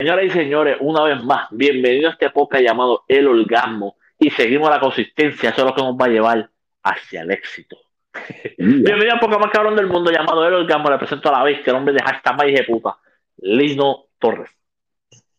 Señoras 0.00 0.26
y 0.26 0.30
señores, 0.30 0.76
una 0.78 1.02
vez 1.02 1.24
más, 1.24 1.48
bienvenido 1.50 2.08
a 2.08 2.12
este 2.12 2.30
podcast 2.30 2.62
llamado 2.62 3.02
El 3.08 3.26
Orgasmo 3.26 3.96
y 4.16 4.30
seguimos 4.30 4.70
la 4.70 4.78
consistencia, 4.78 5.50
eso 5.50 5.62
es 5.62 5.66
lo 5.66 5.74
que 5.74 5.82
nos 5.82 5.96
va 5.96 6.06
a 6.06 6.08
llevar 6.08 6.50
hacia 6.84 7.22
el 7.22 7.32
éxito. 7.32 7.76
bienvenido 8.58 9.14
al 9.14 9.18
podcast 9.18 9.40
más 9.40 9.50
cabrón 9.50 9.74
del 9.74 9.88
mundo 9.88 10.12
llamado 10.12 10.46
El 10.46 10.54
Orgasmo, 10.54 10.88
le 10.88 10.98
presento 10.98 11.30
a 11.30 11.38
la 11.38 11.42
vez, 11.42 11.64
que 11.64 11.70
el 11.70 11.76
hombre 11.76 11.94
de 11.94 12.00
hashtag 12.00 12.36
más 12.36 12.46
de 12.46 12.62
puta, 12.62 12.96
Lino 13.38 14.04
Torres. 14.20 14.48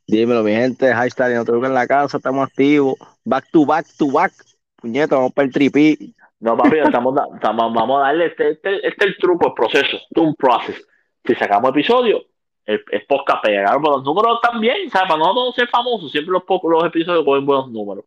Dímelo, 0.06 0.44
mi 0.44 0.52
gente, 0.52 0.94
hashtag 0.94 1.36
no 1.36 1.46
tengo 1.46 1.66
en 1.66 1.74
la 1.74 1.88
casa, 1.88 2.18
estamos 2.18 2.46
activos, 2.46 2.96
back 3.24 3.46
to 3.54 3.66
back 3.66 3.86
to 3.98 4.12
back, 4.12 4.34
puñeta, 4.76 5.16
vamos 5.16 5.32
para 5.32 5.46
el 5.46 5.54
tripí. 5.54 6.14
No, 6.42 6.58
papi, 6.58 6.80
estamos, 6.80 7.18
estamos, 7.34 7.74
vamos 7.74 8.02
a 8.02 8.08
darle, 8.08 8.26
este, 8.26 8.50
este, 8.50 8.86
este, 8.86 9.06
es 9.06 9.12
el 9.12 9.18
truco, 9.20 9.48
el 9.48 9.54
proceso, 9.54 9.96
es 9.96 10.18
un 10.18 10.36
proceso. 10.36 10.82
Si 11.26 11.34
sacamos 11.36 11.70
episodio, 11.70 12.26
es 12.70 13.06
podcast 13.08 13.44
pegar, 13.44 13.78
pero 13.82 13.98
los 13.98 14.04
números 14.04 14.40
también, 14.42 14.90
¿sabes? 14.90 15.08
Para 15.08 15.20
nosotros 15.20 15.56
ser 15.56 15.68
famosos, 15.70 16.12
siempre 16.12 16.34
los, 16.34 16.44
los 16.64 16.86
episodios 16.86 17.26
cogen 17.26 17.46
buenos 17.46 17.72
números. 17.72 18.06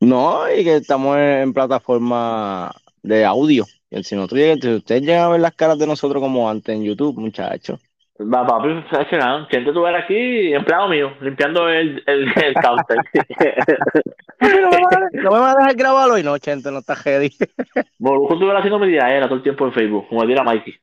No, 0.00 0.50
y 0.52 0.62
que 0.62 0.76
estamos 0.76 1.16
en 1.16 1.52
plataforma 1.52 2.72
de 3.02 3.24
audio. 3.24 3.64
Si, 4.02 4.14
nosotros, 4.14 4.40
si 4.60 4.74
ustedes 4.74 5.02
llegan 5.02 5.24
a 5.24 5.28
ver 5.30 5.40
las 5.40 5.54
caras 5.54 5.78
de 5.78 5.86
nosotros 5.86 6.22
como 6.22 6.48
antes 6.48 6.74
en 6.74 6.84
YouTube, 6.84 7.18
muchachos. 7.18 7.80
Va, 8.20 8.46
papi. 8.46 8.68
Nada? 9.12 9.46
Siente 9.50 9.72
tú 9.72 9.82
ver 9.82 9.94
aquí, 9.94 10.52
empleado 10.52 10.88
mío, 10.88 11.12
limpiando 11.20 11.68
el, 11.68 12.02
el, 12.06 12.32
el 12.36 12.54
counter. 12.54 12.98
no, 15.12 15.30
me 15.30 15.38
vas 15.38 15.56
a 15.56 15.58
dejar 15.58 15.76
grabarlo 15.76 16.18
y 16.18 16.22
no, 16.22 16.36
Chente, 16.38 16.70
no 16.70 16.78
está 16.78 16.94
heavy. 16.96 17.30
Moluco 17.98 18.34
estuve 18.34 18.56
haciendo 18.56 18.78
mi 18.78 18.94
era 18.94 19.26
todo 19.26 19.36
el 19.36 19.42
tiempo 19.42 19.66
en 19.66 19.72
Facebook, 19.72 20.08
como 20.08 20.24
dirá 20.24 20.42
Mikey 20.42 20.74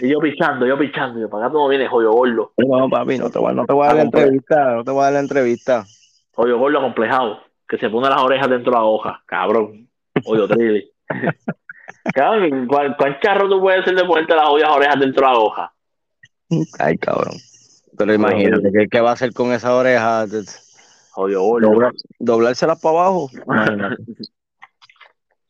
y 0.00 0.08
yo 0.08 0.18
pichando, 0.18 0.66
yo 0.66 0.78
pichando, 0.78 1.20
yo 1.20 1.28
para 1.28 1.46
acá 1.46 1.52
no 1.52 1.68
viene 1.68 1.86
joyo 1.86 2.12
gordo. 2.12 2.52
No, 2.56 2.88
papi, 2.88 3.18
no 3.18 3.30
te 3.30 3.38
voy, 3.38 3.54
no 3.54 3.66
te 3.66 3.72
voy 3.72 3.84
a 3.84 3.88
dar 3.88 3.96
la 3.96 4.02
entrevista, 4.02 4.74
no 4.74 4.84
te 4.84 4.90
voy 4.90 5.00
a 5.00 5.04
dar 5.04 5.12
la 5.12 5.20
entrevista. 5.20 5.84
Joyo 6.32 6.58
gordo 6.58 6.78
acomplejado, 6.78 7.40
que 7.68 7.78
se 7.78 7.90
pone 7.90 8.08
las 8.08 8.20
orejas 8.20 8.48
dentro 8.48 8.72
de 8.72 8.78
la 8.78 8.84
hoja, 8.84 9.22
cabrón. 9.26 9.88
Joyo 10.24 10.48
trilli. 10.48 10.90
cabrón, 12.14 12.66
¿cuál, 12.66 12.96
¿cuál, 12.96 13.20
charro 13.20 13.48
tú 13.48 13.60
puedes 13.60 13.82
hacer 13.82 13.94
de 13.94 14.04
ponerte 14.04 14.34
las 14.34 14.48
orejas 14.48 14.98
dentro 14.98 15.26
de 15.26 15.32
la 15.32 15.38
hoja? 15.38 15.72
Ay, 16.78 16.96
cabrón. 16.98 17.34
Pero 17.96 18.14
imagínate, 18.14 18.70
¿qué, 18.72 18.88
¿qué 18.90 19.00
va 19.00 19.10
a 19.10 19.14
hacer 19.14 19.32
con 19.32 19.52
esas 19.52 19.70
orejas? 19.70 20.62
Joyo 21.12 21.42
gordo. 21.42 21.92
doblárselas 22.18 22.80
para 22.80 22.98
abajo. 22.98 23.30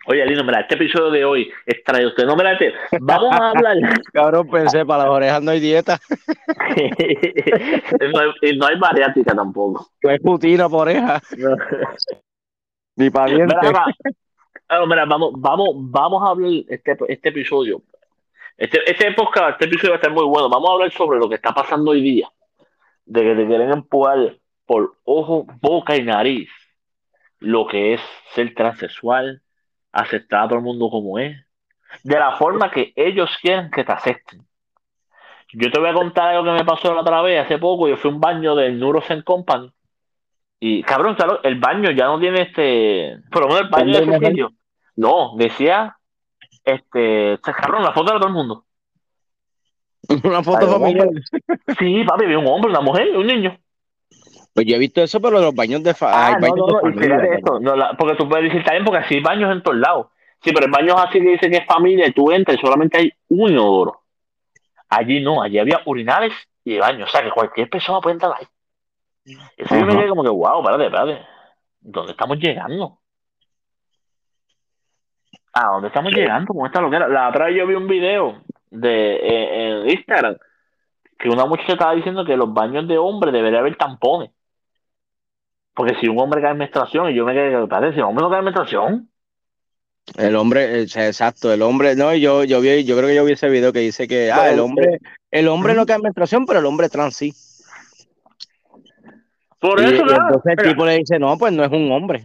Oye, 0.06 0.26
Lino, 0.26 0.42
mira, 0.42 0.60
este 0.60 0.74
episodio 0.74 1.10
de 1.10 1.24
hoy 1.24 1.52
es 1.64 1.82
traído 1.84 2.08
usted. 2.08 2.26
No, 2.26 2.34
mira, 2.34 2.58
vamos 3.00 3.32
a 3.32 3.50
hablar. 3.50 3.76
Cabrón, 4.12 4.48
pensé, 4.48 4.84
para 4.84 5.04
las 5.04 5.12
orejas 5.12 5.42
no 5.42 5.52
hay 5.52 5.60
dieta. 5.60 6.00
no, 8.12 8.18
hay, 8.18 8.56
no 8.56 8.66
hay 8.66 8.78
bariátrica 8.78 9.34
tampoco. 9.34 9.88
No 10.02 10.10
hay 10.10 10.18
putina 10.18 10.68
por 10.68 10.88
oreja. 10.88 11.22
Ni 12.96 13.10
para 13.10 13.32
dientes. 13.32 13.56
Mira, 13.62 13.84
mira, 14.68 14.86
mira, 14.86 15.04
vamos, 15.04 15.32
vamos, 15.36 15.68
vamos 15.74 16.22
a 16.22 16.30
hablar 16.30 16.50
este, 16.68 16.96
este 17.08 17.28
episodio. 17.28 17.82
Este, 18.56 18.78
este 18.90 19.12
podcast, 19.12 19.52
este 19.52 19.66
episodio 19.66 19.90
va 19.90 19.96
a 19.96 20.00
estar 20.00 20.12
muy 20.12 20.24
bueno. 20.24 20.48
Vamos 20.48 20.68
a 20.68 20.72
hablar 20.72 20.92
sobre 20.92 21.18
lo 21.18 21.28
que 21.28 21.36
está 21.36 21.52
pasando 21.52 21.92
hoy 21.92 22.02
día. 22.02 22.28
De 23.04 23.22
que 23.22 23.34
te 23.34 23.46
quieren 23.46 23.70
empujar 23.70 24.36
por 24.66 24.96
ojo, 25.04 25.46
boca 25.60 25.96
y 25.96 26.02
nariz 26.02 26.48
lo 27.38 27.66
que 27.66 27.94
es 27.94 28.00
ser 28.34 28.54
transexual, 28.54 29.42
aceptar 29.92 30.44
a 30.44 30.48
todo 30.48 30.58
el 30.58 30.64
mundo 30.64 30.90
como 30.90 31.18
es, 31.18 31.36
de 32.02 32.18
la 32.18 32.36
forma 32.36 32.70
que 32.70 32.92
ellos 32.96 33.30
quieren 33.40 33.70
que 33.70 33.84
te 33.84 33.92
acepten. 33.92 34.42
Yo 35.52 35.70
te 35.70 35.78
voy 35.78 35.90
a 35.90 35.94
contar 35.94 36.30
algo 36.30 36.44
que 36.44 36.58
me 36.58 36.64
pasó 36.64 36.94
la 36.94 37.02
otra 37.02 37.20
vez, 37.20 37.44
hace 37.44 37.58
poco, 37.58 37.88
yo 37.88 37.96
fui 37.96 38.10
a 38.10 38.14
un 38.14 38.20
baño 38.20 38.54
del 38.54 38.78
Neurosen 38.80 39.22
Company, 39.22 39.70
y 40.58 40.82
cabrón, 40.82 41.16
el 41.42 41.58
baño 41.58 41.90
ya 41.90 42.06
no 42.06 42.18
tiene 42.18 42.42
este, 42.42 43.18
por 43.30 43.42
lo 43.42 43.48
menos 43.48 43.62
el 43.62 43.68
baño 43.68 43.92
de 43.92 44.04
ese 44.04 44.26
sitio, 44.26 44.52
no, 44.96 45.32
decía, 45.36 45.96
este, 46.64 47.38
cabrón, 47.42 47.82
la 47.82 47.92
foto 47.92 48.12
de 48.12 48.18
todo 48.18 48.28
el 48.28 48.34
mundo. 48.34 48.64
Una 50.24 50.42
foto 50.42 50.66
familiar. 50.66 51.08
Sí, 51.78 52.04
papi, 52.04 52.26
vi 52.26 52.34
un 52.34 52.46
hombre, 52.46 52.70
una 52.70 52.80
mujer, 52.80 53.16
un 53.16 53.26
niño. 53.26 53.56
Pues 54.54 54.66
yo 54.66 54.76
he 54.76 54.78
visto 54.78 55.02
eso, 55.02 55.20
pero 55.20 55.40
los 55.40 55.54
baños 55.54 55.82
de, 55.82 55.94
ah, 56.02 56.38
no, 56.40 57.58
no, 57.58 57.76
no, 57.76 57.84
porque 57.96 58.16
tú 58.16 58.28
puedes 58.28 58.44
decir 58.44 58.62
también 58.64 58.84
porque 58.84 58.98
así 58.98 59.14
hay 59.14 59.22
baños 59.22 59.50
en 59.50 59.62
todos 59.62 59.78
lados. 59.78 60.08
Sí, 60.42 60.52
pero 60.52 60.66
el 60.66 60.72
baño 60.72 60.98
así 60.98 61.20
que 61.20 61.30
dice 61.30 61.50
que 61.50 61.58
es 61.58 61.66
familia 61.66 62.06
y 62.06 62.12
tú 62.12 62.30
entras 62.30 62.58
y 62.58 62.60
solamente 62.60 62.98
hay 62.98 63.12
un 63.28 63.50
inodoro. 63.50 64.02
Allí 64.90 65.20
no, 65.20 65.42
allí 65.42 65.58
había 65.58 65.80
urinales 65.86 66.32
y 66.64 66.78
baños. 66.78 67.08
O 67.08 67.12
sea, 67.12 67.22
que 67.22 67.30
cualquier 67.30 67.70
persona 67.70 68.00
puede 68.00 68.14
entrar 68.14 68.32
ahí. 68.38 68.46
Eso 69.56 69.78
yo 69.78 69.86
me 69.86 69.94
quedé 69.94 70.08
como 70.08 70.22
que, 70.22 70.30
wow, 70.30 70.60
espérate, 70.60 70.84
espérate. 70.84 71.26
¿Dónde 71.80 72.12
estamos 72.12 72.38
llegando? 72.38 72.98
¿A 75.54 75.66
dónde 75.66 75.88
estamos 75.88 76.12
llegando 76.12 76.52
con 76.52 76.66
esta 76.66 76.80
loquera? 76.80 77.08
La 77.08 77.28
otra 77.28 77.46
vez 77.46 77.56
yo 77.56 77.66
vi 77.66 77.74
un 77.74 77.86
video 77.86 78.42
de, 78.70 79.16
eh, 79.16 79.82
en 79.82 79.90
Instagram 79.90 80.36
que 81.18 81.28
una 81.28 81.46
muchacha 81.46 81.74
estaba 81.74 81.94
diciendo 81.94 82.24
que 82.24 82.36
los 82.36 82.52
baños 82.52 82.88
de 82.88 82.98
hombres 82.98 83.32
debería 83.32 83.60
haber 83.60 83.76
tampones. 83.76 84.30
Porque 85.74 85.94
si 86.00 86.08
un 86.08 86.18
hombre 86.18 86.42
cae 86.42 86.52
en 86.52 86.58
menstruación 86.58 87.10
y 87.10 87.14
yo 87.14 87.24
me 87.24 87.32
quedé, 87.32 87.66
parece, 87.66 87.94
si 87.94 88.00
un 88.00 88.08
hombre 88.08 88.22
no 88.22 88.30
cae 88.30 88.38
en 88.40 88.44
menstruación. 88.44 89.08
El 90.16 90.36
hombre, 90.36 90.82
exacto, 90.82 91.52
el 91.52 91.62
hombre, 91.62 91.94
no, 91.94 92.14
yo, 92.14 92.44
yo 92.44 92.60
vi, 92.60 92.84
yo 92.84 92.96
creo 92.96 93.08
que 93.08 93.14
yo 93.14 93.24
vi 93.24 93.32
ese 93.32 93.48
video 93.48 93.72
que 93.72 93.78
dice 93.78 94.08
que, 94.08 94.32
ah, 94.32 94.50
el 94.50 94.58
hombre, 94.58 94.98
el 95.30 95.48
hombre 95.48 95.74
no 95.74 95.86
cae 95.86 95.96
en 95.96 96.02
menstruación, 96.02 96.44
pero 96.44 96.58
el 96.58 96.66
hombre 96.66 96.88
trans 96.88 97.16
sí. 97.16 97.32
Por 99.60 99.80
eso, 99.80 100.04
y, 100.04 100.10
entonces 100.10 100.42
el 100.44 100.68
tipo 100.70 100.84
le 100.84 100.98
dice, 100.98 101.18
no, 101.20 101.38
pues 101.38 101.52
no 101.52 101.64
es 101.64 101.70
un 101.70 101.90
hombre. 101.92 102.24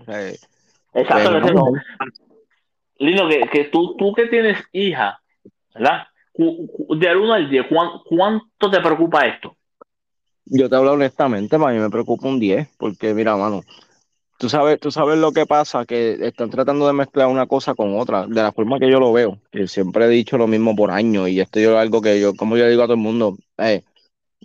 Exacto, 0.94 1.40
pues, 1.40 1.54
no. 1.54 1.66
Lindo, 2.98 3.30
que, 3.30 3.42
que 3.42 3.66
tú, 3.66 3.96
tú 3.96 4.12
que 4.14 4.26
tienes 4.26 4.58
hija, 4.72 5.22
¿verdad? 5.76 6.08
De 6.34 7.16
1 7.16 7.34
al 7.34 7.50
10, 7.50 7.68
¿cuánto 8.06 8.72
te 8.72 8.80
preocupa 8.80 9.28
esto? 9.28 9.57
Yo 10.50 10.70
te 10.70 10.76
hablo 10.76 10.94
honestamente, 10.94 11.58
mí 11.58 11.66
me 11.80 11.90
preocupa 11.90 12.28
un 12.28 12.40
10, 12.40 12.70
porque 12.78 13.14
mira, 13.14 13.36
mano, 13.36 13.64
tú 14.40 14.50
sabes, 14.50 14.80
tú 14.80 14.92
sabes 14.92 15.18
lo 15.20 15.32
que 15.34 15.46
pasa, 15.46 15.86
que 15.86 16.18
están 16.22 16.50
tratando 16.52 16.88
de 16.88 16.94
mezclar 16.94 17.28
una 17.28 17.48
cosa 17.48 17.76
con 17.76 18.00
otra, 18.00 18.28
de 18.28 18.36
la 18.44 18.52
forma 18.54 18.80
que 18.80 18.92
yo 18.92 19.00
lo 19.00 19.14
veo, 19.14 19.42
que 19.52 19.68
siempre 19.68 20.06
he 20.06 20.10
dicho 20.10 20.38
lo 20.38 20.48
mismo 20.48 20.76
por 20.76 20.92
años, 20.92 21.30
y 21.30 21.40
esto 21.42 21.60
es 21.60 21.68
algo 21.70 22.02
que 22.02 22.20
yo, 22.22 22.36
como 22.36 22.58
yo 22.58 22.68
digo 22.70 22.84
a 22.84 22.86
todo 22.86 22.96
el 22.96 23.02
mundo, 23.02 23.38
eh, 23.60 23.84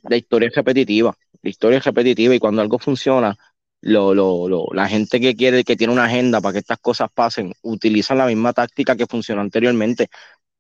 la 0.05 0.17
historia 0.17 0.49
es 0.49 0.57
repetitiva, 0.57 1.17
la 1.43 1.51
historia 1.51 1.79
es 1.79 1.85
repetitiva, 1.85 2.35
y 2.35 2.41
cuando 2.41 2.63
algo 2.63 2.79
funciona, 2.79 3.37
lo, 3.83 4.15
lo, 4.15 4.49
lo, 4.49 4.67
la 4.75 4.89
gente 4.89 5.21
que 5.21 5.37
quiere, 5.37 5.65
que 5.65 5.77
tiene 5.77 5.93
una 5.93 6.05
agenda 6.07 6.41
para 6.41 6.55
que 6.55 6.61
estas 6.61 6.79
cosas 6.81 7.11
pasen, 7.15 7.53
utilizan 7.63 8.19
la 8.19 8.27
misma 8.27 8.53
táctica 8.53 8.97
que 8.97 9.07
funcionó 9.07 9.43
anteriormente. 9.43 10.09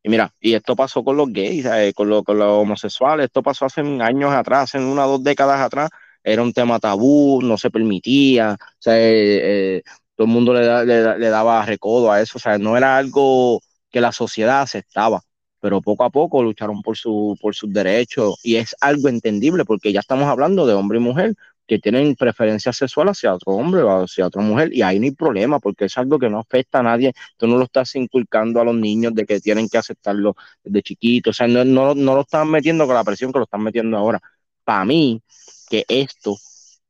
Y 0.02 0.08
mira, 0.08 0.34
y 0.40 0.54
esto 0.54 0.74
pasó 0.74 1.04
con 1.04 1.16
los 1.16 1.32
gays, 1.32 1.66
con, 1.94 2.24
con, 2.24 2.38
los 2.38 2.48
homosexuales, 2.48 3.26
esto 3.26 3.42
pasó 3.42 3.66
hace 3.66 3.80
años 3.80 4.32
atrás, 4.32 4.64
hace 4.74 4.84
una 4.84 5.06
o 5.06 5.12
dos 5.12 5.22
décadas 5.24 5.60
atrás, 5.60 5.90
era 6.24 6.42
un 6.42 6.52
tema 6.52 6.78
tabú, 6.80 7.40
no 7.42 7.56
se 7.56 7.70
permitía, 7.70 8.56
o 8.60 8.76
sea, 8.78 8.98
eh, 8.98 9.76
eh, 9.78 9.82
todo 10.16 10.26
el 10.26 10.32
mundo 10.32 10.54
le, 10.54 11.18
le, 11.18 11.28
daba 11.28 11.64
recodo 11.64 12.10
a 12.12 12.20
eso, 12.20 12.38
o 12.38 12.40
sea, 12.40 12.58
no 12.58 12.76
era 12.76 12.96
algo 12.96 13.60
que 13.90 14.00
la 14.00 14.12
sociedad 14.12 14.62
aceptaba, 14.62 15.22
pero 15.60 15.80
poco 15.80 16.04
a 16.04 16.10
poco 16.10 16.42
lucharon 16.42 16.82
por, 16.82 16.96
su, 16.96 17.36
por 17.40 17.54
sus 17.54 17.72
derechos 17.72 18.38
y 18.42 18.56
es 18.56 18.74
algo 18.80 19.08
entendible 19.08 19.64
porque 19.64 19.92
ya 19.92 20.00
estamos 20.00 20.26
hablando 20.28 20.66
de 20.66 20.74
hombre 20.74 20.98
y 20.98 21.02
mujer, 21.02 21.34
que 21.66 21.78
tienen 21.78 22.14
preferencia 22.16 22.72
sexual 22.72 23.08
hacia 23.08 23.34
otro 23.34 23.52
hombre 23.54 23.82
o 23.82 24.04
hacia 24.04 24.26
otra 24.26 24.42
mujer, 24.42 24.72
y 24.72 24.82
ahí 24.82 24.98
no 24.98 25.04
hay 25.04 25.12
problema, 25.12 25.60
porque 25.60 25.86
es 25.86 25.96
algo 25.98 26.18
que 26.18 26.28
no 26.30 26.40
afecta 26.40 26.80
a 26.80 26.82
nadie, 26.82 27.12
tú 27.36 27.46
no 27.46 27.56
lo 27.58 27.64
estás 27.64 27.94
inculcando 27.96 28.60
a 28.60 28.64
los 28.64 28.74
niños 28.74 29.14
de 29.14 29.26
que 29.26 29.40
tienen 29.40 29.68
que 29.68 29.78
aceptarlo 29.78 30.36
desde 30.64 30.82
chiquito, 30.82 31.30
o 31.30 31.32
sea, 31.32 31.46
no, 31.48 31.64
no, 31.64 31.94
no 31.94 32.14
lo 32.14 32.22
están 32.22 32.50
metiendo 32.50 32.86
con 32.86 32.94
la 32.94 33.04
presión 33.04 33.32
que 33.32 33.38
lo 33.38 33.44
están 33.44 33.62
metiendo 33.62 33.96
ahora. 33.96 34.20
Para 34.64 34.84
mí, 34.84 35.22
que 35.70 35.84
esto 35.88 36.36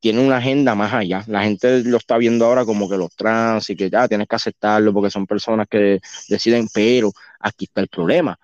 tiene 0.00 0.20
una 0.26 0.38
agenda 0.38 0.74
más 0.74 0.92
allá. 0.92 1.24
La 1.28 1.44
gente 1.44 1.84
lo 1.84 1.96
está 1.98 2.18
viendo 2.18 2.44
ahora 2.44 2.64
como 2.64 2.88
que 2.90 2.96
los 2.96 3.14
trans 3.14 3.70
y 3.70 3.76
que 3.76 3.88
ya 3.90 4.08
tienes 4.08 4.26
que 4.28 4.36
aceptarlo 4.36 4.92
porque 4.92 5.10
son 5.10 5.26
personas 5.26 5.68
que 5.68 6.00
deciden, 6.28 6.68
pero 6.74 7.12
aquí 7.40 7.66
está 7.66 7.80
el 7.82 7.88
problema 7.88 8.38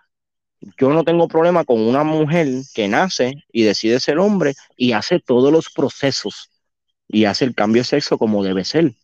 yo 0.61 0.91
no 0.91 1.05
tengo 1.05 1.29
problema 1.29 1.65
con 1.65 1.81
una 1.81 2.05
mujer 2.05 2.49
que 2.75 2.89
nace 2.89 3.45
y 3.53 3.63
decide 3.63 4.01
ser 4.01 4.19
hombre 4.19 4.55
y 4.77 4.93
hace 4.93 5.21
todos 5.21 5.53
los 5.53 5.71
procesos 5.71 6.51
y 7.07 7.25
hace 7.25 7.45
el 7.45 7.55
cambio 7.55 7.83
de 7.83 7.89
sexo 7.89 8.19
como 8.19 8.43
debe 8.43 8.65
ser. 8.65 8.95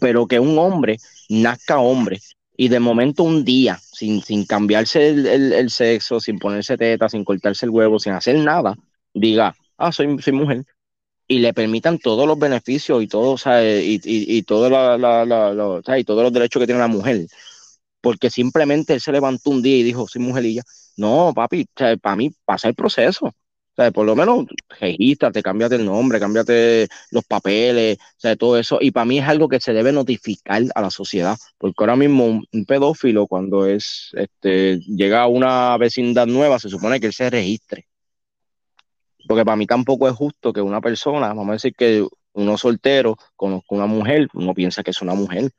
Pero 0.00 0.26
que 0.26 0.40
un 0.40 0.58
hombre 0.58 0.98
nazca 1.28 1.78
hombre 1.78 2.20
y 2.56 2.68
de 2.68 2.80
momento 2.80 3.24
un 3.24 3.44
día, 3.44 3.80
sin, 3.92 4.22
sin 4.22 4.46
cambiarse 4.46 5.08
el, 5.08 5.70
sexo, 5.70 6.20
sin 6.20 6.38
ponerse 6.38 6.76
teta, 6.76 7.08
sin 7.08 7.24
cortarse 7.24 7.66
el 7.66 7.70
huevo, 7.70 7.98
sin 7.98 8.12
hacer 8.12 8.36
nada, 8.36 8.76
diga, 9.12 9.56
ah, 9.76 9.90
soy, 9.90 10.16
soy 10.22 10.32
mujer, 10.32 10.64
y 11.26 11.38
le 11.38 11.52
permitan 11.52 11.98
todos 11.98 12.28
los 12.28 12.38
beneficios 12.38 13.02
y, 13.02 13.06
y, 13.06 13.94
y, 14.04 14.36
y 14.36 14.42
todos 14.42 14.70
los 14.70 16.32
derechos 16.32 16.60
que 16.60 16.66
tiene 16.66 16.80
la 16.80 16.86
mujer 16.86 17.26
porque 18.04 18.28
simplemente 18.28 18.92
él 18.92 19.00
se 19.00 19.12
levantó 19.12 19.48
un 19.48 19.62
día 19.62 19.78
y 19.78 19.82
dijo, 19.82 20.06
soy 20.06 20.20
mujerilla. 20.20 20.62
No, 20.98 21.32
papi, 21.34 21.66
para 22.02 22.16
mí 22.16 22.30
pasa 22.44 22.68
el 22.68 22.74
proceso. 22.74 23.26
O 23.28 23.76
sea, 23.76 23.90
por 23.92 24.04
lo 24.04 24.14
menos 24.14 24.44
regístrate, 24.78 25.42
cámbiate 25.42 25.76
el 25.76 25.86
nombre, 25.86 26.20
cámbiate 26.20 26.86
los 27.10 27.24
papeles, 27.24 27.96
o 27.98 28.20
sea, 28.20 28.36
todo 28.36 28.58
eso. 28.58 28.78
Y 28.80 28.90
para 28.90 29.06
mí 29.06 29.18
es 29.18 29.26
algo 29.26 29.48
que 29.48 29.58
se 29.58 29.72
debe 29.72 29.90
notificar 29.90 30.62
a 30.74 30.82
la 30.82 30.90
sociedad, 30.90 31.36
porque 31.56 31.76
ahora 31.78 31.96
mismo 31.96 32.26
un, 32.26 32.64
pedófilo 32.66 33.26
cuando 33.26 33.66
es, 33.66 34.10
este, 34.12 34.80
llega 34.80 35.22
a 35.22 35.26
una 35.26 35.76
vecindad 35.78 36.26
nueva, 36.26 36.58
se 36.58 36.68
supone 36.68 37.00
que 37.00 37.06
él 37.06 37.14
se 37.14 37.30
registre. 37.30 37.88
Porque 39.26 39.44
para 39.46 39.56
mí 39.56 39.66
tampoco 39.66 40.08
es 40.08 40.14
justo 40.14 40.52
que 40.52 40.60
una 40.60 40.82
persona, 40.82 41.28
vamos 41.28 41.48
a 41.48 41.52
decir 41.52 41.74
que 41.74 42.06
uno 42.34 42.58
soltero 42.58 43.16
conozca 43.34 43.74
una 43.74 43.86
mujer, 43.86 44.28
uno 44.34 44.52
piensa 44.52 44.82
que 44.82 44.90
es 44.90 45.00
una 45.00 45.14
mujer. 45.14 45.50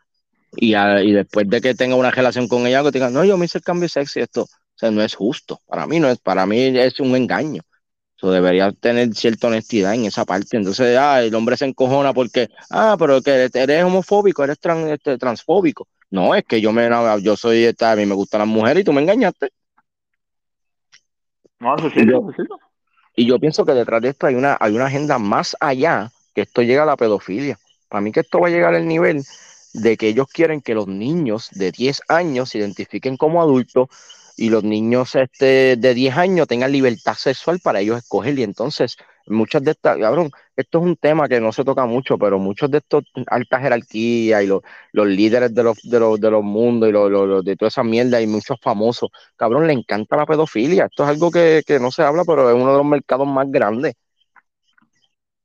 Y, 0.56 0.76
y 0.76 1.12
después 1.12 1.50
de 1.50 1.62
que 1.62 1.76
tenga 1.76 1.96
una 1.96 2.12
relación 2.12 2.48
con 2.48 2.66
ella, 2.68 2.84
que 2.84 2.92
diga, 2.92 3.10
no, 3.10 3.24
yo 3.26 3.38
me 3.38 3.46
hice 3.46 3.58
el 3.58 3.64
cambio 3.64 3.90
sexy, 3.90 4.22
esto, 4.22 4.44
o 4.44 4.78
sea, 4.78 4.92
no 4.92 5.02
es 5.02 5.16
justo. 5.16 5.62
Para 5.66 5.88
mí 5.88 6.00
no 6.00 6.10
es, 6.10 6.20
para 6.20 6.46
mí 6.46 6.78
es 6.78 7.00
un 7.00 7.16
engaño. 7.16 7.62
Eso 8.18 8.32
debería 8.32 8.72
tener 8.72 9.14
cierta 9.14 9.48
honestidad 9.48 9.94
en 9.94 10.06
esa 10.06 10.26
parte. 10.26 10.58
Entonces, 10.58 10.98
ah, 10.98 11.22
el 11.22 11.36
hombre 11.36 11.58
se 11.58 11.66
encojona 11.66 12.14
porque, 12.14 12.50
ah, 12.70 12.96
pero 12.98 13.22
que 13.22 13.50
eres 13.54 13.84
homofóbico, 13.84 14.44
eres 14.44 14.58
este, 14.90 15.18
transfóbico. 15.18 15.88
No, 16.12 16.34
es 16.36 16.44
que 16.46 16.62
yo 16.62 16.72
me 16.72 16.90
yo 17.22 17.36
soy 17.36 17.66
esta, 17.66 17.92
a 17.92 17.96
mí 17.96 18.06
me 18.06 18.16
gustan 18.16 18.40
las 18.40 18.48
mujeres 18.48 18.82
y 18.82 18.84
tú 18.86 18.94
me 18.94 19.02
engañaste. 19.02 19.50
No, 21.60 21.76
eso 21.76 21.90
sí, 21.90 22.02
y, 22.02 22.10
yo, 22.10 22.28
y 23.16 23.26
yo 23.26 23.40
pienso 23.40 23.66
que 23.66 23.74
detrás 23.74 24.02
de 24.02 24.10
esto 24.10 24.28
hay 24.28 24.36
una, 24.36 24.58
hay 24.60 24.76
una 24.76 24.86
agenda 24.86 25.18
más 25.18 25.56
allá 25.60 26.12
que 26.34 26.42
esto 26.42 26.62
llega 26.62 26.84
a 26.84 26.86
la 26.86 26.98
pedofilia. 26.98 27.58
Para 27.90 28.02
mí 28.02 28.12
que 28.12 28.22
esto 28.22 28.40
va 28.40 28.48
a 28.48 28.52
llegar 28.52 28.76
al 28.76 28.88
nivel 28.88 29.24
de 29.76 29.98
que 29.98 30.08
ellos 30.08 30.28
quieren 30.32 30.62
que 30.62 30.74
los 30.74 30.88
niños 30.88 31.50
de 31.52 31.72
10 31.72 32.02
años 32.08 32.50
se 32.50 32.60
identifiquen 32.60 33.18
como 33.18 33.42
adultos 33.42 33.90
y 34.38 34.50
los 34.50 34.64
niños 34.64 35.16
este, 35.16 35.76
de 35.76 35.94
10 35.94 36.18
años 36.18 36.48
tengan 36.48 36.72
libertad 36.72 37.16
sexual 37.16 37.60
para 37.62 37.82
ellos 37.82 37.98
escoger. 37.98 38.38
Y 38.40 38.44
entonces, 38.44 38.98
muchas 39.28 39.64
de 39.64 39.72
estas, 39.72 39.98
cabrón, 39.98 40.32
esto 40.56 40.80
es 40.80 40.84
un 40.86 40.96
tema 40.96 41.28
que 41.28 41.42
no 41.42 41.52
se 41.52 41.64
toca 41.64 41.86
mucho, 41.86 42.18
pero 42.18 42.40
muchos 42.40 42.72
de 42.72 42.78
estos 42.80 43.04
altas 43.28 43.62
jerarquías 43.62 44.44
y 44.44 44.48
los, 44.48 44.62
los 44.94 45.08
líderes 45.08 45.54
de 45.54 45.64
los, 45.64 45.78
de 45.84 46.00
los, 46.00 46.20
de 46.20 46.32
los 46.32 46.44
mundos 46.44 46.90
y 46.90 46.92
los, 46.94 47.44
de 47.44 47.56
toda 47.58 47.68
esa 47.70 47.84
mierda 47.84 48.22
y 48.22 48.28
muchos 48.28 48.58
famosos, 48.62 49.10
cabrón, 49.36 49.68
le 49.68 49.74
encanta 49.74 50.16
la 50.18 50.26
pedofilia. 50.26 50.86
Esto 50.86 51.04
es 51.04 51.10
algo 51.10 51.32
que, 51.32 51.64
que 51.66 51.80
no 51.80 51.92
se 51.92 52.04
habla, 52.04 52.24
pero 52.26 52.50
es 52.50 52.56
uno 52.56 52.72
de 52.72 52.78
los 52.78 52.86
mercados 52.86 53.28
más 53.28 53.50
grandes. 53.52 53.94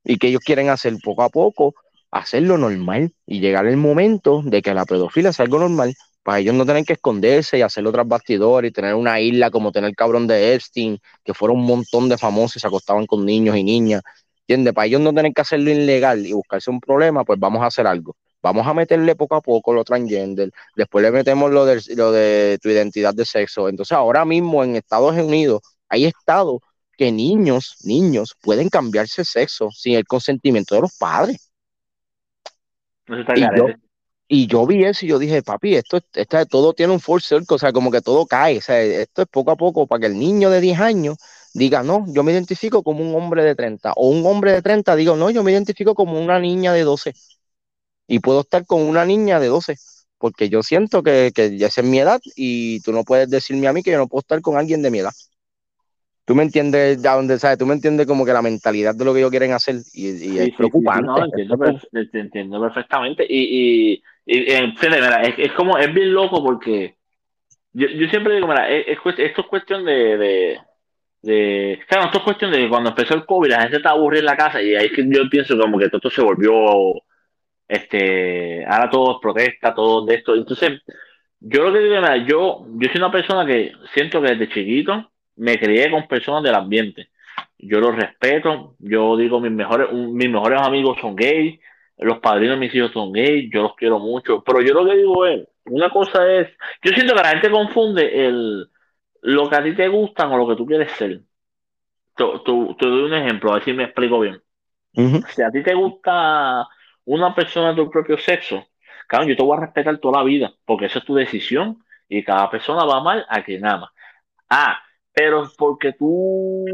Y 0.03 0.17
que 0.17 0.27
ellos 0.27 0.41
quieren 0.43 0.69
hacer 0.69 0.95
poco 1.03 1.23
a 1.23 1.29
poco, 1.29 1.75
hacerlo 2.11 2.57
normal 2.57 3.13
y 3.25 3.39
llegar 3.39 3.65
el 3.65 3.77
momento 3.77 4.41
de 4.43 4.61
que 4.61 4.73
la 4.73 4.85
pedofilia 4.85 5.33
sea 5.33 5.45
algo 5.45 5.59
normal 5.59 5.95
para 6.23 6.39
ellos 6.39 6.53
no 6.53 6.65
tener 6.65 6.85
que 6.85 6.93
esconderse 6.93 7.57
y 7.57 7.61
hacer 7.61 7.85
otras 7.87 8.07
bastidores 8.07 8.69
y 8.69 8.73
tener 8.73 8.93
una 8.95 9.19
isla 9.19 9.49
como 9.49 9.71
tener 9.71 9.89
el 9.89 9.95
cabrón 9.95 10.27
de 10.27 10.53
Epstein, 10.53 10.99
que 11.23 11.33
fueron 11.33 11.57
un 11.57 11.65
montón 11.65 12.09
de 12.09 12.17
famosos 12.17 12.57
y 12.57 12.59
se 12.59 12.67
acostaban 12.67 13.05
con 13.07 13.25
niños 13.25 13.57
y 13.57 13.63
niñas. 13.63 14.01
¿Entiendes? 14.41 14.73
Para 14.73 14.87
ellos 14.87 15.01
no 15.01 15.13
tener 15.13 15.33
que 15.33 15.41
hacerlo 15.41 15.71
ilegal 15.71 16.25
y 16.25 16.33
buscarse 16.33 16.69
un 16.69 16.79
problema, 16.79 17.23
pues 17.23 17.39
vamos 17.39 17.63
a 17.63 17.67
hacer 17.67 17.87
algo. 17.87 18.15
Vamos 18.43 18.65
a 18.67 18.73
meterle 18.73 19.15
poco 19.15 19.35
a 19.35 19.41
poco 19.41 19.73
lo 19.73 19.83
transgender, 19.83 20.51
después 20.75 21.03
le 21.03 21.11
metemos 21.11 21.51
lo 21.51 21.65
de, 21.65 21.81
lo 21.95 22.11
de 22.11 22.57
tu 22.61 22.69
identidad 22.69 23.13
de 23.13 23.25
sexo. 23.25 23.69
Entonces, 23.69 23.95
ahora 23.95 24.25
mismo 24.25 24.63
en 24.63 24.75
Estados 24.75 25.15
Unidos 25.15 25.61
hay 25.89 26.05
estados 26.05 26.59
que 26.97 27.11
niños, 27.11 27.77
niños 27.83 28.35
pueden 28.41 28.69
cambiarse 28.69 29.25
sexo 29.25 29.69
sin 29.71 29.95
el 29.95 30.05
consentimiento 30.05 30.75
de 30.75 30.81
los 30.81 30.97
padres. 30.97 31.50
No 33.07 33.19
está 33.19 33.33
y, 33.37 33.45
y 34.27 34.47
yo 34.47 34.65
vi 34.65 34.85
eso 34.85 35.05
y 35.05 35.09
yo 35.09 35.19
dije, 35.19 35.43
papi, 35.43 35.75
esto, 35.75 35.99
esto 36.13 36.45
todo 36.45 36.73
tiene 36.73 36.93
un 36.93 36.99
full 37.01 37.21
circle, 37.21 37.55
o 37.55 37.59
sea, 37.59 37.73
como 37.73 37.91
que 37.91 38.01
todo 38.01 38.25
cae, 38.25 38.59
o 38.59 38.61
sea, 38.61 38.81
esto 38.81 39.23
es 39.23 39.27
poco 39.27 39.51
a 39.51 39.55
poco 39.57 39.87
para 39.87 40.01
que 40.01 40.05
el 40.07 40.17
niño 40.17 40.49
de 40.49 40.61
10 40.61 40.79
años 40.79 41.17
diga, 41.53 41.83
no, 41.83 42.05
yo 42.13 42.23
me 42.23 42.31
identifico 42.31 42.83
como 42.83 43.03
un 43.07 43.15
hombre 43.15 43.43
de 43.43 43.55
30, 43.55 43.93
o 43.95 44.09
un 44.09 44.25
hombre 44.25 44.53
de 44.53 44.61
30 44.61 44.95
diga, 44.95 45.15
no, 45.15 45.29
yo 45.29 45.43
me 45.43 45.51
identifico 45.51 45.95
como 45.95 46.21
una 46.21 46.39
niña 46.39 46.73
de 46.73 46.83
12, 46.83 47.13
y 48.07 48.19
puedo 48.19 48.41
estar 48.41 48.65
con 48.65 48.81
una 48.81 49.05
niña 49.05 49.39
de 49.39 49.47
12, 49.47 49.75
porque 50.17 50.49
yo 50.49 50.63
siento 50.63 51.03
que, 51.03 51.31
que 51.33 51.57
ya 51.57 51.67
es 51.67 51.83
mi 51.83 51.99
edad 51.99 52.21
y 52.35 52.79
tú 52.81 52.93
no 52.93 53.03
puedes 53.03 53.29
decirme 53.29 53.67
a 53.67 53.73
mí 53.73 53.83
que 53.83 53.91
yo 53.91 53.97
no 53.97 54.07
puedo 54.07 54.21
estar 54.21 54.41
con 54.41 54.57
alguien 54.57 54.81
de 54.81 54.91
mi 54.91 54.99
edad. 54.99 55.13
Tú 56.25 56.35
me 56.35 56.43
entiendes, 56.43 57.01
ya 57.01 57.15
donde 57.15 57.39
sabes, 57.39 57.57
tú 57.57 57.65
me 57.65 57.73
entiendes 57.73 58.05
como 58.05 58.25
que 58.25 58.33
la 58.33 58.41
mentalidad 58.41 58.95
de 58.95 59.03
lo 59.03 59.13
que 59.13 59.19
ellos 59.19 59.31
quieren 59.31 59.53
hacer 59.53 59.77
y, 59.93 60.37
es 60.37 60.55
preocupante. 60.55 61.05
no, 61.05 61.17
entiendo, 62.13 62.61
perfectamente. 62.61 63.25
Y, 63.27 63.93
y, 63.93 64.03
es, 64.25 65.51
como, 65.53 65.77
es 65.77 65.91
bien 65.93 66.13
loco 66.13 66.43
porque 66.43 66.95
yo, 67.73 67.87
yo 67.87 68.07
siempre 68.09 68.35
digo, 68.35 68.47
mira, 68.47 68.69
es, 68.69 68.85
esto 68.87 69.41
es 69.41 69.47
cuestión 69.47 69.83
de, 69.83 70.59
de, 71.21 71.79
Claro, 71.87 72.05
esto 72.05 72.19
es 72.19 72.23
cuestión 72.23 72.51
de 72.51 72.59
que 72.59 72.69
cuando 72.69 72.89
empezó 72.89 73.15
el 73.15 73.25
COVID 73.25 73.49
la 73.49 73.61
gente 73.61 73.77
estaba 73.77 73.97
aburrida 73.97 74.19
en 74.19 74.25
la 74.25 74.37
casa 74.37 74.61
y 74.61 74.75
ahí 74.75 74.87
es 74.87 74.91
que 74.93 75.05
yo 75.07 75.29
pienso 75.29 75.57
como 75.57 75.79
que 75.79 75.89
todo 75.89 75.97
esto 75.97 76.09
se 76.09 76.21
volvió. 76.21 77.01
Este, 77.67 78.65
ahora 78.65 78.89
todo 78.89 79.13
es 79.13 79.17
protesta, 79.21 79.73
todo 79.73 80.05
de 80.05 80.15
esto. 80.15 80.35
Entonces, 80.35 80.81
yo 81.39 81.63
lo 81.63 81.73
que 81.73 81.79
digo, 81.79 81.95
mira, 81.95 82.17
yo, 82.17 82.67
yo 82.75 82.89
soy 82.89 82.97
una 82.97 83.11
persona 83.11 83.45
que 83.45 83.73
siento 83.93 84.21
que 84.21 84.29
desde 84.29 84.49
chiquito 84.49 85.10
me 85.41 85.57
crié 85.59 85.89
con 85.89 86.07
personas 86.07 86.43
del 86.43 86.53
ambiente. 86.53 87.09
Yo 87.57 87.79
los 87.79 87.95
respeto, 87.95 88.75
yo 88.77 89.17
digo, 89.17 89.39
mis 89.39 89.51
mejores, 89.51 89.91
mis 89.91 90.29
mejores 90.29 90.61
amigos 90.61 90.99
son 91.01 91.15
gays, 91.15 91.59
los 91.97 92.19
padrinos 92.19 92.59
de 92.59 92.59
mis 92.59 92.75
hijos 92.75 92.91
son 92.91 93.11
gays, 93.11 93.49
yo 93.51 93.63
los 93.63 93.75
quiero 93.75 93.97
mucho, 93.97 94.43
pero 94.43 94.61
yo 94.61 94.75
lo 94.75 94.85
que 94.85 94.97
digo 94.97 95.25
es, 95.25 95.47
una 95.65 95.89
cosa 95.89 96.31
es, 96.31 96.47
yo 96.83 96.91
siento 96.93 97.15
que 97.15 97.23
la 97.23 97.29
gente 97.29 97.49
confunde 97.49 98.27
el, 98.27 98.69
lo 99.21 99.49
que 99.49 99.55
a 99.55 99.63
ti 99.63 99.73
te 99.75 99.87
gustan 99.87 100.31
o 100.31 100.37
lo 100.37 100.47
que 100.47 100.55
tú 100.55 100.65
quieres 100.67 100.91
ser. 100.91 101.21
Te, 102.15 102.23
doy 102.23 103.03
un 103.03 103.13
ejemplo, 103.15 103.49
a 103.49 103.55
ver 103.55 103.63
si 103.63 103.73
me 103.73 103.85
explico 103.85 104.19
bien. 104.19 104.39
Si 105.29 105.41
a 105.41 105.49
ti 105.49 105.63
te 105.63 105.73
gusta 105.73 106.67
una 107.05 107.33
persona 107.33 107.69
de 107.69 107.77
tu 107.77 107.89
propio 107.89 108.17
sexo, 108.19 108.67
claro, 109.07 109.25
yo 109.25 109.35
te 109.35 109.41
voy 109.41 109.57
a 109.57 109.61
respetar 109.61 109.97
toda 109.97 110.19
la 110.19 110.23
vida, 110.23 110.53
porque 110.65 110.85
esa 110.85 110.99
es 110.99 111.05
tu 111.05 111.15
decisión 111.15 111.83
y 112.07 112.23
cada 112.23 112.47
persona 112.51 112.85
va 112.85 113.01
mal 113.01 113.25
a 113.27 113.43
quien 113.43 113.65
ama. 113.65 113.91
Ah, 114.47 114.79
pero 115.13 115.49
porque 115.57 115.93
tú 115.93 116.65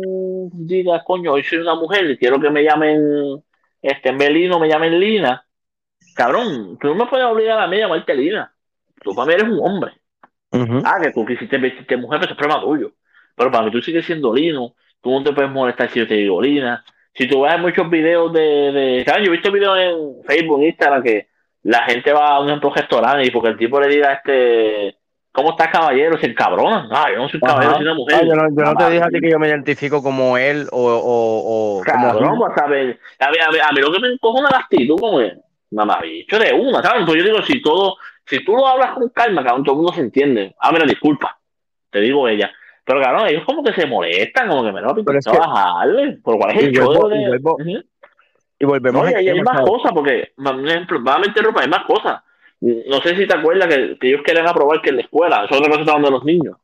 digas, 0.53 1.03
coño, 1.05 1.33
hoy 1.33 1.43
soy 1.43 1.59
una 1.59 1.75
mujer 1.75 2.09
y 2.09 2.17
quiero 2.17 2.39
que 2.39 2.49
me 2.49 2.63
llamen 2.63 3.43
este 3.81 4.11
Melino, 4.11 4.59
me 4.59 4.69
llamen 4.69 4.99
Lina, 4.99 5.45
cabrón, 6.15 6.77
tú 6.79 6.87
no 6.87 6.95
me 6.95 7.05
puedes 7.07 7.25
obligar 7.25 7.59
a 7.59 7.67
mí 7.67 7.77
a 7.77 7.81
llamarte 7.81 8.15
Lina. 8.15 8.53
Tú 9.01 9.15
para 9.15 9.27
mí 9.27 9.33
eres 9.33 9.49
un 9.49 9.59
hombre. 9.59 9.93
Ah, 10.51 10.99
que 11.01 11.11
tú 11.11 11.25
quisiste 11.25 11.57
vestirte 11.57 11.97
mujer, 11.97 12.19
pero 12.19 12.31
es 12.31 12.37
problema 12.37 12.61
tuyo. 12.61 12.93
Pero 13.35 13.51
para 13.51 13.65
mí 13.65 13.71
tú 13.71 13.81
sigues 13.81 14.05
siendo 14.05 14.33
Lino, 14.33 14.75
tú 15.01 15.11
no 15.11 15.23
te 15.23 15.33
puedes 15.33 15.51
molestar 15.51 15.89
si 15.89 15.99
yo 15.99 16.07
te 16.07 16.15
digo 16.15 16.41
Lina. 16.41 16.83
Si 17.13 17.27
tú 17.27 17.41
ves 17.41 17.59
muchos 17.59 17.89
videos 17.89 18.31
de, 18.31 18.39
de... 18.39 19.03
Yo 19.05 19.13
he 19.13 19.29
visto 19.29 19.51
videos 19.51 19.77
en 19.79 20.23
Facebook, 20.23 20.59
en 20.59 20.67
Instagram, 20.67 21.03
que 21.03 21.29
la 21.63 21.83
gente 21.83 22.13
va 22.13 22.35
a 22.35 22.39
un 22.39 22.47
ejemplo 22.47 22.71
restaurante 22.73 23.25
y 23.25 23.31
porque 23.31 23.49
el 23.49 23.57
tipo 23.57 23.79
le 23.79 23.87
diga 23.87 24.13
este 24.13 24.96
¿Cómo 25.37 25.51
estás, 25.51 25.67
caballero? 25.67 26.17
Sin 26.17 26.33
cabrón. 26.33 26.89
Ah, 26.89 27.11
yo 27.13 27.17
no 27.19 27.29
soy 27.29 27.39
un 27.39 27.47
caballero, 27.47 27.75
soy 27.75 27.83
una 27.83 27.93
mujer. 27.93 28.25
yo 28.25 28.33
no, 28.33 28.75
te 28.75 28.89
dije 28.89 29.03
a 29.03 29.07
ti 29.07 29.19
que 29.21 29.29
yo 29.29 29.37
me 29.37 29.47
identifico 29.47 30.01
como 30.01 30.35
él 30.35 30.67
o. 30.71 30.81
o, 30.81 31.77
o 31.77 31.81
cabrón, 31.83 32.39
pues, 32.39 32.57
a 32.57 32.65
ver, 32.65 32.99
a, 33.19 33.29
ver, 33.29 33.61
a, 33.61 33.71
mí 33.71 33.79
lo 33.79 33.91
que 33.91 33.99
me 33.99 34.07
encojona 34.07 34.49
la 34.49 34.57
actitud 34.57 34.99
como 34.99 35.21
es. 35.21 35.37
Mamá, 35.69 35.99
bicho 36.01 36.39
de 36.39 36.51
una, 36.53 36.81
¿sabes? 36.81 37.03
Pues 37.05 37.19
yo 37.19 37.23
digo, 37.23 37.43
si 37.43 37.61
todo, 37.61 37.97
si 38.25 38.43
tú 38.43 38.53
lo 38.53 38.65
hablas 38.65 38.93
con 38.93 39.09
calma, 39.09 39.43
cabrón, 39.43 39.63
todo 39.63 39.75
el 39.75 39.77
mundo 39.77 39.93
se 39.93 40.01
entiende. 40.01 40.55
Ah, 40.59 40.71
mira, 40.71 40.85
disculpa, 40.87 41.37
te 41.91 41.99
digo 41.99 42.27
ella. 42.27 42.49
Pero 42.83 42.99
cabrón, 42.99 43.27
ellos 43.27 43.43
como 43.45 43.63
que 43.63 43.73
se 43.73 43.85
molestan, 43.85 44.49
como 44.49 44.63
que 44.63 44.71
me 44.71 44.81
lo 44.81 44.89
a 44.89 45.37
bajarle. 45.37 46.17
Por 46.23 46.39
cuál 46.39 46.57
es 46.57 46.63
el 46.63 46.71
show 46.71 47.07
de. 47.09 47.83
Y 48.57 48.65
volvemos 48.65 49.05
a 49.05 49.09
hay, 49.15 49.29
hay 49.29 49.41
más 49.43 49.61
cosas, 49.61 49.91
porque, 49.93 50.31
por 50.35 50.67
ejemplo, 50.67 51.03
va 51.03 51.13
a 51.13 51.19
meter 51.19 51.43
ropa, 51.43 51.61
hay 51.61 51.69
más 51.69 51.85
cosas 51.85 52.23
no 52.59 53.01
sé 53.01 53.15
si 53.15 53.27
te 53.27 53.35
acuerdas 53.35 53.67
que, 53.67 53.97
ellos 54.07 54.21
querían 54.23 54.47
aprobar 54.47 54.81
que 54.81 54.89
en 54.89 54.97
la 54.97 55.01
escuela, 55.03 55.45
eso 55.45 55.53
es 55.53 55.59
otra 55.59 55.69
cosa 55.69 55.81
está 55.81 55.99
de 55.99 56.11
los 56.11 56.25
niños, 56.25 56.57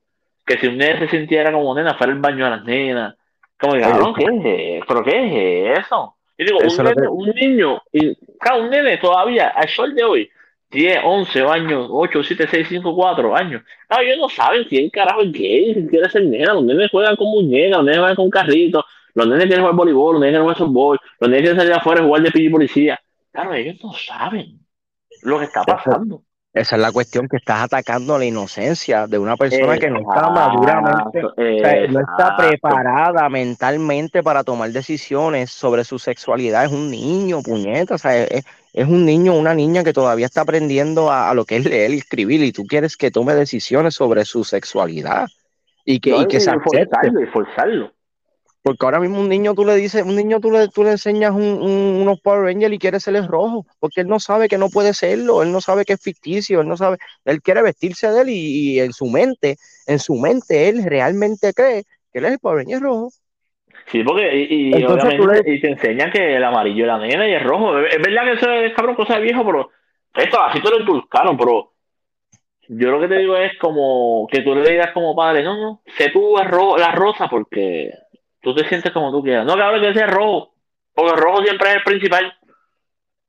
que 0.46 0.58
si 0.58 0.68
un 0.68 0.78
nene 0.78 1.00
se 1.00 1.10
sintiera 1.10 1.52
como 1.52 1.76
nena, 1.76 1.96
fuera 1.96 2.14
el 2.14 2.20
baño 2.20 2.46
a 2.46 2.52
las 2.52 2.64
nenas. 2.64 3.16
Como 3.60 3.76
diga, 3.76 3.98
¿qué 4.18 4.80
es 4.80 4.84
¿Pero 4.88 5.04
qué 5.04 5.72
es 5.72 5.80
eso? 5.80 6.16
Y 6.38 6.46
digo, 6.46 6.58
un, 6.60 6.84
nene, 6.84 7.08
un, 7.08 7.30
niño, 7.30 7.82
y, 7.92 8.16
claro, 8.40 8.64
un 8.64 8.70
nene 8.72 8.98
todavía, 8.98 9.50
al 9.50 9.70
sol 9.70 9.94
de 9.94 10.04
hoy, 10.04 10.30
10, 10.72 11.02
11 11.04 11.42
años, 11.44 11.88
8, 11.92 12.24
7, 12.24 12.48
6, 12.50 12.68
5, 12.68 12.96
4 12.96 13.36
años. 13.36 13.62
Claro, 13.88 14.04
ellos 14.04 14.18
no 14.18 14.30
saben 14.30 14.64
quién 14.64 14.90
carajo 14.90 15.22
es 15.22 15.32
gay, 15.32 15.76
si 15.76 15.88
quiere 15.88 16.10
ser 16.10 16.26
nena. 16.26 16.56
Los 16.56 16.64
nenes 16.64 16.90
juegan 16.90 17.16
con 17.16 17.28
muñecas, 17.28 17.78
los 17.78 17.86
nenes 17.86 18.00
juegan 18.00 18.16
con 18.16 18.30
carritos, 18.32 18.84
los 19.14 19.28
nenes 19.28 19.46
quieren 19.46 19.62
jugar 19.62 19.76
voleibol, 19.76 20.14
los 20.14 20.22
nenes 20.22 20.32
quieren 20.32 20.44
jugar 20.44 20.58
softball, 20.58 21.00
los 21.20 21.30
nenes 21.30 21.44
quieren 21.44 21.60
salir 21.60 21.74
afuera 21.74 22.02
y 22.02 22.06
jugar 22.06 22.24
de 22.24 22.32
pillo 22.32 22.52
policía. 22.52 23.00
Claro, 23.32 23.54
ellos 23.54 23.76
no 23.84 23.94
saben 23.94 24.63
lo 25.24 25.40
que 25.40 25.46
está 25.46 25.64
pasando. 25.64 26.24
Esa, 26.54 26.76
es 26.76 26.82
la 26.84 26.92
cuestión 26.92 27.28
que 27.28 27.38
estás 27.38 27.64
atacando 27.64 28.16
la 28.20 28.26
inocencia 28.26 29.08
de 29.08 29.18
una 29.18 29.36
persona 29.36 29.76
que 29.80 29.90
no 29.90 30.02
está 30.02 30.30
maduramente, 30.30 31.22
no 31.90 32.00
está 32.00 32.38
preparada 32.38 33.28
mentalmente 33.28 34.22
para 34.22 34.44
tomar 34.44 34.70
decisiones 34.70 35.50
sobre 35.50 35.84
su 35.84 35.98
sexualidad. 35.98 36.66
Es 36.66 36.72
un 36.72 36.92
niño, 36.92 37.42
puñeta, 37.42 37.96
o 37.96 37.98
sea, 37.98 38.24
es, 38.24 38.46
un 38.88 39.04
niño, 39.04 39.34
una 39.34 39.56
niña 39.56 39.84
que 39.84 39.94
todavía 39.94 40.28
está 40.28 40.42
aprendiendo 40.42 41.12
a, 41.12 41.34
lo 41.34 41.44
que 41.46 41.58
es 41.58 41.66
leer 41.66 41.90
y 41.90 41.98
escribir 41.98 42.44
y 42.44 42.52
tú 42.52 42.66
quieres 42.66 42.98
que 42.98 43.10
tome 43.10 43.34
decisiones 43.34 43.96
sobre 43.96 44.24
su 44.24 44.44
sexualidad 44.44 45.28
y 45.84 46.00
que, 46.00 46.16
y 46.16 46.28
que 46.28 46.40
se 46.40 46.52
acepte. 46.52 47.10
Y 47.20 47.26
forzarlo. 47.32 47.92
Porque 48.64 48.86
ahora 48.86 49.02
mismo 49.02 49.20
un 49.20 49.28
niño 49.28 49.54
tú 49.54 49.66
le 49.66 49.76
dices, 49.76 50.04
un 50.04 50.16
niño 50.16 50.40
tú 50.40 50.50
le, 50.50 50.70
tú 50.70 50.84
le 50.84 50.92
enseñas 50.92 51.34
unos 51.36 52.22
Power 52.22 52.46
Rangers 52.46 52.74
y 52.74 52.80
quiere 52.80 53.02
ser 53.02 53.18
el 53.18 53.28
rojo, 53.28 53.66
porque 53.82 54.02
él 54.02 54.08
no 54.08 54.22
sabe 54.22 54.48
que 54.48 54.58
no 54.58 54.70
puede 54.70 54.94
serlo, 54.94 55.44
él 55.44 55.52
no 55.52 55.60
sabe 55.60 55.84
que 55.84 55.94
es 55.94 56.02
ficticio, 56.02 56.62
él 56.62 56.70
no 56.70 56.78
sabe, 56.78 56.98
él 57.26 57.42
quiere 57.42 57.62
vestirse 57.62 58.10
de 58.10 58.22
él 58.22 58.30
y, 58.30 58.80
en 58.80 58.94
su 58.94 59.08
mente, 59.08 59.58
en 59.86 60.00
su 60.00 60.16
mente 60.16 60.70
él 60.70 60.86
realmente 60.86 61.52
cree 61.54 61.84
que 62.14 62.20
él 62.20 62.26
es 62.26 62.32
el 62.32 62.40
Power 62.40 62.60
Ranger 62.60 62.80
rojo. 62.80 63.10
Sí, 63.88 64.02
porque 64.02 64.34
y, 64.34 64.74
obviamente 64.86 65.52
y 65.52 65.60
te 65.60 65.72
enseñan 65.72 66.10
que 66.10 66.38
el 66.38 66.44
amarillo 66.46 66.86
es 66.86 66.88
la 66.88 67.00
nena 67.00 67.28
y 67.28 67.34
el 67.34 67.44
rojo. 67.44 67.78
Es 67.80 68.02
verdad 68.02 68.24
que 68.24 68.32
eso 68.32 68.50
es 68.50 68.74
cabrón 68.74 68.96
cosa 68.96 69.16
de 69.16 69.24
viejo, 69.24 69.46
pero 69.46 69.72
esto 70.16 70.42
así 70.42 70.62
te 70.62 70.70
lo 70.70 70.80
inculcaron, 70.80 71.38
pero 71.38 71.74
yo 72.70 72.92
lo 72.92 73.02
que 73.02 73.10
te 73.10 73.18
digo 73.18 73.36
es 73.36 73.58
como 73.60 74.26
que 74.32 74.40
tú 74.40 74.56
le 74.56 74.72
digas 74.72 74.92
como 74.94 75.14
padre, 75.14 75.44
no, 75.44 75.58
no, 75.58 75.82
sé 75.98 76.12
tú 76.12 76.36
la 76.78 76.92
rosa 76.94 77.28
porque 77.28 77.92
tú 78.44 78.54
te 78.54 78.68
sientes 78.68 78.92
como 78.92 79.12
tú 79.12 79.24
quieras. 79.24 79.46
No, 79.46 79.56
cabrón, 79.56 79.82
que 79.82 79.94
sea 79.94 80.08
rojo, 80.08 80.54
porque 80.94 81.16
rojo 81.16 81.44
siempre 81.44 81.70
es 81.70 81.76
el 81.78 81.84
principal. 81.84 82.34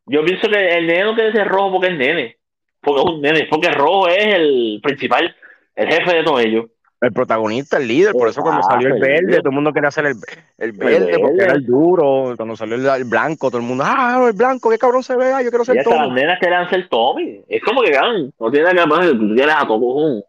Yo 0.06 0.23
pienso 0.25 0.49
que 0.49 0.76
el 0.76 0.87
nene 0.87 1.04
no 1.04 1.14
quiere 1.14 1.33
ser 1.33 1.49
rojo 1.49 1.73
porque 1.73 1.88
es 1.88 1.97
nene, 1.97 2.37
porque 2.83 3.00
es 3.00 3.06
un 3.06 3.23
nene, 3.23 3.47
porque 3.49 3.71
rojo 3.71 4.09
es 4.09 4.35
el 4.35 4.80
principal, 4.83 5.35
el 5.76 5.88
jefe 5.88 6.16
de 6.16 6.25
todo 6.25 6.40
ello 6.40 6.68
el 7.04 7.12
protagonista, 7.12 7.76
el 7.76 7.88
líder, 7.88 8.12
por 8.12 8.28
eso 8.28 8.40
cuando 8.40 8.62
salió 8.62 8.94
el 8.94 9.00
verde, 9.00 9.38
todo 9.38 9.50
el 9.50 9.54
mundo 9.54 9.73
quería 9.73 9.88
hacer 9.88 10.06
el, 10.06 10.16
el 10.59 10.73
verde, 10.73 11.18
porque 11.18 11.42
era 11.42 11.52
el 11.54 11.66
duro, 11.66 12.35
cuando 12.37 12.56
salió 12.56 12.76
el, 12.76 13.04
blanco, 13.04 13.50
todo 13.50 13.61
el 13.61 13.66
mundo, 13.66 13.85
ah, 13.87 14.25
el 14.26 14.33
blanco, 14.33 14.71
qué 14.71 14.78
cabrón 14.78 15.02
se 15.02 15.16
ve, 15.16 15.33
ah, 15.33 15.42
yo 15.42 15.50
quiero 15.50 15.64
ser 15.64 15.76
y 15.76 15.85
Tommy. 15.85 15.97
las 15.99 16.12
nenas 16.12 16.38
querían 16.40 16.68
ser 16.71 16.88
Tommy, 16.88 17.42
es 17.49 17.62
como 17.62 17.83
que, 17.83 17.92
no 17.92 18.50
tiene 18.50 18.73
nada 18.73 18.87
que 18.87 19.06
ver, 19.06 19.18
tú 19.18 19.35
quieres 19.35 19.54
a 19.54 19.66
todo 19.66 20.25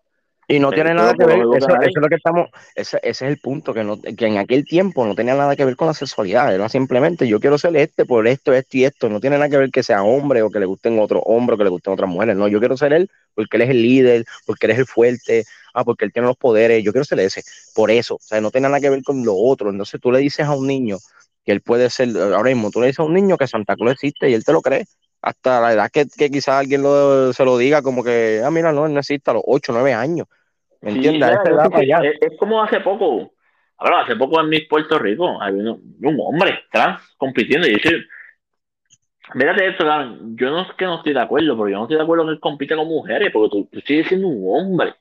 y 0.48 0.60
no 0.60 0.72
tiene 0.72 0.94
nada 0.94 1.14
que 1.14 1.26
ver, 1.26 1.40
eso, 1.40 1.68
es 1.82 1.92
lo 1.96 2.08
que 2.08 2.16
estamos, 2.16 2.50
ese, 2.76 3.00
es 3.02 3.22
el 3.22 3.38
punto, 3.40 3.74
que, 3.74 3.84
no, 3.84 4.00
que 4.00 4.26
en 4.26 4.38
aquel 4.38 4.66
tiempo 4.66 5.06
no 5.06 5.16
tenía 5.16 5.36
nada 5.36 5.56
que 5.56 5.66
ver 5.66 5.76
con 5.76 5.88
la 5.88 5.94
sexualidad, 5.94 6.54
era 6.54 6.70
simplemente 6.70 7.28
yo 7.28 7.40
quiero 7.40 7.58
ser 7.58 7.76
este 7.78 8.06
por 8.06 8.28
esto, 8.28 8.54
esto 8.54 8.78
y 8.78 8.86
esto, 8.86 9.10
no 9.10 9.20
tiene 9.20 9.38
nada 9.38 9.50
que 9.50 9.58
ver 9.58 9.72
que 9.72 9.84
sea 9.84 10.04
hombre 10.04 10.42
o 10.42 10.50
que 10.50 10.60
le 10.60 10.66
gusten 10.66 11.00
otros 11.00 11.24
hombres 11.26 11.56
o 11.56 11.58
que 11.58 11.64
le 11.64 11.70
gusten 11.70 11.94
otras 11.94 12.10
mujeres, 12.10 12.36
no, 12.36 12.48
yo 12.48 12.60
quiero 12.60 12.78
ser 12.78 12.94
él 12.94 13.10
porque 13.34 13.58
él 13.58 13.64
es 13.64 13.70
el 13.70 13.82
líder, 13.82 14.26
porque 14.46 14.68
él 14.68 14.72
es 14.74 14.80
el 14.80 14.86
fuerte, 14.86 15.46
ah, 15.74 15.84
porque 15.84 16.06
él 16.06 16.14
tiene 16.14 16.28
los 16.28 16.38
poderes, 16.38 16.84
yo 16.84 16.92
quiero 16.92 17.06
ser 17.06 17.20
ese, 17.20 17.44
por 17.74 17.90
eso, 17.92 18.16
o 18.16 18.20
sea, 18.22 18.40
no 18.40 18.52
tiene 18.52 18.68
nada 18.68 18.80
que 18.80 18.90
ver 18.90 19.04
con 19.04 19.26
lo 19.26 19.36
otro, 19.36 19.70
entonces 19.70 20.00
tú 20.00 20.12
le 20.12 20.20
dices 20.20 20.46
a 20.46 20.56
un 20.56 20.68
niño 20.68 20.98
que 21.44 21.52
él 21.52 21.62
puede 21.62 21.90
ser, 21.90 22.10
ahora 22.18 22.50
mismo 22.50 22.72
tú 22.72 22.82
le 22.82 22.88
dices 22.88 23.00
a 23.00 23.04
un 23.04 23.14
niño 23.14 23.38
que 23.38 23.48
Santa 23.48 23.76
Claus 23.76 23.94
existe 23.94 24.30
y 24.30 24.34
él 24.34 24.44
te 24.44 24.52
lo 24.52 24.62
cree, 24.62 24.86
hasta 25.26 25.60
la 25.60 25.74
edad 25.74 25.90
que, 25.92 26.06
que 26.06 26.30
quizás 26.30 26.60
alguien 26.60 26.82
se 27.34 27.46
lo 27.46 27.58
diga 27.58 27.82
como 27.82 28.04
que, 28.04 28.42
ah, 28.46 28.52
mira, 28.52 28.72
no, 28.72 28.86
él 28.86 28.94
no 28.94 29.00
existe 29.00 29.32
a 29.32 29.34
los 29.34 29.44
8, 29.46 29.74
9 29.74 29.94
años 29.94 30.28
es, 32.22 32.38
como 32.38 32.62
hace 32.62 32.80
poco, 32.80 33.34
ahora 33.78 34.02
hace 34.02 34.16
poco 34.16 34.40
en 34.40 34.50
mi 34.50 34.62
Puerto 34.62 35.00
Rico, 35.00 35.42
hay 35.42 35.54
un, 35.54 36.20
hombre 36.20 36.60
trans 36.72 37.02
compitiendo 37.18 37.68
y 37.68 37.80
yo 37.82 37.92
Mírate 39.34 39.68
esto, 39.68 39.84
yo 40.36 40.52
no 40.52 40.62
es 40.62 40.74
que 40.78 40.86
no 40.86 40.98
estoy 40.98 41.14
de 41.14 41.22
acuerdo, 41.22 41.58
pero 41.58 41.70
yo 41.70 41.78
no 41.78 41.84
estoy 41.86 41.98
de 41.98 42.04
acuerdo 42.04 42.26
que 42.26 42.32
él 42.34 42.40
compite 42.40 42.76
con 42.76 42.88
mujeres, 42.88 43.32
porque 43.34 43.50
tú, 43.72 43.82
sigues 43.82 44.08
siendo 44.08 44.28
un 44.28 44.46
hombre. 44.48 44.94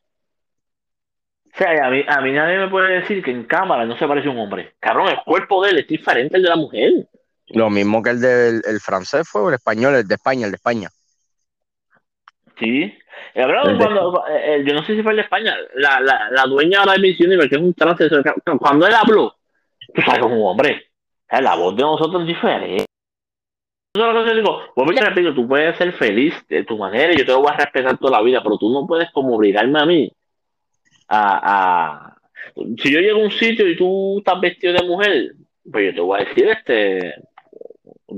O 1.53 1.57
sea, 1.59 1.87
a 1.87 1.91
mí, 1.91 2.03
a 2.09 2.21
mí 2.23 2.33
nadie 2.33 2.57
me 2.57 2.69
puede 2.69 3.01
decir 3.01 3.23
que 3.23 3.31
en 3.31 3.45
cámara 3.45 3.85
no 3.85 3.99
se 3.99 4.09
parece 4.09 4.29
a 4.29 4.31
un 4.31 4.39
hombre. 4.39 4.73
Cabrón, 4.81 5.09
el 5.09 5.23
cuerpo 5.27 5.63
de 5.63 5.73
él 5.73 5.79
es 5.81 5.87
diferente 5.87 6.37
al 6.37 6.43
de 6.43 6.49
la 6.49 6.57
mujer. 6.57 7.07
Lo 7.55 7.71
mismo 7.71 8.03
que 8.03 8.11
el 8.11 8.21
del 8.21 8.63
el 8.65 8.81
francés 8.81 9.29
fue, 9.29 9.43
o 9.43 9.49
el 9.49 9.55
español, 9.55 9.95
el 9.95 10.07
de 10.07 10.15
España, 10.15 10.47
el 10.47 10.53
de 10.53 10.57
España. 10.57 10.89
Sí, 12.59 12.97
cuando, 13.35 14.25
eh, 14.29 14.57
eh, 14.57 14.65
yo 14.65 14.75
no 14.75 14.85
sé 14.85 14.95
si 14.95 15.03
fue 15.03 15.13
el 15.13 15.17
de 15.17 15.23
España, 15.23 15.57
la, 15.75 16.01
la, 16.01 16.31
la 16.31 16.45
dueña 16.45 16.81
de 16.81 16.87
la 16.87 16.95
emisión 16.95 17.33
y 17.33 17.49
que 17.49 17.57
es 17.57 17.61
un 17.61 17.75
trance, 17.75 18.09
cuando 18.59 18.87
él 18.87 18.95
habló, 18.95 19.35
tú 19.93 20.03
sabes, 20.03 20.21
como 20.21 20.51
hombre, 20.51 20.91
la 21.31 21.55
voz 21.57 21.75
de 21.75 21.83
nosotros 21.83 22.23
es 22.23 22.29
diferente. 22.29 22.85
Yo 23.97 24.25
que 24.25 24.35
digo, 24.35 24.61
pues 24.75 24.89
mira, 24.89 25.09
repito, 25.09 25.35
tú 25.35 25.47
puedes 25.47 25.77
ser 25.77 25.93
feliz 25.93 26.35
de 26.49 26.65
tu 26.65 26.77
manera 26.77 27.13
y 27.13 27.19
yo 27.19 27.25
te 27.25 27.33
lo 27.33 27.43
voy 27.43 27.53
a 27.53 27.57
respetar 27.57 27.97
toda 27.99 28.19
la 28.19 28.23
vida, 28.23 28.43
pero 28.43 28.59
tú 28.59 28.73
no 28.73 28.87
puedes 28.87 29.11
como 29.13 29.37
obligarme 29.37 29.81
a 29.81 29.87
mí 29.87 30.13
a, 31.09 32.11
a 32.11 32.17
si 32.83 32.93
yo 32.93 33.01
llego 33.01 33.21
a 33.21 33.25
un 33.25 33.31
sitio 33.31 33.69
y 33.69 33.77
tú 33.77 34.19
estás 34.19 34.41
vestido 34.41 34.75
de 34.75 34.87
mujer, 34.87 35.35
pues 35.71 35.87
yo 35.87 35.95
te 35.95 36.01
voy 36.01 36.21
a 36.21 36.25
decir, 36.25 36.49
este, 36.49 37.15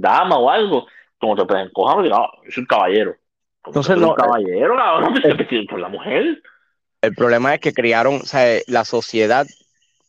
dama 0.01 0.39
o 0.39 0.51
algo, 0.51 0.87
como 1.19 1.37
te 1.37 1.45
pueden 1.45 1.71
coger, 1.71 1.95
porque 1.95 2.11
no, 2.11 2.29
yo 2.45 2.51
soy 2.51 2.61
un 2.63 2.67
caballero. 2.67 3.17
Entonces, 3.67 3.97
no, 3.97 4.15
caballero, 4.15 4.77
eh, 5.25 5.67
por 5.69 5.81
la 5.81 5.89
mujer. 5.89 6.41
El 7.03 7.15
problema 7.15 7.55
es 7.55 7.61
que 7.61 7.73
criaron, 7.73 8.17
o 8.17 8.25
sea, 8.25 8.61
la 8.69 8.85
sociedad, 8.85 9.47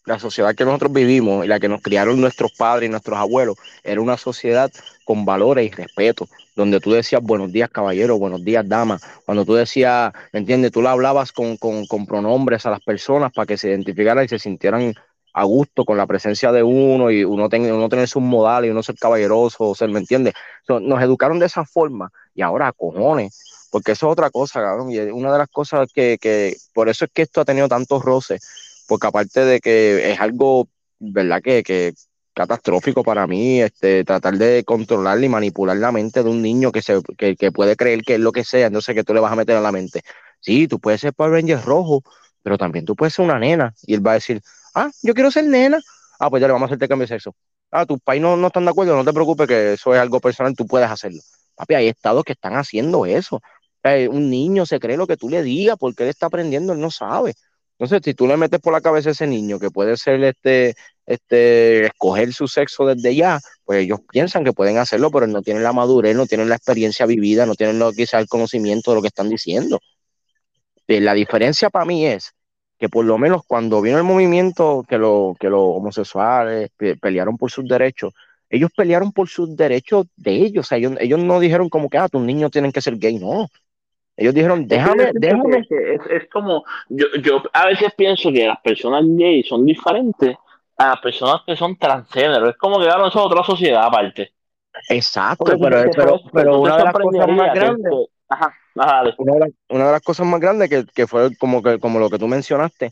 la 0.06 0.20
sociedad 0.20 0.56
que 0.56 0.66
nosotros 0.66 0.94
vivimos 0.94 1.44
y 1.44 1.48
la 1.48 1.60
que 1.60 1.68
nos 1.68 1.82
criaron 1.82 2.22
nuestros 2.22 2.54
padres 2.54 2.88
y 2.88 2.92
nuestros 2.92 3.18
abuelos, 3.18 3.58
era 3.84 4.00
una 4.00 4.18
sociedad 4.18 4.72
con 5.06 5.26
valores 5.26 5.66
y 5.68 5.72
respeto, 5.72 6.28
donde 6.56 6.80
tú 6.80 6.92
decías 6.92 7.22
buenos 7.22 7.52
días, 7.52 7.70
caballero, 7.70 8.18
buenos 8.18 8.44
días, 8.44 8.68
dama. 8.68 9.00
Cuando 9.26 9.46
tú 9.46 9.54
decías, 9.54 10.14
¿me 10.34 10.40
entiendes? 10.40 10.72
Tú 10.72 10.82
la 10.82 10.92
hablabas 10.92 11.32
con, 11.32 11.58
pronombres 12.08 12.66
a 12.66 12.72
las 12.72 12.82
personas 12.82 13.32
para 13.32 13.46
que 13.46 13.58
se 13.58 13.70
identificaran 13.70 14.26
y 14.26 14.28
se 14.28 14.40
sintieran 14.40 14.94
a 15.38 15.44
gusto 15.44 15.86
con 15.86 15.98
la 15.98 16.08
presencia 16.08 16.52
de 16.52 16.64
uno 16.64 17.12
y 17.12 17.24
uno, 17.24 17.48
ten, 17.48 17.72
uno 17.72 17.88
tener 17.90 18.08
sus 18.08 18.24
modales 18.24 18.70
y 18.70 18.72
uno 18.72 18.82
ser 18.82 18.96
caballeroso, 18.96 19.66
o 19.66 19.76
ser, 19.76 19.88
¿me 19.90 20.00
entiendes? 20.00 20.34
nos 20.68 21.02
educaron 21.02 21.38
de 21.38 21.46
esa 21.46 21.64
forma 21.64 22.12
y 22.34 22.42
ahora, 22.42 22.74
cojones, 22.74 23.70
porque 23.72 23.92
eso 23.92 24.08
es 24.08 24.14
otra 24.14 24.32
cosa, 24.32 24.62
cabrón, 24.62 24.90
y 24.90 24.98
una 24.98 25.32
de 25.32 25.38
las 25.38 25.48
cosas 25.48 25.88
que, 25.94 26.18
que, 26.20 26.58
por 26.74 26.90
eso 26.90 27.06
es 27.06 27.12
que 27.14 27.22
esto 27.22 27.42
ha 27.42 27.46
tenido 27.46 27.68
tantos 27.68 28.02
roces, 28.04 28.42
porque 28.88 29.06
aparte 29.06 29.46
de 29.46 29.60
que 29.60 30.12
es 30.12 30.20
algo, 30.20 30.70
¿verdad? 30.98 31.40
Que, 31.44 31.62
que 31.62 31.94
catastrófico 32.34 33.04
para 33.04 33.28
mí, 33.28 33.62
este, 33.62 34.04
tratar 34.04 34.40
de 34.40 34.64
controlar 34.64 35.24
y 35.24 35.30
manipular 35.30 35.78
la 35.78 35.92
mente 35.92 36.24
de 36.24 36.30
un 36.32 36.42
niño 36.42 36.72
que, 36.72 36.82
se, 36.82 37.00
que, 37.16 37.36
que 37.36 37.52
puede 37.52 37.76
creer 37.76 38.02
que 38.02 38.16
es 38.16 38.20
lo 38.20 38.32
que 38.32 38.44
sea, 38.44 38.68
entonces 38.68 38.96
que 38.96 39.04
tú 39.04 39.14
le 39.14 39.20
vas 39.20 39.32
a 39.32 39.36
meter 39.36 39.56
en 39.56 39.64
la 39.64 39.72
mente. 39.72 40.02
Sí, 40.40 40.68
tú 40.68 40.80
puedes 40.80 41.02
ser 41.02 41.14
Power 41.14 41.34
Ranger 41.34 41.64
rojo, 41.64 42.02
pero 42.42 42.58
también 42.58 42.86
tú 42.86 42.96
puedes 42.96 43.14
ser 43.14 43.26
una 43.26 43.38
nena, 43.38 43.76
y 43.86 43.94
él 43.94 44.06
va 44.06 44.12
a 44.12 44.16
decir, 44.16 44.42
ah, 44.78 44.92
yo 45.02 45.14
quiero 45.14 45.32
ser 45.32 45.46
nena, 45.46 45.82
ah, 46.20 46.30
pues 46.30 46.42
ya 46.42 46.48
le 46.48 46.54
vamos 46.54 46.68
a 46.68 46.70
hacerte 46.70 46.88
cambio 46.88 47.04
de 47.04 47.14
sexo. 47.14 47.36
Ah, 47.72 47.86
tus 47.86 48.00
pais 48.02 48.22
no, 48.22 48.38
no 48.38 48.48
están 48.48 48.66
de 48.66 48.72
acuerdo, 48.72 48.96
no 48.96 49.04
te 49.04 49.14
preocupes 49.14 49.48
que 49.48 49.74
eso 49.74 49.94
es 49.94 50.00
algo 50.00 50.20
personal, 50.20 50.56
tú 50.56 50.66
puedes 50.66 50.90
hacerlo. 50.90 51.22
Papi, 51.56 51.74
hay 51.76 51.88
estados 51.88 52.24
que 52.24 52.34
están 52.34 52.56
haciendo 52.56 53.06
eso. 53.06 53.42
un 54.12 54.30
niño 54.30 54.66
se 54.66 54.80
cree 54.80 54.98
lo 54.98 55.08
que 55.08 55.18
tú 55.18 55.30
le 55.30 55.44
digas 55.44 55.78
porque 55.80 56.04
él 56.04 56.10
está 56.10 56.28
aprendiendo, 56.28 56.74
él 56.74 56.80
no 56.80 56.92
sabe. 56.92 57.34
Entonces, 57.80 58.02
si 58.04 58.14
tú 58.16 58.28
le 58.28 58.38
metes 58.38 58.60
por 58.60 58.74
la 58.74 58.82
cabeza 58.82 59.10
a 59.10 59.12
ese 59.12 59.28
niño 59.28 59.60
que 59.60 59.70
puede 59.70 59.98
ser 59.98 60.24
este, 60.24 60.76
este, 61.06 61.86
escoger 61.88 62.34
su 62.34 62.48
sexo 62.48 62.86
desde 62.86 63.16
ya, 63.16 63.40
pues 63.66 63.84
ellos 63.84 64.00
piensan 64.10 64.44
que 64.44 64.54
pueden 64.54 64.78
hacerlo, 64.78 65.12
pero 65.12 65.28
no 65.28 65.42
tienen 65.44 65.64
la 65.64 65.74
madurez, 65.74 66.16
no 66.16 66.26
tienen 66.26 66.50
la 66.50 66.56
experiencia 66.56 67.06
vivida, 67.06 67.46
no 67.46 67.56
tienen 67.56 67.78
lo, 67.80 67.92
quizá 67.92 68.20
el 68.20 68.28
conocimiento 68.28 68.92
de 68.92 68.96
lo 68.96 69.02
que 69.02 69.10
están 69.10 69.30
diciendo. 69.30 69.80
Eh, 70.88 71.02
la 71.02 71.14
diferencia 71.14 71.70
para 71.70 71.86
mí 71.86 72.06
es 72.08 72.34
que 72.78 72.90
por 72.90 73.06
lo 73.06 73.18
menos 73.18 73.42
cuando 73.46 73.82
vino 73.82 73.98
el 73.98 74.04
movimiento 74.04 74.86
que, 74.88 74.98
lo, 74.98 75.36
que 75.40 75.50
los 75.50 75.62
homosexuales 75.62 76.70
pelearon 77.02 77.38
por 77.38 77.52
sus 77.52 77.68
derechos, 77.68 78.14
ellos 78.50 78.70
pelearon 78.76 79.12
por 79.12 79.28
sus 79.28 79.56
derechos 79.56 80.08
de 80.16 80.36
ellos. 80.36 80.66
O 80.66 80.68
sea, 80.68 80.78
ellos, 80.78 80.94
ellos 81.00 81.20
no 81.20 81.40
dijeron 81.40 81.70
como 81.70 81.90
que, 81.90 81.98
ah, 81.98 82.08
tus 82.08 82.22
niños 82.22 82.52
tienen 82.52 82.72
que 82.72 82.82
ser 82.82 82.98
gay, 82.98 83.18
no. 83.18 83.48
Ellos 84.16 84.34
dijeron, 84.34 84.68
déjame, 84.68 85.12
déjame. 85.14 85.60
Es, 85.60 86.02
es, 86.10 86.30
como, 86.30 86.64
yo, 86.90 87.06
yo 87.22 87.44
a 87.54 87.68
veces 87.68 87.94
pienso 87.96 88.32
que 88.32 88.48
las 88.48 88.60
personas 88.62 89.04
gay 89.06 89.44
son 89.44 89.66
diferentes 89.66 90.36
a 90.78 90.88
las 90.88 91.00
personas 91.02 91.42
que 91.46 91.56
son 91.56 91.76
transgénero. 91.78 92.50
Es 92.50 92.58
como 92.58 92.80
que 92.80 92.90
ahora 92.90 93.12
son 93.12 93.24
otra 93.24 93.44
sociedad 93.44 93.84
aparte. 93.84 94.32
Exacto, 94.90 95.46
pero, 95.60 95.92
pero, 95.96 96.22
pero, 96.32 96.62
una 96.62 96.78
de 96.78 96.84
las 96.84 96.94
cosas 96.94 97.28
más 97.30 97.54
grandes. 97.54 97.94
Ajá, 98.30 98.54
una, 98.78 99.04
de 99.04 99.54
una, 99.70 99.86
de 99.86 99.92
las 99.92 100.02
cosas 100.02 100.26
más 100.26 100.40
grandes 100.40 100.70
que, 100.70 100.86
que 100.86 101.08
fue 101.08 101.36
como, 101.38 101.62
que, 101.62 101.80
como 101.80 102.00
lo 102.00 102.10
que 102.10 102.20
tú 102.20 102.28
mencionaste, 102.28 102.92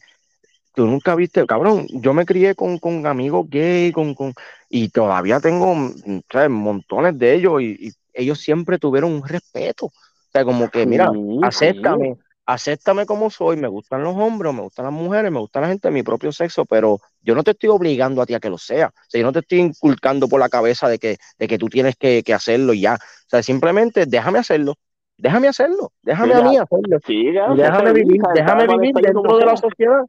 tú 0.75 0.85
nunca 0.85 1.15
viste, 1.15 1.45
cabrón, 1.45 1.87
yo 1.89 2.13
me 2.13 2.25
crié 2.25 2.53
con, 2.53 2.77
con 2.77 3.07
amigos 3.07 3.47
gay, 3.49 3.91
con, 3.91 4.13
con, 4.13 4.33
y 4.69 4.89
todavía 4.89 5.39
tengo 5.39 5.73
montones 6.49 7.17
de 7.17 7.33
ellos 7.33 7.61
y, 7.61 7.91
ellos 8.17 8.39
siempre 8.39 8.79
tuvieron 8.79 9.11
un 9.11 9.27
respeto. 9.27 9.87
O 9.87 9.91
sea, 10.31 10.45
como 10.45 10.69
que, 10.69 10.85
mira, 10.85 11.11
acéptame, 11.43 12.15
acéptame 12.45 13.05
como 13.05 13.29
soy, 13.29 13.57
me 13.57 13.67
gustan 13.67 14.03
los 14.03 14.15
hombres, 14.15 14.53
me 14.53 14.61
gustan 14.61 14.85
las 14.85 14.93
mujeres, 14.93 15.31
me 15.31 15.39
gusta 15.39 15.59
la 15.59 15.67
gente 15.67 15.89
de 15.89 15.93
mi 15.93 16.01
propio 16.01 16.31
sexo, 16.31 16.65
pero 16.65 16.99
yo 17.21 17.35
no 17.35 17.43
te 17.43 17.51
estoy 17.51 17.69
obligando 17.69 18.21
a 18.21 18.25
ti 18.25 18.33
a 18.33 18.39
que 18.39 18.49
lo 18.49 18.57
sea. 18.57 18.87
O 18.87 19.09
sea, 19.09 19.19
yo 19.19 19.27
no 19.27 19.33
te 19.33 19.39
estoy 19.39 19.59
inculcando 19.59 20.27
por 20.27 20.39
la 20.39 20.47
cabeza 20.49 20.87
de 20.87 20.97
que, 20.97 21.17
de 21.37 21.47
que 21.47 21.57
tú 21.57 21.67
tienes 21.67 21.95
que, 21.97 22.23
que 22.23 22.33
hacerlo 22.33 22.73
y 22.73 22.81
ya. 22.81 22.95
O 22.95 23.29
sea, 23.29 23.43
simplemente 23.43 24.05
déjame 24.05 24.39
hacerlo. 24.39 24.75
Déjame 25.17 25.47
hacerlo, 25.47 25.91
déjame 26.01 26.33
a 26.33 26.41
mí 26.41 26.57
hacerlo. 26.57 26.99
déjame 27.55 27.93
vivir, 27.93 28.21
déjame 28.33 28.67
vivir 28.67 28.95
dentro 28.95 29.37
de 29.37 29.45
la 29.45 29.57
sociedad 29.57 30.01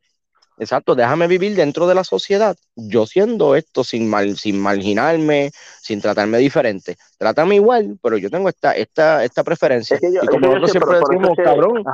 Exacto, 0.59 0.95
déjame 0.95 1.27
vivir 1.27 1.55
dentro 1.55 1.87
de 1.87 1.95
la 1.95 2.03
sociedad, 2.03 2.57
yo 2.77 3.07
siendo 3.07 3.57
esto 3.57 3.85
sin 3.85 4.09
mal, 4.09 4.37
sin 4.37 4.59
marginarme, 4.59 5.51
sin 5.83 6.01
tratarme 6.01 6.39
diferente. 6.39 6.97
Trátame 7.19 7.57
igual, 7.57 7.99
pero 8.03 8.17
yo 8.17 8.31
tengo 8.31 8.49
esta, 8.49 8.73
esta, 8.73 9.23
esta 9.23 9.45
preferencia. 9.45 9.99
y 10.01 10.27
como 10.27 10.47
nosotros 10.47 10.71
siempre 10.71 10.99
decimos, 10.99 11.37
cabrón, 11.37 11.85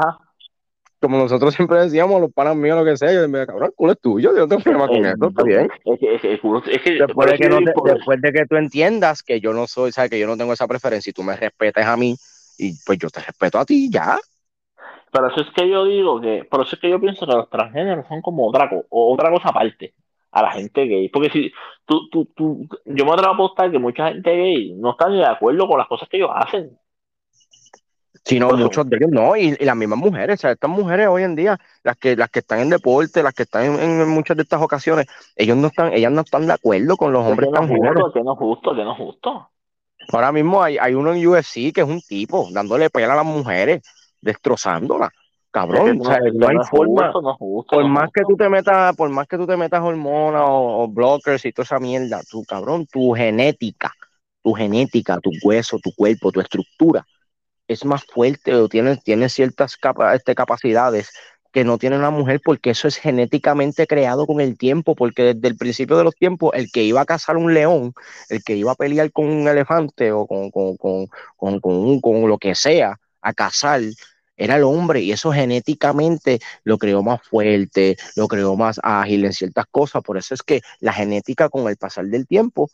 como 1.00 1.18
nosotros 1.18 1.54
siempre 1.54 1.80
decíamos, 1.80 2.20
los 2.20 2.32
panas 2.32 2.54
míos, 2.54 2.78
lo 2.78 2.84
que 2.84 2.96
sea, 2.96 3.12
yo 3.12 3.28
me 3.28 3.44
cabrón, 3.44 3.70
el 3.70 3.74
culo 3.74 3.92
es 3.92 4.00
tuyo, 4.00 4.32
yo 4.32 4.42
no 4.42 4.48
tengo 4.48 4.62
problema 4.62 4.86
con 4.86 5.04
eso, 5.04 5.28
está 5.28 5.42
bien. 5.42 5.68
después, 7.00 7.32
de 7.32 8.30
que 8.30 8.38
que 8.38 8.46
tú 8.46 8.54
entiendas 8.54 9.24
que 9.24 9.40
yo 9.40 9.52
no 9.52 9.66
soy, 9.66 9.90
sabes, 9.90 10.12
que 10.12 10.20
yo 10.20 10.28
no 10.28 10.36
tengo 10.36 10.52
esa 10.52 10.68
preferencia 10.68 11.10
y 11.10 11.12
tú 11.12 11.24
me 11.24 11.34
respetas 11.34 11.84
a 11.84 11.96
mí, 11.96 12.16
y 12.58 12.74
pues 12.84 12.98
yo 12.98 13.08
te 13.10 13.20
respeto 13.20 13.58
a 13.58 13.64
ti, 13.64 13.90
ya. 13.90 14.18
Pero 15.12 15.28
eso 15.28 15.42
es 15.42 15.50
que 15.54 15.68
yo 15.68 15.84
digo 15.84 16.20
que, 16.20 16.44
por 16.50 16.62
eso 16.62 16.74
es 16.74 16.80
que 16.80 16.90
yo 16.90 17.00
pienso 17.00 17.26
que 17.26 17.32
los 17.32 17.50
transgéneros 17.50 18.06
son 18.08 18.22
como 18.22 18.48
otra, 18.48 18.70
otra 18.88 19.30
cosa 19.30 19.50
aparte 19.50 19.94
a 20.30 20.42
la 20.42 20.52
gente 20.52 20.86
gay. 20.86 21.08
Porque 21.10 21.30
si 21.30 21.52
tú, 21.84 22.08
tú, 22.10 22.24
tú, 22.34 22.66
yo 22.86 23.04
me 23.04 23.12
atrevo 23.12 23.32
a 23.32 23.34
apostar 23.34 23.70
que 23.70 23.78
mucha 23.78 24.08
gente 24.08 24.34
gay 24.34 24.74
no 24.74 24.92
está 24.92 25.08
ni 25.08 25.18
de 25.18 25.26
acuerdo 25.26 25.68
con 25.68 25.78
las 25.78 25.86
cosas 25.86 26.08
que 26.08 26.16
ellos 26.16 26.30
hacen. 26.34 26.78
Sino 28.24 28.50
muchos 28.56 28.88
de 28.88 28.96
ellos 28.96 29.10
no, 29.10 29.36
y, 29.36 29.56
las 29.56 29.76
mismas 29.76 29.98
mujeres, 29.98 30.38
o 30.38 30.42
sea, 30.42 30.52
estas 30.52 30.70
mujeres 30.70 31.08
hoy 31.08 31.24
en 31.24 31.34
día, 31.34 31.58
las 31.82 31.96
que, 31.96 32.16
las 32.16 32.30
que 32.30 32.38
están 32.38 32.60
en 32.60 32.70
deporte, 32.70 33.22
las 33.22 33.34
que 33.34 33.42
están 33.42 33.80
en, 33.80 34.08
muchas 34.08 34.36
de 34.36 34.44
estas 34.44 34.62
ocasiones, 34.62 35.06
ellos 35.34 35.56
no 35.56 35.66
están, 35.66 35.92
ellas 35.92 36.12
no 36.12 36.20
están 36.20 36.46
de 36.46 36.52
acuerdo 36.52 36.96
con 36.96 37.12
los 37.12 37.26
hombres 37.26 37.50
tan 37.50 37.68
justo, 37.68 38.12
Que 38.12 38.22
no 38.22 38.32
es 38.32 38.38
justo, 38.38 38.74
que 38.76 38.84
no 38.84 38.92
es 38.92 38.98
justo. 38.98 39.50
Ahora 40.10 40.32
mismo 40.32 40.62
hay, 40.62 40.78
hay 40.78 40.94
uno 40.94 41.12
en 41.12 41.26
UFC 41.26 41.72
que 41.72 41.82
es 41.82 41.88
un 41.88 42.00
tipo 42.00 42.48
dándole 42.50 42.90
pelea 42.90 43.12
a 43.12 43.16
las 43.16 43.24
mujeres, 43.24 43.82
destrozándolas. 44.20 45.10
Cabrón, 45.50 46.00
o 46.00 46.04
sea, 46.04 46.18
no, 46.32 46.48
hay 46.48 46.56
forma. 46.70 47.12
por 47.12 47.84
más 47.84 48.10
que 48.10 48.22
tú 48.22 48.36
te 48.36 48.48
metas, 48.48 48.96
por 48.96 49.10
más 49.10 49.28
que 49.28 49.36
tú 49.36 49.46
te 49.46 49.56
metas 49.56 49.82
hormonas 49.82 50.42
o, 50.46 50.88
blockers 50.88 51.44
y 51.44 51.52
toda 51.52 51.64
esa 51.64 51.78
mierda, 51.78 52.22
tu 52.30 52.42
cabrón, 52.44 52.86
tu 52.86 53.12
genética, 53.12 53.92
tu 54.42 54.54
genética, 54.54 55.18
tu 55.20 55.30
hueso, 55.42 55.78
tu 55.78 55.92
cuerpo, 55.94 56.32
tu 56.32 56.40
estructura 56.40 57.06
es 57.68 57.84
más 57.84 58.04
fuerte 58.04 58.54
o 58.54 58.68
tiene, 58.68 58.96
tiene 58.96 59.28
ciertas 59.28 59.76
este, 60.14 60.34
capacidades 60.34 61.10
que 61.52 61.64
no 61.64 61.78
tiene 61.78 61.98
una 61.98 62.10
mujer 62.10 62.40
porque 62.44 62.70
eso 62.70 62.88
es 62.88 62.96
genéticamente 62.96 63.86
creado 63.86 64.26
con 64.26 64.40
el 64.40 64.56
tiempo, 64.56 64.94
porque 64.94 65.34
desde 65.34 65.48
el 65.48 65.56
principio 65.56 65.96
de 65.98 66.04
los 66.04 66.14
tiempos 66.14 66.52
el 66.54 66.70
que 66.72 66.82
iba 66.82 67.00
a 67.02 67.06
cazar 67.06 67.36
un 67.36 67.54
león, 67.54 67.94
el 68.28 68.42
que 68.42 68.56
iba 68.56 68.72
a 68.72 68.76
pelear 68.76 69.12
con 69.12 69.26
un 69.26 69.46
elefante 69.46 70.12
o 70.12 70.26
con, 70.26 70.50
con, 70.50 70.76
con, 70.76 71.08
con, 71.36 72.00
con 72.00 72.28
lo 72.28 72.38
que 72.38 72.54
sea, 72.54 72.98
a 73.20 73.32
cazar, 73.34 73.82
era 74.36 74.56
el 74.56 74.64
hombre 74.64 75.00
y 75.00 75.12
eso 75.12 75.30
genéticamente 75.30 76.40
lo 76.64 76.78
creó 76.78 77.02
más 77.02 77.22
fuerte, 77.22 77.96
lo 78.16 78.26
creó 78.28 78.56
más 78.56 78.80
ágil 78.82 79.24
en 79.24 79.32
ciertas 79.32 79.66
cosas. 79.70 80.02
Por 80.02 80.16
eso 80.18 80.34
es 80.34 80.42
que 80.42 80.62
la 80.80 80.92
genética 80.92 81.48
con 81.48 81.68
el 81.68 81.76
pasar 81.76 82.06
del 82.06 82.26
tiempo 82.26 82.70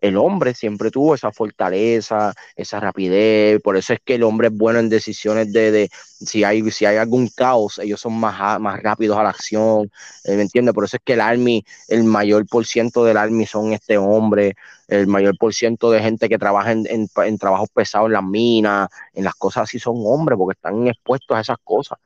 el 0.00 0.16
hombre 0.16 0.54
siempre 0.54 0.90
tuvo 0.90 1.14
esa 1.14 1.32
fortaleza, 1.32 2.34
esa 2.56 2.80
rapidez, 2.80 3.60
por 3.62 3.76
eso 3.76 3.92
es 3.92 4.00
que 4.04 4.14
el 4.14 4.22
hombre 4.22 4.48
es 4.48 4.54
bueno 4.54 4.78
en 4.78 4.88
decisiones 4.88 5.52
de, 5.52 5.70
de 5.70 5.90
si, 6.20 6.44
hay, 6.44 6.70
si 6.70 6.84
hay 6.86 6.96
algún 6.96 7.28
caos, 7.28 7.78
ellos 7.78 8.00
son 8.00 8.18
más, 8.18 8.60
más 8.60 8.82
rápidos 8.82 9.18
a 9.18 9.22
la 9.22 9.30
acción, 9.30 9.90
eh, 10.24 10.36
¿me 10.36 10.42
entiendes? 10.42 10.74
Por 10.74 10.84
eso 10.84 10.96
es 10.96 11.02
que 11.04 11.14
el 11.14 11.20
Army, 11.20 11.64
el 11.88 12.04
mayor 12.04 12.46
por 12.46 12.66
ciento 12.66 13.04
del 13.04 13.16
Army 13.16 13.46
son 13.46 13.72
este 13.72 13.98
hombre, 13.98 14.54
el 14.88 15.06
mayor 15.06 15.36
por 15.38 15.54
ciento 15.54 15.90
de 15.90 16.00
gente 16.00 16.28
que 16.28 16.38
trabaja 16.38 16.72
en, 16.72 16.86
en, 16.88 17.08
en 17.24 17.38
trabajos 17.38 17.68
pesados 17.74 18.06
en 18.08 18.12
las 18.14 18.24
minas, 18.24 18.88
en 19.14 19.24
las 19.24 19.34
cosas 19.34 19.64
así 19.64 19.78
son 19.78 19.96
hombres, 20.04 20.38
porque 20.38 20.56
están 20.56 20.86
expuestos 20.88 21.36
a 21.36 21.40
esas 21.40 21.58
cosas 21.62 21.98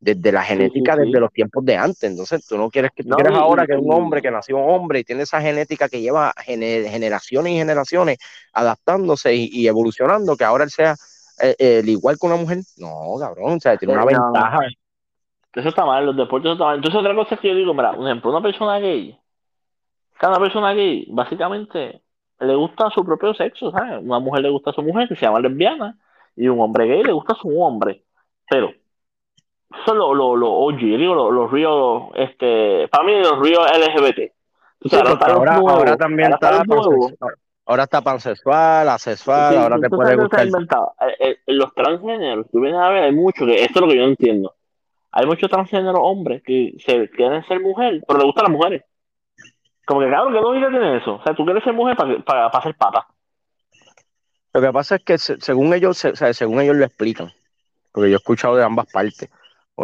desde 0.00 0.32
la 0.32 0.42
genética 0.42 0.96
desde 0.96 1.20
los 1.20 1.30
tiempos 1.30 1.64
de 1.64 1.76
antes. 1.76 2.04
Entonces, 2.04 2.46
tú 2.46 2.56
no 2.56 2.70
quieres 2.70 2.90
que 2.94 3.04
tú 3.04 3.10
quieres 3.10 3.36
ahora 3.36 3.66
que 3.66 3.74
un 3.74 3.92
hombre 3.92 4.22
que 4.22 4.30
nació 4.30 4.58
hombre 4.58 5.00
y 5.00 5.04
tiene 5.04 5.22
esa 5.22 5.40
genética 5.40 5.88
que 5.88 6.00
lleva 6.00 6.32
generaciones 6.44 7.52
y 7.52 7.56
generaciones 7.56 8.18
adaptándose 8.54 9.34
y, 9.34 9.68
evolucionando, 9.68 10.36
que 10.36 10.44
ahora 10.44 10.64
él 10.64 10.70
sea 10.70 10.96
eh, 11.42 11.54
el 11.58 11.88
igual 11.88 12.16
que 12.18 12.26
una 12.26 12.36
mujer. 12.36 12.58
No, 12.78 13.16
cabrón, 13.20 13.56
o 13.56 13.60
sea, 13.60 13.76
tiene 13.76 13.94
una 13.94 14.06
ventaja. 14.06 14.60
Eso 15.52 15.68
está 15.68 15.84
mal, 15.84 16.06
los 16.06 16.16
deportes 16.16 16.52
están 16.52 16.66
mal. 16.66 16.76
Entonces, 16.76 16.98
otra 16.98 17.14
cosa 17.14 17.34
es 17.34 17.40
que 17.40 17.48
yo 17.48 17.54
digo, 17.54 17.74
mira, 17.74 17.92
por 17.94 18.06
ejemplo, 18.06 18.30
una 18.30 18.40
persona 18.40 18.78
gay, 18.78 19.18
cada 20.16 20.38
persona 20.38 20.72
gay, 20.72 21.06
básicamente, 21.10 22.02
le 22.38 22.54
gusta 22.54 22.88
su 22.90 23.04
propio 23.04 23.34
sexo, 23.34 23.70
¿sabes? 23.70 23.98
Una 24.02 24.20
mujer 24.20 24.42
le 24.42 24.50
gusta 24.50 24.70
a 24.70 24.72
su 24.72 24.82
mujer, 24.82 25.08
que 25.08 25.16
se 25.16 25.26
llama 25.26 25.40
lesbiana, 25.40 25.98
y 26.36 26.48
un 26.48 26.60
hombre 26.60 26.86
gay 26.86 27.02
le 27.02 27.12
gusta 27.12 27.34
a 27.34 27.36
su 27.36 27.60
hombre. 27.60 28.04
Pero 28.48 28.72
son 29.86 29.98
los 29.98 30.16
lo, 30.16 30.36
lo 30.36 30.50
OG, 30.50 30.78
digo 30.78 31.30
los, 31.30 31.50
ríos, 31.50 32.04
este, 32.14 32.88
para 32.88 33.04
mí 33.04 33.20
los 33.20 33.38
ríos 33.38 33.64
LGBT. 33.70 34.32
ahora, 34.92 35.56
ahora, 35.56 35.96
también 35.96 36.32
está, 36.32 36.62
ahora 37.66 37.82
está 37.84 38.00
pansexual, 38.00 38.88
asexual, 38.88 39.56
ahora 39.56 39.78
te 39.78 39.88
puede 39.88 40.16
gustar. 40.16 40.46
Eh, 40.46 41.16
eh, 41.20 41.38
los 41.46 41.72
transgéneros, 41.74 42.46
tú 42.50 42.60
vienes 42.60 42.80
a 42.80 42.88
ver, 42.88 43.04
hay 43.04 43.12
mucho 43.12 43.46
que, 43.46 43.62
esto 43.62 43.78
es 43.78 43.80
lo 43.80 43.88
que 43.88 43.96
yo 43.96 44.04
entiendo. 44.04 44.54
Hay 45.12 45.26
muchos 45.26 45.50
transgéneros 45.50 46.00
hombres 46.02 46.42
que 46.42 46.74
se 46.84 47.08
quieren 47.10 47.44
ser 47.44 47.60
mujer, 47.60 48.02
pero 48.06 48.18
le 48.18 48.24
gustan 48.24 48.44
las 48.44 48.52
mujeres. 48.52 48.84
Como 49.84 50.00
que, 50.00 50.06
claro, 50.06 50.30
¿qué 50.30 50.40
lógica 50.40 50.68
tiene 50.68 50.98
eso? 50.98 51.14
O 51.14 51.22
sea, 51.22 51.34
tú 51.34 51.44
quieres 51.44 51.64
ser 51.64 51.72
mujer 51.72 51.96
para, 51.96 52.18
para, 52.20 52.50
para 52.50 52.62
ser 52.62 52.76
pata. 52.76 53.06
Lo 54.52 54.60
que 54.60 54.72
pasa 54.72 54.96
es 54.96 55.04
que 55.04 55.18
según 55.18 55.74
ellos, 55.74 55.98
según 55.98 56.60
ellos 56.60 56.76
lo 56.76 56.84
explican, 56.84 57.32
porque 57.92 58.10
yo 58.10 58.16
he 58.16 58.18
escuchado 58.18 58.56
de 58.56 58.64
ambas 58.64 58.86
partes 58.92 59.30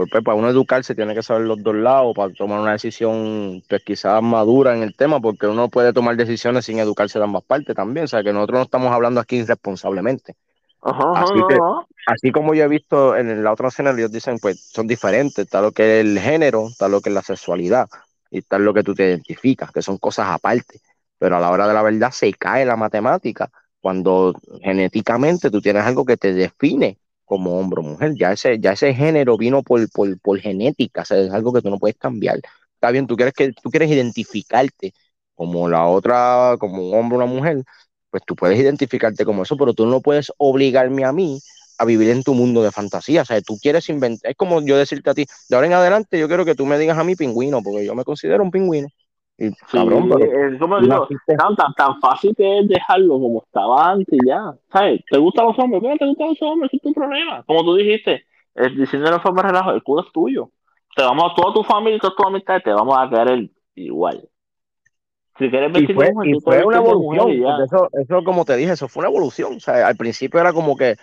pues, 0.05 0.23
para 0.23 0.37
uno 0.37 0.51
educarse 0.51 0.95
tiene 0.95 1.15
que 1.15 1.23
saber 1.23 1.47
los 1.47 1.63
dos 1.63 1.75
lados 1.75 2.15
para 2.15 2.31
tomar 2.33 2.61
una 2.61 2.73
decisión 2.73 3.63
pues, 3.67 3.83
quizás 3.83 4.23
madura 4.23 4.77
en 4.77 4.83
el 4.83 4.95
tema, 4.95 5.21
porque 5.21 5.47
uno 5.47 5.71
puede 5.71 5.95
tomar 5.95 6.17
decisiones 6.17 6.67
sin 6.67 6.79
educarse 6.79 7.19
de 7.19 7.25
ambas 7.25 7.45
partes 7.45 7.75
también. 7.75 8.05
O 8.05 8.09
sea, 8.09 8.23
que 8.23 8.33
nosotros 8.33 8.59
no 8.59 8.65
estamos 8.65 8.93
hablando 8.93 9.21
aquí 9.21 9.37
irresponsablemente. 9.37 10.37
así, 10.83 11.35
que, 11.49 11.59
así 12.07 12.31
como 12.31 12.55
yo 12.55 12.65
he 12.65 12.69
visto 12.69 13.17
en 13.17 13.43
la 13.43 13.53
otra 13.53 13.69
escena, 13.69 13.91
ellos 13.93 14.13
dicen, 14.13 14.39
pues 14.39 14.61
son 14.61 14.87
diferentes. 14.87 15.39
Está 15.39 15.63
lo 15.63 15.73
que 15.73 16.01
es 16.01 16.07
el 16.07 16.19
género, 16.19 16.69
está 16.69 16.89
lo 16.89 17.01
que 17.01 17.09
es 17.09 17.15
la 17.15 17.23
sexualidad 17.23 17.89
y 18.31 18.39
está 18.39 18.59
lo 18.59 18.75
que 18.75 18.83
tú 18.83 18.95
te 18.95 19.07
identificas, 19.07 19.73
que 19.73 19.81
son 19.81 19.97
cosas 19.97 20.27
aparte. 20.29 20.81
Pero 21.19 21.37
a 21.37 21.41
la 21.41 21.51
hora 21.51 21.67
de 21.67 21.73
la 21.73 21.83
verdad 21.83 22.11
se 22.11 22.33
cae 22.35 22.67
la 22.67 22.77
matemática 22.77 23.51
cuando 23.81 24.35
genéticamente 24.61 25.51
tú 25.51 25.63
tienes 25.63 25.85
algo 25.85 26.05
que 26.05 26.19
te 26.19 26.35
define 26.35 26.99
como 27.27 27.59
hombre 27.59 27.81
o 27.81 27.85
mujer. 27.85 28.15
Ya 28.17 28.33
ese, 28.33 28.59
ya 28.61 28.73
ese 28.73 28.95
género 28.95 29.37
vino 29.37 29.63
por, 29.63 29.89
por, 29.91 30.19
por 30.21 30.41
genética, 30.41 31.03
o 31.03 31.05
sea, 31.07 31.19
es 31.19 31.33
algo 31.33 31.53
que 31.53 31.63
tú 31.63 31.71
no 31.71 31.79
puedes 31.79 31.99
cambiar. 31.99 32.41
Está 32.75 32.91
bien, 32.93 33.07
tú 33.07 33.17
quieres, 33.17 33.35
que, 33.35 33.53
tú 33.53 33.71
quieres 33.71 33.91
identificarte 33.91 34.95
como 35.35 35.69
la 35.69 35.87
otra, 35.87 36.57
como 36.59 36.89
un 36.89 36.95
hombre 36.99 37.19
o 37.19 37.23
una 37.23 37.27
mujer, 37.33 37.63
pues 38.11 38.23
tú 38.27 38.37
puedes 38.37 38.59
identificarte 38.59 39.25
como 39.25 39.43
eso, 39.43 39.57
pero 39.57 39.75
tú 39.75 39.87
no 39.87 40.01
puedes 40.01 40.33
obligarme 40.39 41.05
a 41.05 41.13
mí 41.13 41.41
a 41.79 41.85
vivir 41.85 42.09
en 42.11 42.23
tu 42.23 42.35
mundo 42.35 42.63
de 42.63 42.73
fantasía. 42.73 43.23
O 43.23 43.25
sea, 43.25 43.41
tú 43.43 43.59
quieres 43.61 43.89
inventar, 43.89 44.31
es 44.31 44.37
como 44.37 44.63
yo 44.63 44.77
decirte 44.79 45.11
a 45.11 45.15
ti, 45.15 45.27
de 45.49 45.57
ahora 45.57 45.67
en 45.69 45.75
adelante 45.75 46.19
yo 46.19 46.29
quiero 46.29 46.45
que 46.45 46.55
tú 46.55 46.65
me 46.67 46.79
digas 46.79 46.99
a 46.99 47.05
mí 47.05 47.17
pingüino, 47.17 47.63
porque 47.63 47.85
yo 47.85 47.95
me 47.95 48.05
considero 48.05 48.43
un 48.43 48.51
pingüino. 48.51 48.89
Y, 49.39 49.53
cabrón, 49.71 50.11
es 50.23 50.59
como 50.59 50.81
digo, 50.81 51.07
tan, 51.27 51.75
tan, 51.75 52.01
fácil 52.01 52.35
que 52.35 52.61
es 52.61 52.69
dejarlo 52.69 53.21
como 53.21 53.43
estaba 53.43 53.91
antes 53.91 54.19
ya. 54.27 54.55
¿Sabes? 54.73 55.03
¿Te 55.11 55.19
gustan 55.19 55.47
los 55.47 55.59
hombres? 55.59 55.83
¿Te 55.99 56.07
gustan 56.07 56.29
los 56.29 56.43
hombres? 56.43 56.73
es 56.73 56.81
tu 56.81 56.93
problema. 56.95 57.43
Como 57.43 57.63
tú 57.63 57.75
dijiste, 57.75 58.25
diciendo 58.77 59.11
de 59.11 59.21
forma 59.21 59.43
relajo, 59.43 59.73
el 59.73 59.83
culo 59.83 60.03
es 60.03 60.13
tuyo. 60.13 60.51
Te 60.95 61.03
vamos 61.03 61.33
a 61.33 61.35
toda 61.35 61.53
tu 61.53 61.63
familia 61.63 61.97
y 61.97 62.01
toda 62.01 62.15
tu 62.17 62.27
amistad, 62.27 62.63
te 62.65 62.73
vamos 62.73 62.97
a 62.99 63.11
querer 63.11 63.51
igual. 63.75 64.27
Si 65.39 65.51
quieres 65.51 65.71
y 65.83 65.93
fue, 65.93 66.11
y 66.25 66.41
fue 66.41 66.65
una 66.65 66.79
evolución. 66.79 67.31
Eso, 67.63 67.91
eso, 67.93 68.25
como 68.25 68.47
te 68.47 68.57
dije, 68.57 68.73
eso 68.73 68.89
fue 68.89 69.03
una 69.03 69.11
evolución. 69.11 69.57
O 69.57 69.61
sea, 69.61 69.87
al 69.87 69.97
principio 69.97 70.41
era 70.41 70.55
como 70.55 70.77
que 70.77 70.97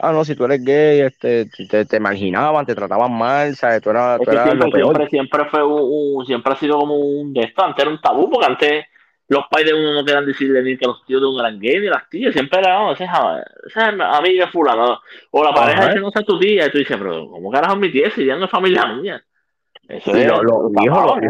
ah, 0.00 0.12
no, 0.12 0.24
si 0.24 0.34
tú 0.34 0.44
eres 0.44 0.64
gay, 0.64 1.00
este, 1.00 1.46
te, 1.46 1.84
te 1.84 2.00
marginaban, 2.00 2.66
te 2.66 2.74
trataban 2.74 3.12
mal, 3.12 3.54
¿sabes? 3.54 3.82
Tú 3.82 3.90
eras, 3.90 4.20
tú 4.20 4.30
eras 4.30 4.44
siempre, 4.44 4.68
lo 4.68 4.72
peor. 4.72 5.08
Siempre, 5.08 5.44
fue 5.46 5.64
un, 5.64 6.24
siempre 6.26 6.52
ha 6.52 6.56
sido 6.56 6.78
como 6.78 6.96
un 6.96 7.32
de 7.32 7.42
esto, 7.42 7.64
antes 7.64 7.82
era 7.82 7.90
un 7.90 8.00
tabú, 8.00 8.30
porque 8.30 8.46
antes 8.46 8.84
los 9.28 9.44
padres 9.48 9.70
de 9.70 9.78
uno 9.78 9.94
no 9.94 10.04
querían 10.04 10.26
decirle 10.26 10.62
ni 10.62 10.76
que 10.76 10.86
los 10.86 11.04
tíos 11.04 11.20
de 11.20 11.28
un 11.28 11.38
gran 11.38 11.58
gay, 11.60 11.78
ni 11.80 11.86
las 11.86 12.08
tías, 12.08 12.32
siempre 12.32 12.60
era, 12.60 12.78
no, 12.78 12.92
esa 12.92 13.44
es 13.66 13.76
amiga 13.76 14.48
fulano, 14.48 15.00
o 15.30 15.44
la 15.44 15.52
pareja 15.52 15.88
dice, 15.88 16.00
no 16.00 16.10
sé 16.10 16.24
tu 16.24 16.38
tía, 16.38 16.66
y 16.66 16.70
tú 16.70 16.78
dices, 16.78 16.96
pero 16.98 17.28
¿cómo 17.28 17.50
carajo 17.50 17.76
mi 17.76 17.92
tía 17.92 18.10
si 18.10 18.24
ya 18.24 18.36
no 18.36 18.46
es 18.46 18.50
familia 18.50 18.86
mía? 18.86 19.22
Eso 19.88 20.14
es, 20.16 20.26
lo, 20.26 20.42
lo, 20.42 20.68
los 20.68 20.84
hijos 20.84 21.20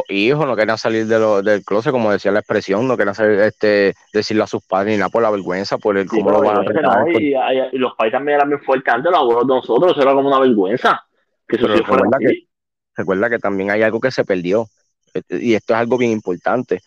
no 0.00 0.56
querían 0.56 0.78
salir 0.78 1.06
de 1.06 1.18
lo, 1.18 1.42
del 1.42 1.64
closet, 1.64 1.92
como 1.92 2.10
decía 2.10 2.32
la 2.32 2.40
expresión, 2.40 2.86
no 2.88 2.96
querían 2.96 3.14
salir, 3.14 3.40
este, 3.40 3.94
decirle 4.12 4.42
a 4.42 4.46
sus 4.46 4.62
padres 4.64 4.92
ni 4.92 4.98
nada 4.98 5.10
por 5.10 5.22
la 5.22 5.30
vergüenza, 5.30 5.78
por 5.78 5.96
el 5.98 6.06
cómo 6.06 6.30
lo 6.30 6.40
van 6.40 6.58
a 6.58 6.64
tratar. 6.64 7.08
y, 7.08 7.34
los 7.78 7.94
padres 7.94 8.12
también 8.12 8.36
eran 8.36 8.48
muy 8.48 8.58
fuertes 8.58 8.92
antes, 8.92 9.10
los 9.10 9.20
abuelos 9.20 9.46
de 9.46 9.54
nosotros, 9.54 9.92
eso 9.92 10.02
era 10.02 10.14
como 10.14 10.28
una 10.28 10.38
vergüenza. 10.38 11.04
Que 11.46 11.56
eso 11.56 11.66
recuerda, 11.66 12.18
que, 12.18 12.46
recuerda 12.94 13.30
que 13.30 13.38
también 13.38 13.70
hay 13.70 13.82
algo 13.82 14.00
que 14.00 14.10
se 14.10 14.24
perdió, 14.24 14.66
este, 15.12 15.44
y 15.44 15.54
esto 15.54 15.74
es 15.74 15.78
algo 15.80 15.98
bien 15.98 16.12
importante. 16.12 16.80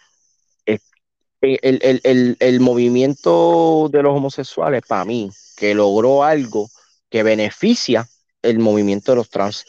El, 1.42 1.80
el, 1.84 2.02
el, 2.04 2.38
el 2.40 2.60
movimiento 2.60 3.88
de 3.92 4.02
los 4.02 4.16
homosexuales, 4.16 4.82
para 4.88 5.06
mí, 5.06 5.30
que 5.56 5.76
logró 5.76 6.24
algo 6.24 6.68
que 7.10 7.22
beneficia 7.22 8.08
el 8.42 8.60
movimiento 8.60 9.12
de 9.12 9.18
los 9.18 9.30
trans 9.30 9.66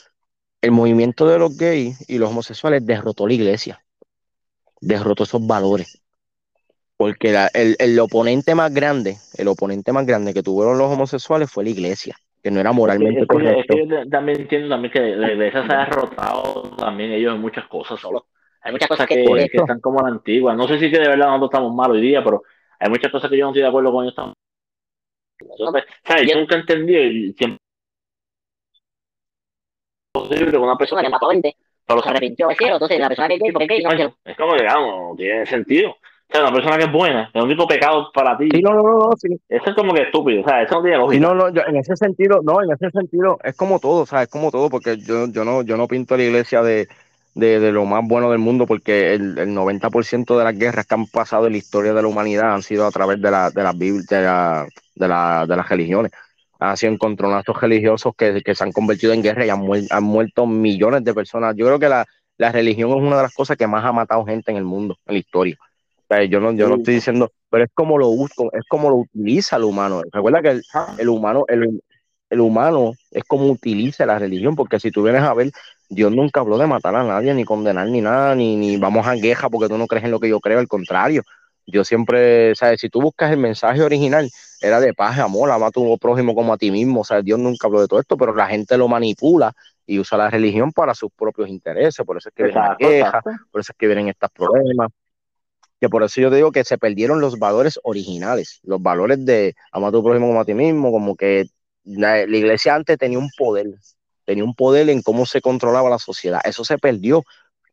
el 0.61 0.71
movimiento 0.71 1.29
de 1.29 1.39
los 1.39 1.57
gays 1.57 2.09
y 2.09 2.19
los 2.19 2.31
homosexuales 2.31 2.85
derrotó 2.85 3.27
la 3.27 3.35
iglesia, 3.35 3.83
derrotó 4.81 5.25
esos 5.25 5.47
valores. 5.47 6.03
Porque 6.97 7.37
el, 7.53 8.01
oponente 8.01 8.55
más 8.55 8.73
grande, 8.73 9.19
el 9.37 9.49
oponente 9.49 9.93
más 9.93 10.07
grande 10.07 10.33
que 10.33 10.43
tuvieron 10.43 10.79
los 10.79 10.91
homosexuales 10.91 11.51
fue 11.51 11.65
la 11.65 11.71
iglesia. 11.71 12.17
que 12.43 12.51
no 12.51 12.59
era 12.59 12.73
moralmente 12.73 13.21
es 13.21 13.27
que, 13.29 13.35
correcto. 13.35 13.61
Es 13.61 13.67
que 13.67 13.87
yo 13.87 14.09
también 14.09 14.41
entiendo 14.41 14.69
también 14.71 14.93
que 14.93 15.01
la 15.01 15.33
iglesia 15.33 15.67
se 15.67 15.75
ha 15.75 15.85
derrotado 15.85 16.75
también 16.79 17.13
ellos 17.13 17.35
en 17.35 17.41
muchas 17.41 17.67
cosas 17.67 18.01
solo. 18.01 18.27
Hay 18.63 18.73
muchas 18.73 18.89
cosas 18.89 19.07
que, 19.07 19.25
que, 19.25 19.59
están 19.59 19.81
como 19.81 20.01
la 20.01 20.09
antigua. 20.09 20.55
No 20.55 20.67
sé 20.67 20.79
si 20.79 20.91
que 20.91 20.99
de 20.99 21.09
verdad 21.09 21.27
nosotros 21.27 21.51
estamos 21.53 21.75
mal 21.75 21.91
hoy 21.91 22.01
día, 22.01 22.25
pero 22.25 22.43
hay 22.81 22.89
muchas 22.89 23.13
cosas 23.13 23.31
que 23.31 23.37
yo 23.37 23.45
no 23.45 23.51
estoy 23.51 23.63
de 23.63 23.69
acuerdo 23.69 23.93
con 23.93 24.05
ellos 24.05 24.15
también. 24.15 24.35
¿sabes? 26.05 26.29
Yo 26.29 26.39
nunca 26.39 26.57
entendí 26.57 26.97
y 26.97 27.33
siempre 27.35 27.61
posible 30.21 30.51
que 30.51 30.57
una 30.57 30.77
persona 30.77 31.03
que 31.03 31.09
mató 31.09 31.29
20 31.29 31.57
pero 31.87 32.03
se 32.03 32.09
arrepintió 32.09 32.51
es 32.51 32.57
entonces 32.61 32.99
la 32.99 33.09
persona 33.09 33.29
que 33.29 33.35
es 33.35 33.41
gay, 33.41 33.53
porque 33.53 33.65
es 33.65 33.69
gay, 33.69 33.83
no 33.83 34.13
es 34.25 34.37
como 34.37 34.55
que, 34.55 34.63
digamos, 34.63 35.11
no 35.11 35.17
tiene 35.17 35.47
sentido. 35.47 35.91
O 35.91 36.33
sea, 36.33 36.41
una 36.43 36.53
persona 36.53 36.77
que 36.77 36.85
es 36.85 36.93
buena, 36.93 37.31
el 37.33 37.43
único 37.43 37.69
pecado 37.69 38.11
para 38.13 38.37
ti. 38.37 38.49
Sí, 38.53 38.61
no, 38.61 38.75
no, 38.75 38.83
no, 38.83 39.11
sí. 39.17 39.29
Eso 39.49 39.71
es 39.71 39.77
como 39.77 39.95
que 39.95 40.03
estúpido, 40.03 40.43
o 40.43 40.49
sea, 40.49 40.63
eso 40.63 40.75
no 40.75 40.83
tiene 40.83 40.97
lógica. 40.97 41.15
Sí, 41.15 41.21
no, 41.21 41.35
no, 41.37 41.55
yo, 41.55 41.63
en 41.65 41.77
ese 41.77 41.95
sentido, 41.95 42.41
no, 42.43 42.61
en 42.61 42.73
ese 42.73 42.91
sentido, 42.91 43.39
es 43.45 43.55
como 43.55 43.79
todo, 43.79 44.03
o 44.03 44.07
sea, 44.07 44.25
es 44.25 44.29
como 44.29 44.51
todo, 44.51 44.69
porque 44.69 44.97
yo, 44.99 45.29
yo 45.29 45.45
no, 45.45 45.63
yo 45.63 45.77
no 45.77 45.87
pinto 45.87 46.17
la 46.17 46.25
iglesia 46.25 46.63
de, 46.63 46.89
de, 47.35 47.61
de 47.61 47.71
lo 47.71 47.85
más 47.85 48.03
bueno 48.05 48.31
del 48.31 48.41
mundo, 48.41 48.67
porque 48.67 49.15
el, 49.15 49.39
el 49.39 49.51
90% 49.51 50.37
de 50.37 50.45
las 50.45 50.59
guerras 50.59 50.87
que 50.87 50.95
han 50.97 51.07
pasado 51.07 51.47
en 51.47 51.53
la 51.53 51.59
historia 51.59 51.95
de 51.95 52.03
la 52.03 52.09
humanidad 52.09 52.53
han 52.53 52.63
sido 52.63 52.85
a 52.85 52.91
través 52.91 53.23
de 53.23 53.31
la, 53.31 53.51
de 53.51 53.63
la, 53.63 53.73
de 53.73 54.03
la, 54.11 54.67
de 54.97 55.09
la, 55.09 55.47
de 55.47 55.57
las 55.57 55.69
religiones 55.69 56.11
sido 56.77 56.93
encontronazos 56.93 57.61
religiosos 57.61 58.15
que, 58.17 58.43
que, 58.43 58.55
se 58.55 58.65
han 58.65 58.73
convertido 58.73 59.13
en 59.13 59.23
guerra 59.23 59.47
y 59.47 59.51
han, 59.51 59.61
muer, 59.61 59.85
han, 59.91 60.05
muerto 60.05 60.47
millones 60.47 61.05
de 61.05 61.15
personas. 61.15 61.55
Yo 61.57 61.67
creo 61.67 61.79
que 61.79 61.89
la, 61.89 62.07
la, 62.39 62.53
religión 62.53 62.91
es 62.91 62.97
una 62.97 63.17
de 63.17 63.23
las 63.23 63.35
cosas 63.35 63.57
que 63.57 63.67
más 63.67 63.85
ha 63.85 63.93
matado 63.93 64.25
gente 64.25 64.51
en 64.51 64.57
el 64.57 64.65
mundo, 64.65 64.97
en 65.07 65.15
la 65.15 65.19
historia. 65.19 65.57
O 65.61 66.15
sea, 66.15 66.25
yo 66.25 66.41
no, 66.41 66.53
yo 66.53 66.69
no 66.69 66.77
estoy 66.77 66.95
diciendo, 66.95 67.33
pero 67.51 67.65
es 67.65 67.71
como 67.75 67.99
lo 67.99 68.13
es 68.13 68.65
como 68.69 68.91
lo 68.91 68.97
utiliza 68.97 69.57
el 69.57 69.65
humano. 69.65 70.03
Recuerda 70.13 70.41
que 70.41 70.51
el, 70.51 70.63
el 70.99 71.09
humano, 71.09 71.45
el, 71.49 71.83
el, 72.31 72.41
humano 72.41 72.93
es 73.11 73.25
como 73.25 73.47
utiliza 73.47 74.07
la 74.07 74.19
religión, 74.19 74.55
porque 74.55 74.79
si 74.79 74.91
tú 74.91 75.03
vienes 75.03 75.23
a 75.23 75.35
ver, 75.35 75.51
Dios 75.89 76.13
nunca 76.13 76.41
habló 76.41 76.59
de 76.59 76.67
matar 76.67 76.95
a 76.95 77.05
nadie, 77.05 77.35
ni 77.35 77.45
condenar, 77.45 77.89
ni 77.89 78.01
nada, 78.01 78.35
ni, 78.35 78.57
ni 78.57 78.77
vamos 78.77 79.07
a 79.07 79.15
guerra 79.15 79.51
porque 79.51 79.69
tú 79.69 79.77
no 79.77 79.87
crees 79.87 80.05
en 80.05 80.13
lo 80.13 80.21
que 80.21 80.29
yo 80.29 80.41
creo, 80.41 80.59
al 80.59 80.69
contrario. 80.69 81.23
Yo 81.67 81.85
siempre, 81.85 82.55
¿sabes? 82.55 82.81
Si 82.81 82.89
tú 82.89 83.01
buscas 83.01 83.33
el 83.33 83.39
mensaje 83.39 83.83
original, 83.83 84.31
era 84.61 84.81
de 84.81 84.95
paz, 84.95 85.19
amor, 85.19 85.51
ama 85.51 85.67
a 85.67 85.71
tu 85.71 85.99
prójimo 85.99 86.35
como 86.35 86.53
a 86.53 86.59
ti 86.59 86.71
mismo. 86.71 87.01
O 87.01 87.05
sea, 87.05 87.23
Dios 87.23 87.39
nunca 87.39 87.67
habló 87.67 87.81
de 87.81 87.89
todo 87.89 88.01
esto, 88.01 88.17
pero 88.17 88.35
la 88.35 88.49
gente 88.49 88.77
lo 88.77 88.89
manipula 88.89 89.53
y 89.87 89.99
usa 89.99 90.19
la 90.19 90.31
religión 90.31 90.73
para 90.73 90.95
sus 90.95 91.11
propios 91.13 91.49
intereses. 91.49 92.05
Por 92.05 92.17
eso 92.17 92.29
es 92.29 92.35
que 92.35 92.45
vienen 92.45 92.63
las 92.63 92.77
quejas, 92.79 93.23
por 93.51 93.61
eso 93.61 93.73
es 93.73 93.79
que 93.79 93.87
vienen 93.87 94.09
estos 94.09 94.31
problemas. 94.31 94.91
Que 95.81 95.89
por 95.89 96.03
eso 96.03 96.21
yo 96.21 96.31
te 96.31 96.37
digo 96.37 96.53
que 96.53 96.65
se 96.65 96.79
perdieron 96.79 97.21
los 97.21 97.39
valores 97.39 97.79
originales, 97.83 98.61
los 98.63 98.81
valores 98.81 99.25
de 99.25 99.55
ama 99.73 99.89
a 99.89 99.93
tu 99.93 100.03
prójimo 100.03 100.27
como 100.29 100.41
a 100.41 100.45
ti 100.45 100.55
mismo, 100.55 100.91
como 100.91 101.17
que 101.17 101.47
la, 101.85 102.27
la 102.27 102.37
iglesia 102.37 102.75
antes 102.75 102.97
tenía 102.97 103.19
un 103.19 103.29
poder, 103.37 103.67
tenía 104.25 104.43
un 104.43 104.55
poder 104.55 104.89
en 104.89 105.03
cómo 105.03 105.27
se 105.27 105.43
controlaba 105.43 105.91
la 105.91 105.99
sociedad. 105.99 106.41
Eso 106.45 106.65
se 106.65 106.79
perdió 106.79 107.25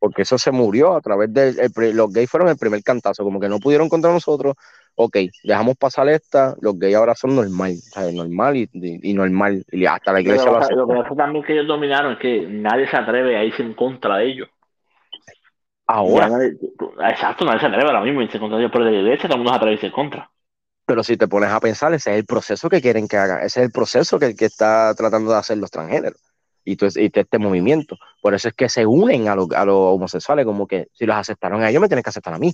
porque 0.03 0.23
eso 0.23 0.37
se 0.37 0.51
murió 0.51 0.97
a 0.97 0.99
través 0.99 1.33
de 1.33 1.71
los 1.93 2.11
gays 2.11 2.29
fueron 2.29 2.49
el 2.49 2.57
primer 2.57 2.83
cantazo, 2.83 3.23
como 3.23 3.39
que 3.39 3.47
no 3.47 3.61
pudieron 3.61 3.87
contra 3.87 4.11
nosotros, 4.11 4.55
ok, 4.95 5.17
dejamos 5.43 5.75
pasar 5.77 6.07
esta, 6.09 6.55
los 6.61 6.77
gays 6.77 6.95
ahora 6.95 7.15
son 7.15 7.35
normal, 7.35 7.73
¿sabes? 7.75 8.13
normal 8.13 8.57
y, 8.57 8.69
y, 8.73 9.11
y, 9.11 9.13
normal, 9.13 9.65
y 9.71 9.85
hasta 9.85 10.13
la 10.13 10.21
iglesia 10.21 10.43
Pero, 10.43 10.53
lo 10.53 10.59
hace. 10.59 10.75
Lo 10.75 10.87
que 10.87 10.93
pasa 10.95 11.15
también 11.15 11.45
que 11.45 11.53
ellos 11.53 11.67
dominaron 11.67 12.13
es 12.13 12.19
que 12.19 12.47
nadie 12.47 12.87
se 12.87 12.97
atreve 12.97 13.35
a 13.37 13.43
irse 13.43 13.63
en 13.63 13.73
contra 13.73 14.17
de 14.17 14.25
ellos. 14.25 14.49
Ahora. 15.87 16.29
Nadie, 16.29 16.57
exacto, 17.09 17.45
nadie 17.45 17.59
se 17.59 17.65
atreve 17.67 17.85
ahora 17.85 18.01
mismo 18.01 18.21
a 18.21 18.23
irse 18.23 18.37
en 18.37 18.41
contra 18.41 18.57
de 18.57 18.63
ellos, 18.63 18.71
pero 18.71 18.85
de 18.85 18.91
la 18.91 18.99
iglesia 18.99 19.29
todo 19.29 19.33
el 19.33 19.39
mundo 19.39 19.51
se 19.51 19.57
atreve 19.57 19.71
a 19.71 19.75
irse 19.75 19.87
en 19.87 19.93
contra. 19.93 20.29
Pero 20.85 21.03
si 21.03 21.17
te 21.17 21.27
pones 21.27 21.49
a 21.49 21.59
pensar, 21.59 21.93
ese 21.93 22.11
es 22.11 22.17
el 22.17 22.25
proceso 22.25 22.69
que 22.69 22.81
quieren 22.81 23.07
que 23.07 23.17
hagan, 23.17 23.39
ese 23.39 23.61
es 23.61 23.65
el 23.65 23.71
proceso 23.71 24.19
que, 24.19 24.35
que 24.35 24.45
está 24.45 24.93
tratando 24.95 25.31
de 25.31 25.37
hacer 25.37 25.57
los 25.57 25.71
transgéneros 25.71 26.19
y, 26.65 26.77
este 26.81 27.39
movimiento. 27.39 27.97
Por 28.21 28.33
eso 28.33 28.49
es 28.49 28.53
que 28.53 28.69
se 28.69 28.85
unen 28.85 29.27
a, 29.27 29.35
lo, 29.35 29.47
a 29.55 29.65
los 29.65 29.75
homosexuales, 29.77 30.45
como 30.45 30.67
que 30.67 30.87
si 30.93 31.05
los 31.05 31.15
aceptaron 31.15 31.63
a 31.63 31.69
ellos, 31.69 31.81
me 31.81 31.87
tienen 31.87 32.03
que 32.03 32.09
aceptar 32.09 32.33
a 32.33 32.39
mí. 32.39 32.51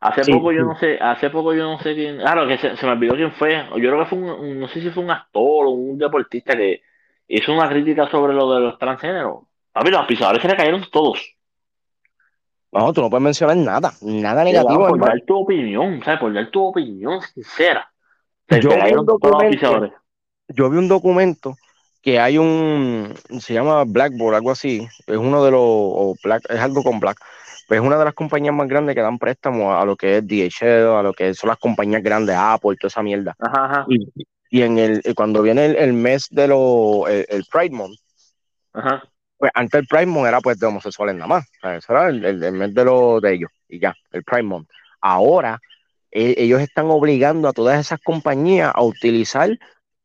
Hace 0.00 0.24
sí, 0.24 0.32
poco 0.32 0.52
yo 0.52 0.62
no 0.62 0.76
sé, 0.76 0.98
hace 1.00 1.30
poco 1.30 1.54
yo 1.54 1.64
no 1.64 1.78
sé 1.78 1.94
quién, 1.94 2.18
claro 2.18 2.46
que 2.46 2.58
se, 2.58 2.76
se, 2.76 2.86
me 2.86 2.92
olvidó 2.92 3.14
quién 3.14 3.32
fue, 3.32 3.64
yo 3.70 3.76
creo 3.76 3.98
que 4.00 4.06
fue 4.06 4.18
un, 4.18 4.30
un, 4.30 4.60
no 4.60 4.68
sé 4.68 4.80
si 4.80 4.90
fue 4.90 5.02
un 5.02 5.10
actor 5.10 5.66
o 5.66 5.70
un 5.70 5.98
deportista 5.98 6.54
que 6.54 6.82
hizo 7.28 7.52
una 7.52 7.68
crítica 7.68 8.08
sobre 8.10 8.34
lo 8.34 8.52
de 8.54 8.60
los 8.60 8.78
transgéneros. 8.78 9.44
Papi, 9.72 9.90
los 9.90 10.06
pisadores 10.06 10.42
se 10.42 10.48
le 10.48 10.56
cayeron 10.56 10.84
todos. 10.90 11.36
No, 12.72 12.92
tú 12.92 13.00
no 13.00 13.10
puedes 13.10 13.24
mencionar 13.24 13.56
nada, 13.56 13.92
nada 14.02 14.44
negativo. 14.44 14.88
Por 14.88 15.00
dar 15.00 15.20
tu 15.26 15.36
opinión, 15.36 16.02
¿sabes? 16.04 16.20
Por 16.20 16.32
dar 16.32 16.50
tu 16.50 16.62
opinión 16.64 17.20
sincera. 17.22 17.90
Se 18.48 18.60
yo, 18.60 18.70
vi 18.70 18.92
un 18.92 19.06
documento, 19.06 19.90
yo 20.48 20.70
vi 20.70 20.78
un 20.78 20.88
documento 20.88 21.56
que 22.02 22.20
hay 22.20 22.38
un, 22.38 23.12
se 23.40 23.54
llama 23.54 23.82
Blackboard, 23.84 24.36
algo 24.36 24.52
así, 24.52 24.86
es 25.06 25.16
uno 25.16 25.44
de 25.44 25.50
los, 25.50 25.60
o 25.60 26.14
Black, 26.22 26.44
es 26.48 26.60
algo 26.60 26.84
con 26.84 27.00
Black, 27.00 27.18
pues 27.66 27.80
es 27.80 27.86
una 27.86 27.98
de 27.98 28.04
las 28.04 28.14
compañías 28.14 28.54
más 28.54 28.68
grandes 28.68 28.94
que 28.94 29.02
dan 29.02 29.18
préstamos 29.18 29.74
a 29.74 29.84
lo 29.84 29.96
que 29.96 30.18
es 30.18 30.26
DHL, 30.26 30.96
a 30.96 31.02
lo 31.02 31.12
que 31.12 31.34
son 31.34 31.48
las 31.48 31.58
compañías 31.58 32.02
grandes, 32.02 32.36
Apple, 32.38 32.76
toda 32.80 32.88
esa 32.88 33.02
mierda. 33.02 33.34
Ajá, 33.38 33.64
ajá. 33.64 33.86
Y, 33.88 34.08
y, 34.50 34.62
en 34.62 34.78
el, 34.78 35.02
cuando 35.14 35.42
viene 35.42 35.66
el, 35.66 35.76
el 35.76 35.92
mes 35.92 36.28
de 36.30 36.48
los, 36.48 37.08
el, 37.08 37.26
el, 37.28 37.44
Pride 37.50 37.74
Month, 37.74 37.98
ajá. 38.72 39.02
pues 39.36 39.50
antes 39.54 39.80
el 39.80 39.86
Pride 39.86 40.06
Month 40.06 40.28
era 40.28 40.40
pues 40.40 40.58
de 40.58 40.66
homosexuales 40.66 41.14
nada 41.16 41.26
más, 41.26 41.44
o 41.44 41.60
sea, 41.60 41.76
eso 41.76 41.92
era 41.92 42.08
el, 42.08 42.24
el, 42.24 42.52
mes 42.52 42.72
de, 42.74 42.84
lo, 42.84 43.20
de 43.20 43.34
ellos, 43.34 43.50
y 43.68 43.80
ya, 43.80 43.94
el 44.12 44.22
Pride 44.22 44.44
Month. 44.44 44.68
Ahora, 45.00 45.58
ellos 46.10 46.60
están 46.60 46.86
obligando 46.86 47.48
a 47.48 47.52
todas 47.52 47.78
esas 47.78 48.00
compañías 48.00 48.72
a 48.74 48.82
utilizar 48.82 49.50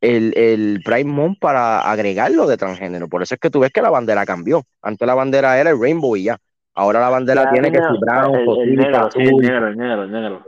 el, 0.01 0.35
el 0.35 0.81
Pride 0.83 1.05
Month 1.05 1.39
para 1.39 1.81
agregarlo 1.81 2.47
de 2.47 2.57
transgénero. 2.57 3.07
Por 3.07 3.23
eso 3.23 3.35
es 3.35 3.39
que 3.39 3.49
tú 3.49 3.59
ves 3.59 3.71
que 3.71 3.81
la 3.81 3.89
bandera 3.89 4.25
cambió. 4.25 4.65
Antes 4.81 5.07
la 5.07 5.13
bandera 5.13 5.59
era 5.59 5.69
el 5.69 5.79
rainbow 5.79 6.15
y 6.15 6.23
ya. 6.23 6.37
Ahora 6.73 6.99
la 7.01 7.09
bandera 7.09 7.49
tiene 7.51 7.71
que 7.71 7.79
negro, 7.79 7.99
brown, 7.99 8.35
el, 8.35 8.39
el 8.41 8.45
cosita, 8.45 8.81
negro, 8.81 9.11
sí, 9.11 9.19
el 9.19 9.27
azul. 9.27 9.41
negro, 9.41 9.67
el 9.67 9.77
negro, 9.77 10.03
el 10.03 10.11
negro. 10.11 10.45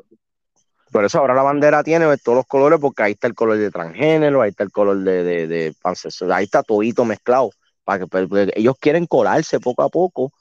Por 0.92 1.06
eso 1.06 1.20
ahora 1.20 1.34
la 1.34 1.42
bandera 1.42 1.84
tiene 1.84 2.06
todos 2.18 2.36
los 2.38 2.46
colores, 2.46 2.80
porque 2.80 3.04
ahí 3.04 3.12
está 3.14 3.28
el 3.28 3.34
color 3.34 3.58
de 3.58 3.72
transgénero, 3.72 4.42
ahí 4.42 4.52
está 4.52 4.64
el 4.64 4.72
color 4.72 4.98
de, 4.98 5.24
de, 5.24 5.48
de 5.48 5.74
pansexual, 5.82 6.32
ahí 6.32 6.46
está 6.46 6.64
todito 6.64 7.04
mezclado. 7.04 7.50
Para 7.84 8.00
que, 8.00 8.08
porque 8.08 8.54
ellos 8.56 8.76
quieren 8.80 9.08
colarse 9.08 9.60
poco 9.60 9.84
a 9.84 9.90
poco 9.90 10.32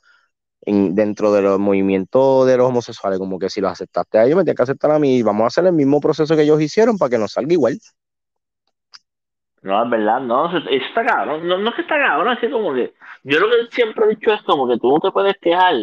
en, 0.61 0.95
dentro 0.95 1.33
de 1.33 1.43
los 1.43 1.59
movimientos 1.59 2.47
de 2.47 2.57
los 2.57 2.69
homosexuales, 2.69 3.19
como 3.19 3.39
que 3.39 3.51
si 3.51 3.61
los 3.61 3.73
aceptaste 3.73 4.19
a 4.19 4.25
ellos, 4.27 4.37
me 4.37 4.45
tienes 4.45 4.57
que 4.57 4.63
aceptar 4.63 4.93
a 4.93 4.99
mí, 4.99 5.17
y 5.17 5.23
vamos 5.23 5.45
a 5.45 5.47
hacer 5.49 5.67
el 5.67 5.73
mismo 5.73 6.01
proceso 6.01 6.37
que 6.37 6.43
ellos 6.43 6.61
hicieron 6.61 6.99
para 6.99 7.11
que 7.11 7.19
nos 7.19 7.33
salga 7.33 7.53
igual. 7.53 7.79
No, 9.63 9.85
es 9.85 9.91
verdad, 9.91 10.21
no, 10.21 10.47
eso, 10.57 10.69
está 10.71 11.05
cabrón. 11.05 11.47
No, 11.47 11.59
no 11.59 11.71
es 11.71 11.75
que 11.77 11.83
está 11.83 11.97
cabrón, 11.97 12.33
es 12.33 12.39
que 12.41 12.51
como 12.51 12.75
que. 12.75 12.95
Yo 13.23 13.39
lo 13.39 13.49
que 13.49 13.71
siempre 13.71 14.07
he 14.07 14.09
dicho 14.11 14.33
es 14.33 14.43
como 14.43 14.69
que 14.69 14.79
tú 14.79 14.91
no 14.91 14.99
te 15.01 15.13
puedes 15.13 15.37
quejar 15.39 15.75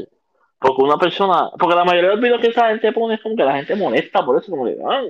porque 0.60 0.82
una 0.84 0.98
persona. 0.98 1.50
Porque 1.58 1.76
la 1.76 1.86
mayoría 1.86 2.10
de 2.10 2.16
los 2.16 2.24
videos 2.24 2.42
que 2.42 2.48
esa 2.48 2.70
gente 2.70 2.92
pone 2.92 3.16
es 3.16 3.22
como 3.22 3.36
que 3.36 3.44
la 3.44 3.56
gente 3.56 3.76
molesta 3.76 4.26
por 4.26 4.38
eso, 4.38 4.52
como 4.52 4.66
que. 4.66 4.78
Ah, 4.86 5.04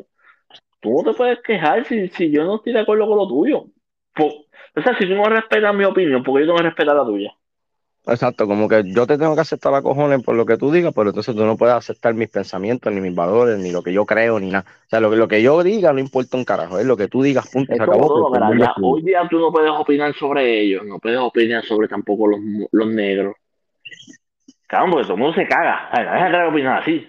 tú 0.82 0.92
no 0.94 1.12
te 1.12 1.18
puedes 1.18 1.42
quejar 1.42 1.86
si, 1.86 2.10
si 2.10 2.32
yo 2.32 2.44
no 2.46 2.58
estoy 2.58 2.74
de 2.74 2.82
acuerdo 2.82 3.08
con 3.08 3.18
lo 3.18 3.28
tuyo. 3.28 3.66
Por, 4.14 4.28
o 4.76 4.82
sea, 4.84 4.98
si 4.98 5.08
tú 5.08 5.16
no 5.16 5.26
respetas 5.26 5.76
mi 5.76 5.86
opinión, 5.86 6.24
porque 6.24 6.42
yo 6.42 6.48
tengo 6.48 6.58
que 6.60 6.64
respetar 6.66 6.96
la 6.96 7.06
tuya. 7.06 7.34
Exacto, 8.06 8.48
como 8.48 8.68
que 8.68 8.84
yo 8.88 9.06
te 9.06 9.18
tengo 9.18 9.36
que 9.36 9.42
aceptar 9.42 9.74
a 9.76 9.82
cojones 9.82 10.24
por 10.24 10.36
lo 10.36 10.46
que 10.46 10.58
tú 10.58 10.72
digas, 10.72 10.94
pero 10.96 11.10
entonces 11.10 11.36
tú 11.36 11.46
no 11.46 11.58
puedes 11.58 11.76
aceptar 11.76 12.14
mis 12.14 12.30
pensamientos, 12.30 12.92
ni 12.92 13.02
mis 13.02 13.14
valores, 13.14 13.60
ni 13.60 13.72
lo 13.72 13.84
que 13.84 13.94
yo 13.94 14.06
creo, 14.06 14.40
ni 14.40 14.50
nada. 14.50 14.66
O 14.68 14.90
sea, 14.90 15.00
lo 15.00 15.12
que, 15.12 15.18
lo 15.18 15.28
que 15.28 15.42
yo 15.42 15.62
diga 15.64 15.94
no 15.94 16.00
importa 16.00 16.38
un 16.38 16.46
carajo, 16.46 16.80
es 16.80 16.86
lo 16.86 16.98
que 16.98 17.08
tú 17.08 17.22
digas, 17.22 17.48
punto, 17.50 17.76
se 17.76 17.84
acabó. 17.84 18.08
todo, 18.08 18.32
mira, 18.32 18.58
ya, 18.58 18.66
es 18.66 18.76
tuyo. 18.76 18.88
hoy 18.88 19.02
día 19.04 19.28
tú 19.30 19.38
no 19.40 19.52
puedes 19.52 19.70
opinar 19.72 20.14
sobre 20.16 20.62
ellos, 20.62 20.86
no 20.86 20.98
puedes 20.98 21.20
opinar 21.20 21.64
sobre 21.66 21.88
tampoco 21.88 22.28
los, 22.28 22.40
los 22.72 22.88
negros. 22.88 23.36
Claro, 24.68 24.92
porque 24.92 25.04
todo 25.04 25.14
el 25.16 25.20
mundo 25.20 25.36
se 25.36 25.48
caga. 25.48 25.90
Ay, 25.92 26.06
nadie 26.06 26.20
se 26.20 26.26
atreve 26.28 26.46
a 26.46 26.50
opinar 26.50 26.82
así. 26.82 27.08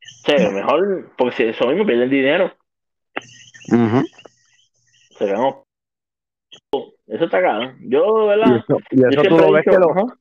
O 0.00 0.26
sea, 0.26 0.50
mejor, 0.50 1.10
porque 1.16 1.36
si 1.36 1.42
eso 1.44 1.66
mismo 1.68 1.86
pierden 1.86 2.10
dinero, 2.10 2.52
Ujú. 3.70 4.04
se 5.18 5.26
ganan. 5.26 5.54
Eso 7.06 7.24
está 7.24 7.40
cagado. 7.40 7.72
Yo, 7.80 8.20
de 8.20 8.26
Y 8.26 8.28
verdad, 8.28 8.56
eso, 8.56 8.78
y 8.90 9.00
yo 9.00 9.08
eso 9.08 9.22
tú 9.22 9.38
lo 9.38 9.44
he 9.44 9.52
ves 9.52 9.64
dicho, 9.64 9.70
que 9.70 9.78
lo, 9.78 10.18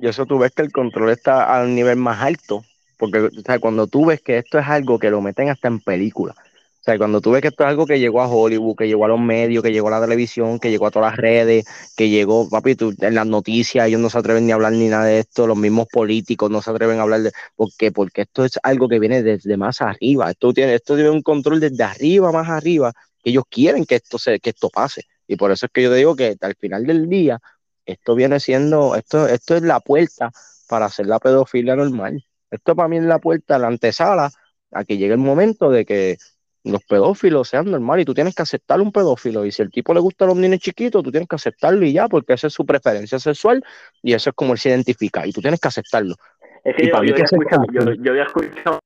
y 0.00 0.08
eso 0.08 0.26
tú 0.26 0.38
ves 0.38 0.52
que 0.52 0.62
el 0.62 0.72
control 0.72 1.10
está 1.10 1.58
al 1.58 1.74
nivel 1.74 1.96
más 1.96 2.22
alto, 2.22 2.64
porque 2.98 3.18
o 3.20 3.30
sea, 3.44 3.58
cuando 3.58 3.86
tú 3.86 4.06
ves 4.06 4.20
que 4.20 4.38
esto 4.38 4.58
es 4.58 4.66
algo 4.66 4.98
que 4.98 5.10
lo 5.10 5.20
meten 5.20 5.48
hasta 5.48 5.68
en 5.68 5.80
película, 5.80 6.34
o 6.38 6.84
sea, 6.86 6.98
cuando 6.98 7.20
tú 7.20 7.32
ves 7.32 7.42
que 7.42 7.48
esto 7.48 7.64
es 7.64 7.70
algo 7.70 7.84
que 7.84 7.98
llegó 7.98 8.22
a 8.22 8.28
Hollywood, 8.28 8.76
que 8.76 8.86
llegó 8.86 9.06
a 9.06 9.08
los 9.08 9.18
medios, 9.18 9.64
que 9.64 9.72
llegó 9.72 9.88
a 9.88 9.92
la 9.92 10.00
televisión, 10.00 10.60
que 10.60 10.70
llegó 10.70 10.86
a 10.86 10.92
todas 10.92 11.10
las 11.10 11.16
redes, 11.16 11.66
que 11.96 12.08
llegó, 12.08 12.48
papi, 12.48 12.76
tú, 12.76 12.94
en 13.00 13.16
las 13.16 13.26
noticias 13.26 13.88
ellos 13.88 14.00
no 14.00 14.08
se 14.08 14.18
atreven 14.18 14.46
ni 14.46 14.52
a 14.52 14.54
hablar 14.54 14.72
ni 14.72 14.86
nada 14.86 15.06
de 15.06 15.18
esto, 15.18 15.48
los 15.48 15.56
mismos 15.56 15.88
políticos 15.90 16.48
no 16.48 16.62
se 16.62 16.70
atreven 16.70 17.00
a 17.00 17.02
hablar 17.02 17.22
de, 17.22 17.32
¿por 17.56 17.70
qué? 17.76 17.90
Porque 17.90 18.22
esto 18.22 18.44
es 18.44 18.52
algo 18.62 18.88
que 18.88 19.00
viene 19.00 19.24
desde 19.24 19.56
más 19.56 19.80
arriba, 19.80 20.30
esto 20.30 20.52
tiene, 20.52 20.74
esto 20.74 20.94
tiene 20.94 21.10
un 21.10 21.22
control 21.22 21.58
desde 21.58 21.82
arriba, 21.82 22.30
más 22.30 22.48
arriba, 22.48 22.92
que 23.20 23.30
ellos 23.30 23.44
quieren 23.50 23.84
que 23.84 23.96
esto 23.96 24.16
se, 24.18 24.38
que 24.38 24.50
esto 24.50 24.70
pase, 24.70 25.06
y 25.26 25.34
por 25.34 25.50
eso 25.50 25.66
es 25.66 25.72
que 25.72 25.82
yo 25.82 25.92
digo 25.92 26.14
que 26.14 26.36
al 26.40 26.54
final 26.54 26.86
del 26.86 27.08
día, 27.08 27.40
esto 27.86 28.14
viene 28.14 28.40
siendo, 28.40 28.94
esto, 28.94 29.26
esto 29.26 29.56
es 29.56 29.62
la 29.62 29.80
puerta 29.80 30.30
para 30.68 30.86
hacer 30.86 31.06
la 31.06 31.18
pedofilia 31.18 31.76
normal. 31.76 32.24
Esto 32.50 32.76
para 32.76 32.88
mí 32.88 32.98
es 32.98 33.04
la 33.04 33.18
puerta, 33.18 33.58
la 33.58 33.68
antesala, 33.68 34.30
a 34.72 34.84
que 34.84 34.98
llegue 34.98 35.14
el 35.14 35.18
momento 35.18 35.70
de 35.70 35.86
que, 35.86 36.18
los 36.66 36.82
pedófilos 36.84 37.48
sean 37.48 37.70
normales 37.70 38.02
y 38.02 38.06
tú 38.06 38.14
tienes 38.14 38.34
que 38.34 38.42
aceptar 38.42 38.80
un 38.80 38.92
pedófilo. 38.92 39.44
Y 39.44 39.52
si 39.52 39.62
el 39.62 39.70
tipo 39.70 39.94
le 39.94 40.00
gusta 40.00 40.24
a 40.24 40.28
los 40.28 40.36
niños 40.36 40.58
chiquitos, 40.60 41.02
tú 41.02 41.10
tienes 41.10 41.28
que 41.28 41.36
aceptarlo 41.36 41.86
y 41.86 41.92
ya, 41.92 42.08
porque 42.08 42.34
esa 42.34 42.48
es 42.48 42.52
su 42.52 42.66
preferencia 42.66 43.18
sexual 43.18 43.64
y 44.02 44.12
eso 44.12 44.30
es 44.30 44.36
como 44.36 44.52
él 44.52 44.58
se 44.58 44.70
identifica 44.70 45.26
y 45.26 45.32
tú 45.32 45.40
tienes 45.40 45.60
que 45.60 45.68
aceptarlo. 45.68 46.16
Es 46.64 46.74
que 46.74 46.84
Y 46.84 46.86
yo, 46.86 46.92
para 46.92 47.02
mí 47.02 47.08
yo 47.08 47.14
había 47.14 47.24
escuchado, 47.24 47.64
yo, 47.72 48.02
yo 48.02 48.10
había 48.10 48.24
escuchado 48.24 48.80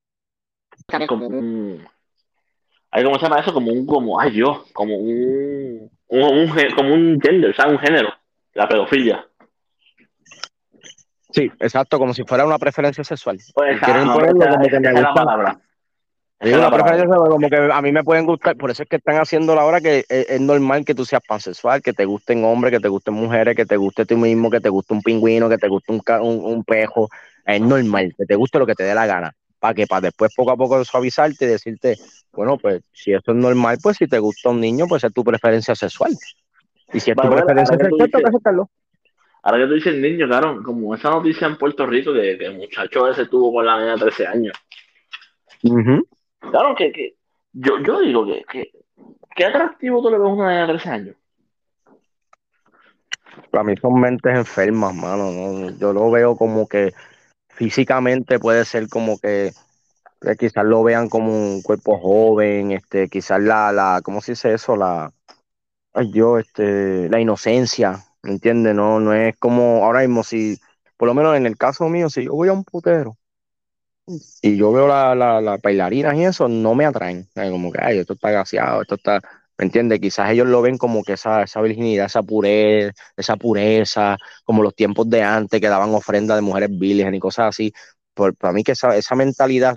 como 1.09 1.27
un. 1.27 1.83
¿Cómo 2.93 3.15
se 3.17 3.23
llama 3.23 3.41
eso? 3.41 3.55
Como 3.55 3.73
un. 3.73 3.87
Como, 3.87 4.21
ay, 4.21 4.33
Dios. 4.33 4.71
Como 4.73 4.97
un. 4.97 5.91
un, 6.09 6.53
como 6.77 6.95
un 6.95 7.21
gender, 7.21 7.55
¿sabes? 7.57 7.73
Un 7.73 7.79
género. 7.79 8.13
La 8.61 8.69
pedofilia. 8.69 9.27
Sí, 11.31 11.51
exacto, 11.61 11.99
como 11.99 12.13
si 12.13 12.25
fuera 12.25 12.45
una 12.45 12.59
preferencia 12.59 13.03
sexual. 13.03 13.39
Pues 13.55 13.77
esa, 13.77 13.87
Quieren 13.87 14.05
no, 14.07 14.13
ponerlo 14.13 14.39
esa- 14.45 14.51
como 14.51 14.69
que 14.69 14.81
me 14.81 14.93
gusta. 14.93 15.61
es 16.41 16.51
la 16.51 16.59
una 16.59 16.71
preferencia 16.71 17.07
sexual, 17.07 17.31
como 17.31 17.49
que 17.49 17.57
a 17.57 17.81
mí 17.81 17.91
me 17.93 18.05
pueden 18.05 18.27
gustar, 18.27 18.57
por 18.59 18.71
eso 18.71 18.83
es 18.83 18.89
que 18.91 18.97
están 18.97 19.17
haciendo 19.17 19.55
la 19.55 19.65
hora 19.65 19.81
que 19.81 20.05
es, 20.07 20.29
es 20.29 20.41
normal 20.43 20.85
que 20.85 20.95
tú 20.95 21.07
seas 21.07 21.23
pansexual, 21.27 21.81
que 21.81 21.95
te 21.95 22.05
gusten 22.05 22.45
hombres, 22.45 22.71
que 22.75 22.81
te 22.81 22.89
gusten 22.89 23.15
mujeres, 23.15 23.57
que 23.57 23.65
te 23.65 23.79
guste 23.79 24.05
tú 24.05 24.19
mismo, 24.19 24.51
que 24.51 24.61
te 24.61 24.69
guste 24.69 24.93
un 24.93 25.01
pingüino, 25.01 25.49
que 25.49 25.57
te 25.57 25.69
guste 25.69 25.91
un, 25.93 26.03
un, 26.21 26.45
un 26.45 26.63
pejo. 26.65 27.09
Es 27.47 27.63
normal, 27.63 28.15
que 28.19 28.27
te 28.27 28.35
guste 28.35 28.59
lo 28.59 28.67
que 28.67 28.75
te 28.75 28.83
dé 28.83 28.95
la 28.95 29.07
gana. 29.07 29.33
Para 29.59 29.73
que 29.73 29.87
para 29.87 30.03
después 30.03 30.35
poco 30.37 30.51
a 30.51 30.57
poco 30.59 30.85
suavizarte 30.85 31.47
y 31.47 31.49
decirte, 31.49 31.97
bueno, 32.33 32.59
pues 32.59 32.83
si 32.93 33.13
eso 33.15 33.31
es 33.31 33.37
normal, 33.39 33.79
pues 33.83 33.97
si 33.97 34.07
te 34.07 34.19
gusta 34.19 34.51
un 34.51 34.61
niño, 34.61 34.85
pues 34.87 35.03
es 35.05 35.15
tu 35.15 35.25
preferencia 35.25 35.75
sexual. 35.75 36.13
Y 36.93 37.01
si 37.01 37.11
es 37.11 37.17
tu 37.17 37.31
preferencia 37.31 37.75
ahora 37.75 37.85
que 37.85 37.91
tú 37.91 37.97
que 37.99 38.05
dices- 38.05 38.25
aceptarlo. 38.27 38.71
Ahora 39.43 39.59
que 39.59 39.67
tú 39.69 39.75
dices 39.75 39.95
niño, 39.97 40.27
claro, 40.27 40.63
como 40.63 40.95
esa 40.95 41.11
noticia 41.11 41.47
en 41.47 41.57
Puerto 41.57 41.87
Rico 41.87 42.13
de 42.13 42.37
que 42.37 42.47
el 42.47 42.57
muchacho 42.59 43.09
ese 43.09 43.27
tuvo 43.27 43.53
con 43.53 43.65
la 43.65 43.79
nena 43.79 43.95
de 43.95 44.01
13 44.01 44.27
años. 44.27 44.55
Claro 46.41 46.75
que, 46.75 46.93
que 46.93 47.15
yo, 47.53 47.79
yo 47.83 48.01
digo 48.01 48.27
que, 48.27 48.45
que 48.51 48.71
qué 49.35 49.45
atractivo 49.47 50.03
tú 50.03 50.11
le 50.11 50.19
ves 50.19 50.27
a 50.27 50.31
una 50.31 50.49
nena 50.49 50.61
de 50.67 50.73
13 50.75 50.89
años. 50.91 51.17
Para 53.51 53.65
mí 53.65 53.75
son 53.81 54.01
mentes 54.01 54.37
enfermas, 54.37 54.95
mano. 54.95 55.31
¿no? 55.31 55.71
Yo 55.79 55.93
lo 55.93 56.11
veo 56.11 56.37
como 56.37 56.69
que 56.69 56.93
físicamente 57.49 58.39
puede 58.39 58.65
ser 58.65 58.89
como 58.89 59.19
que 59.19 59.53
que 60.21 60.37
quizás 60.37 60.65
lo 60.65 60.83
vean 60.83 61.09
como 61.09 61.33
un 61.33 61.63
cuerpo 61.63 61.99
joven, 61.99 62.73
este, 62.73 63.09
quizás 63.09 63.41
la, 63.41 63.73
la, 63.73 64.01
¿cómo 64.05 64.21
se 64.21 64.33
dice 64.33 64.53
eso? 64.53 64.77
La, 64.77 65.11
ay 65.93 66.11
yo, 66.13 66.39
este, 66.39 67.09
la 67.09 67.21
inocencia, 67.21 68.05
¿me 68.23 68.33
entiendes? 68.33 68.75
No, 68.75 69.01
no 69.01 69.15
es 69.15 69.37
como 69.39 69.85
ahora 69.85 70.01
mismo 70.01 70.25
si, 70.25 70.59
por 70.97 71.09
lo 71.09 71.15
menos 71.15 71.37
en 71.37 71.47
el 71.47 71.57
caso 71.57 71.89
mío, 71.89 72.09
si 72.11 72.25
yo 72.25 72.33
voy 72.35 72.49
a 72.49 72.53
un 72.53 72.65
putero 72.65 73.17
y 74.43 74.57
yo 74.57 74.73
veo 74.73 74.89
la, 74.89 75.15
la, 75.15 75.41
las 75.41 75.61
bailarinas 75.61 76.15
y 76.17 76.25
eso, 76.25 76.49
no 76.49 76.75
me 76.75 76.87
atraen, 76.87 77.29
como 77.35 77.71
que, 77.73 77.79
ay, 77.83 77.99
esto 77.99 78.15
está 78.15 78.31
gaseado, 78.31 78.83
esto 78.83 78.95
está, 78.97 79.21
¿me 79.59 79.65
entiendes? 79.67 80.01
Quizás 80.01 80.31
ellos 80.31 80.47
lo 80.49 80.63
ven 80.63 80.79
como 80.79 81.03
que 81.05 81.15
esa, 81.15 81.43
esa 81.43 81.61
virginidad, 81.61 82.07
esa 82.07 82.23
pureza, 82.23 82.93
esa 83.17 83.37
pureza, 83.37 84.17
como 84.45 84.63
los 84.63 84.75
tiempos 84.75 85.09
de 85.11 85.23
antes 85.23 85.61
que 85.61 85.69
daban 85.69 85.95
ofrenda 85.95 86.35
de 86.37 86.43
mujeres 86.43 86.71
vírgenes 86.79 87.15
y 87.19 87.21
cosas 87.21 87.49
así. 87.49 87.73
Por, 88.15 88.35
para 88.37 88.53
mí 88.53 88.65
que 88.65 88.73
esa, 88.73 88.97
esa 88.97 89.15
mentalidad 89.15 89.77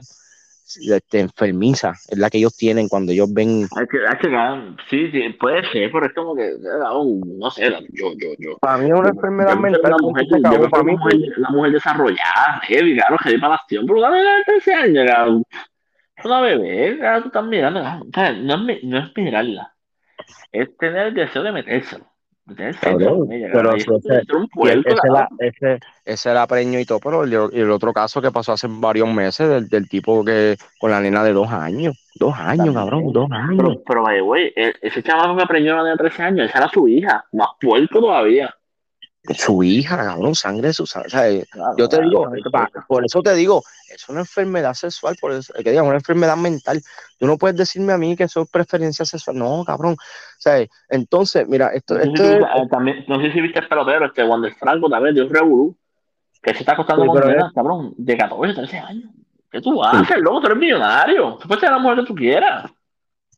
este, 0.77 1.19
enfermiza 1.19 1.93
es 2.09 2.17
la 2.17 2.29
que 2.29 2.37
ellos 2.37 2.55
tienen 2.55 2.87
cuando 2.87 3.11
ellos 3.11 3.31
ven 3.33 3.67
sí, 4.89 5.11
sí, 5.11 5.29
puede 5.39 5.61
ser, 5.71 5.91
pero 5.91 6.05
es 6.05 6.13
como 6.13 6.35
que, 6.35 6.51
no 7.25 7.49
sé, 7.51 7.69
la- 7.69 7.79
yo, 7.81 8.13
yo, 8.17 8.29
yo. 8.39 8.57
para 8.59 8.77
mí 8.77 8.85
es 8.89 8.93
una 8.93 9.09
enfermedad 9.09 9.55
mental 9.57 9.91
punto 9.91 10.07
mujer, 10.07 10.25
yo 10.29 10.69
mí 10.83 10.91
mujer, 10.91 11.19
una 11.37 11.49
mujer 11.49 11.71
desarrollada, 11.73 12.61
heavy, 12.63 12.95
claro, 12.95 13.17
heavy 13.19 13.37
para 13.37 13.49
la 13.49 13.55
acción, 13.55 13.85
pero 13.85 13.99
de 14.37 14.43
13 14.45 14.73
años, 14.73 15.05
cabrón. 15.07 15.43
Una 16.23 16.41
bebé, 16.41 16.97
claro, 16.99 17.21
tú 17.21 17.27
estás 17.27 17.45
mirando, 17.45 17.81
claro, 17.81 18.05
¿sabes? 18.13 18.37
No 18.43 18.57
no 18.83 18.99
es 18.99 19.11
mirarla, 19.15 19.73
es 20.51 20.77
tener 20.77 21.07
el 21.07 21.13
deseo 21.13 21.43
de 21.43 21.51
metérselo, 21.51 22.05
pero 23.51 23.73
ese- 23.75 23.87
era, 24.85 25.01
cabrón. 25.01 25.27
ese, 25.39 25.79
ese 26.05 26.29
era 26.31 26.47
preño 26.47 26.79
y 26.79 26.85
todo, 26.85 26.99
pero 26.99 27.23
el, 27.23 27.33
el 27.53 27.71
otro 27.71 27.93
caso 27.93 28.21
que 28.21 28.31
pasó 28.31 28.51
hace 28.51 28.67
varios 28.69 29.07
meses 29.13 29.47
del, 29.49 29.67
del 29.69 29.87
tipo 29.87 30.23
que 30.25 30.57
con 30.79 30.91
la 30.91 30.99
nena 30.99 31.23
de 31.23 31.33
dos 31.33 31.49
años, 31.51 31.95
dos 32.15 32.33
años, 32.37 32.73
También. 32.73 32.73
cabrón, 32.73 33.13
dos 33.13 33.31
años. 33.31 33.55
Pero, 33.57 33.83
pero, 33.85 34.03
by 34.03 34.15
the 34.17 34.21
way, 34.21 34.53
e- 34.55 34.73
ese 34.81 35.01
chamaco 35.03 35.37
que 35.37 35.45
preñó 35.45 35.71
a 35.71 35.75
una 35.75 35.83
nena 35.83 35.95
de 35.95 35.97
13 35.99 36.23
años, 36.23 36.49
esa 36.49 36.59
era 36.59 36.67
su 36.69 36.87
hija, 36.87 37.25
más 37.31 37.49
puerco 37.59 37.99
todavía. 37.99 38.53
Su 39.37 39.63
hija, 39.63 39.95
cabrón, 39.95 40.35
sangre 40.35 40.67
de 40.67 40.73
su 40.73 40.85
sangre. 40.85 41.07
o 41.07 41.09
sea, 41.11 41.29
eh, 41.29 41.45
Claro, 41.49 41.75
yo 41.77 41.87
te 41.87 41.95
claro, 41.95 42.09
digo, 42.09 42.51
puerco. 42.51 42.83
por 42.87 43.05
eso 43.05 43.21
te 43.21 43.33
digo, 43.35 43.63
es 43.89 44.09
una 44.09 44.19
enfermedad 44.19 44.73
sexual, 44.73 45.15
por 45.19 45.31
eso, 45.31 45.53
que 45.53 45.69
diga, 45.69 45.81
una 45.81 45.95
enfermedad 45.95 46.35
mental. 46.35 46.81
Tú 47.17 47.25
no 47.25 47.37
puedes 47.37 47.55
decirme 47.55 47.93
a 47.93 47.97
mí 47.97 48.17
que 48.17 48.23
eso 48.25 48.41
es 48.41 48.49
preferencia 48.49 49.05
sexual. 49.05 49.37
No, 49.37 49.63
cabrón. 49.65 49.93
O 49.93 50.39
sea, 50.39 50.65
entonces, 50.89 51.47
mira, 51.47 51.67
esto, 51.69 51.93
No 51.93 52.01
sé, 52.01 52.05
si 52.07 52.13
esto 52.13 52.23
tú 52.23 52.45
es, 52.45 52.63
eh, 52.63 52.67
también, 52.69 53.05
no 53.07 53.21
sé 53.21 53.31
si 53.31 53.39
viste 53.39 53.59
el 53.59 53.67
pelotero, 53.69 54.05
este 54.07 54.23
Wander 54.25 54.53
Franco 54.55 54.89
también, 54.89 55.15
de 55.15 55.21
un 55.21 55.29
revolú, 55.33 55.77
que 56.41 56.53
se 56.53 56.59
está 56.59 56.73
acostando 56.73 57.03
Sí, 57.03 57.07
con 57.07 57.17
pero 57.21 57.27
nenas, 57.29 57.53
cabrón, 57.53 57.93
de 57.95 58.17
14, 58.17 58.53
13 58.55 58.77
años. 58.77 59.09
¿Qué 59.49 59.61
tú 59.61 59.81
haces, 59.83 60.17
loco? 60.17 60.41
Tú 60.41 60.47
eres 60.47 60.57
millonario. 60.57 61.37
Tú 61.39 61.47
puedes 61.47 61.61
ser 61.61 61.71
la 61.71 61.77
mujer 61.77 61.99
que 61.99 62.05
tú 62.07 62.15
quieras. 62.15 62.69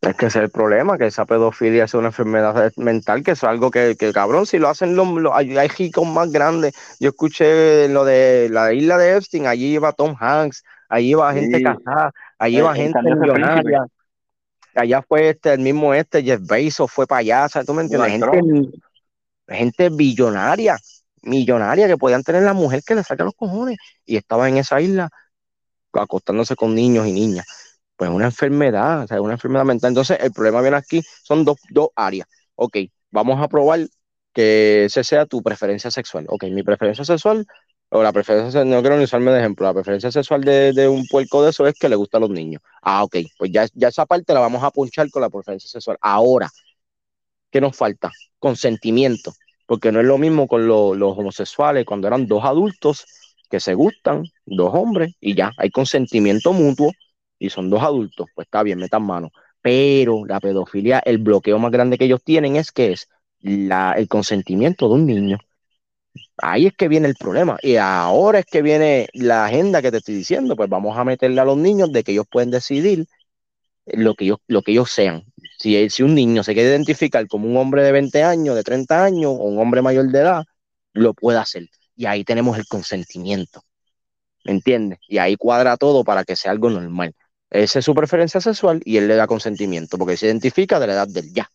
Es 0.06 0.16
que 0.16 0.28
ese 0.28 0.40
es 0.40 0.44
el 0.46 0.52
problema, 0.52 0.98
que 0.98 1.08
esa 1.08 1.26
pedofilia 1.26 1.86
es 1.86 1.94
una 1.96 2.08
enfermedad 2.08 2.72
mental, 2.78 3.24
que 3.24 3.32
es 3.32 3.44
algo 3.44 3.72
que, 3.72 3.96
que 3.98 4.14
cabrón, 4.14 4.46
si 4.46 4.60
lo 4.60 4.70
hacen 4.70 4.96
los, 4.96 5.08
los- 5.08 5.34
hay, 5.34 5.58
hay 5.58 5.68
ricos 5.68 6.08
más 6.08 6.32
grandes. 6.32 6.74
Yo 7.00 7.10
escuché 7.10 7.88
lo 7.90 8.06
de 8.06 8.50
la 8.52 8.72
isla 8.74 8.98
de 8.98 9.18
Epstein, 9.18 9.48
allí 9.48 9.74
iba 9.74 9.94
Tom 9.94 10.16
Hanks, 10.20 10.64
allí 10.90 11.10
iba 11.12 11.34
Sí. 11.34 11.40
gente 11.40 11.64
casada, 11.64 12.12
allí 12.38 12.58
Eh, 12.58 12.60
iba 12.60 12.76
gente 12.76 13.00
millonaria. 13.02 13.86
Allá 14.76 15.02
fue 15.02 15.30
este, 15.30 15.54
el 15.54 15.60
mismo 15.62 15.94
este, 15.94 16.22
Jeff 16.22 16.42
Bezos 16.42 16.92
fue 16.92 17.06
sea, 17.08 17.64
¿tú 17.66 17.74
me 17.74 17.84
entiendes? 17.84 18.12
Gente, 18.12 18.42
gente 19.48 19.90
billonaria, 19.90 20.78
millonaria, 21.24 21.88
que 21.88 21.98
podían 21.98 22.24
tener 22.24 22.44
la 22.44 22.54
mujer 22.54 22.84
que 22.86 22.94
le 22.94 23.04
saca 23.04 23.24
los 23.24 23.34
cojones 23.36 23.78
y 24.06 24.18
estaba 24.18 24.50
en 24.50 24.58
esa 24.58 24.82
isla 24.82 25.10
acostándose 25.94 26.56
con 26.58 26.76
niños 26.76 27.08
y 27.08 27.14
niñas. 27.14 27.46
Pues 27.96 28.10
una 28.10 28.26
enfermedad, 28.26 29.04
o 29.04 29.08
sea, 29.08 29.22
una 29.22 29.34
enfermedad 29.34 29.64
mental. 29.66 29.90
Entonces, 29.90 30.18
el 30.22 30.32
problema 30.34 30.62
viene 30.62 30.78
aquí, 30.78 31.02
son 31.24 31.46
dos, 31.46 31.58
dos 31.70 31.90
áreas. 31.96 32.28
Ok, 32.56 32.78
vamos 33.12 33.42
a 33.42 33.48
probar 33.48 33.88
que 34.34 34.86
ese 34.86 35.04
sea 35.04 35.26
tu 35.26 35.42
preferencia 35.42 35.90
sexual. 35.92 36.26
Ok, 36.30 36.44
mi 36.52 36.62
preferencia 36.64 37.06
sexual, 37.06 37.46
o 37.90 38.04
la 38.04 38.12
preferencia, 38.12 38.66
no 38.66 38.82
quiero 38.82 38.98
ni 38.98 39.06
usarme 39.06 39.32
de 39.32 39.40
ejemplo, 39.40 39.66
la 39.66 39.74
preferencia 39.74 40.12
sexual 40.12 40.42
de, 40.44 40.74
de 40.74 40.88
un 40.90 41.06
puerco 41.08 41.42
de 41.44 41.52
eso 41.52 41.66
es 41.68 41.76
que 41.80 41.88
le 41.88 41.96
gusta 41.96 42.18
a 42.18 42.20
los 42.22 42.30
niños. 42.30 42.62
Ah, 42.82 43.04
ok, 43.04 43.16
pues 43.38 43.52
ya, 43.52 43.66
ya 43.74 43.88
esa 43.88 44.06
parte 44.06 44.34
la 44.34 44.42
vamos 44.42 44.62
a 44.64 44.72
punchar 44.72 45.10
con 45.10 45.22
la 45.22 45.30
preferencia 45.30 45.70
sexual. 45.70 45.98
Ahora, 46.02 46.50
¿qué 47.52 47.62
nos 47.62 47.76
falta? 47.76 48.12
Consentimiento, 48.40 49.34
porque 49.66 49.92
no 49.92 50.00
es 50.00 50.06
lo 50.06 50.18
mismo 50.18 50.48
con 50.48 50.68
lo- 50.68 50.96
los 50.96 51.18
homosexuales 51.18 51.86
cuando 51.86 52.08
eran 52.08 52.28
dos 52.28 52.44
adultos 52.44 53.06
que 53.50 53.60
se 53.60 53.74
gustan, 53.74 54.24
dos 54.46 54.72
hombres, 54.74 55.14
y 55.20 55.36
ya, 55.36 55.52
hay 55.58 55.70
consentimiento 55.70 56.52
mutuo 56.54 56.92
y 57.40 57.50
son 57.50 57.70
dos 57.70 57.84
adultos, 57.84 58.28
pues 58.36 58.46
está 58.46 58.64
bien, 58.64 58.80
metan 58.80 59.04
mano. 59.04 59.32
Pero 59.62 60.26
la 60.26 60.40
pedofilia, 60.40 61.00
el 61.00 61.18
bloqueo 61.20 61.60
más 61.60 61.72
grande 61.72 61.98
que 61.98 62.06
ellos 62.06 62.24
tienen 62.24 62.56
es 62.56 62.72
que 62.72 62.94
es 62.94 63.08
la, 63.42 63.94
el 63.94 64.08
consentimiento 64.08 64.88
de 64.88 64.96
un 64.96 65.06
niño. 65.06 65.38
Ahí 66.38 66.68
es 66.68 66.74
que 66.74 66.88
viene 66.88 67.08
el 67.08 67.16
problema. 67.16 67.58
Y 67.62 67.76
ahora 67.78 68.40
es 68.40 68.46
que 68.46 68.62
viene 68.62 69.08
la 69.14 69.46
agenda 69.46 69.82
que 69.82 69.92
te 69.92 69.98
estoy 69.98 70.16
diciendo. 70.16 70.56
Pues 70.56 70.70
vamos 70.70 70.98
a 70.98 71.04
meterle 71.04 71.42
a 71.42 71.46
los 71.46 71.58
niños 71.58 71.92
de 71.92 72.04
que 72.04 72.12
ellos 72.14 72.26
pueden 72.30 72.52
decidir 72.52 73.06
lo 73.86 74.16
que 74.16 74.26
ellos, 74.26 74.40
lo 74.48 74.62
que 74.62 74.72
ellos 74.72 74.92
sean. 74.92 75.24
Si, 75.60 75.90
si 75.90 76.04
un 76.04 76.16
niño 76.16 76.44
se 76.44 76.54
quiere 76.54 76.70
identificar 76.70 77.28
como 77.28 77.48
un 77.50 77.58
hombre 77.58 77.84
de 77.84 77.92
20 77.92 78.24
años, 78.24 78.56
de 78.56 78.64
30 78.64 79.04
años 79.04 79.32
o 79.32 79.44
un 79.46 79.60
hombre 79.60 79.82
mayor 79.82 80.08
de 80.12 80.20
edad, 80.20 80.46
lo 80.94 81.14
puede 81.14 81.40
hacer. 81.40 81.68
Y 81.96 82.06
ahí 82.06 82.24
tenemos 82.24 82.58
el 82.58 82.68
consentimiento. 82.68 83.62
¿Me 84.46 84.54
entiendes? 84.54 85.00
Y 85.08 85.18
ahí 85.18 85.36
cuadra 85.38 85.78
todo 85.78 86.04
para 86.04 86.24
que 86.24 86.36
sea 86.36 86.52
algo 86.52 86.70
normal. 86.70 87.14
Esa 87.50 87.80
es 87.80 87.86
su 87.86 87.94
preferencia 87.94 88.42
sexual 88.42 88.82
y 88.86 88.98
él 88.98 89.08
le 89.08 89.16
da 89.16 89.28
consentimiento 89.28 89.98
porque 89.98 90.18
se 90.18 90.28
identifica 90.28 90.80
de 90.80 90.88
la 90.88 90.94
edad 90.94 91.08
del 91.08 91.34
ya. 91.34 91.50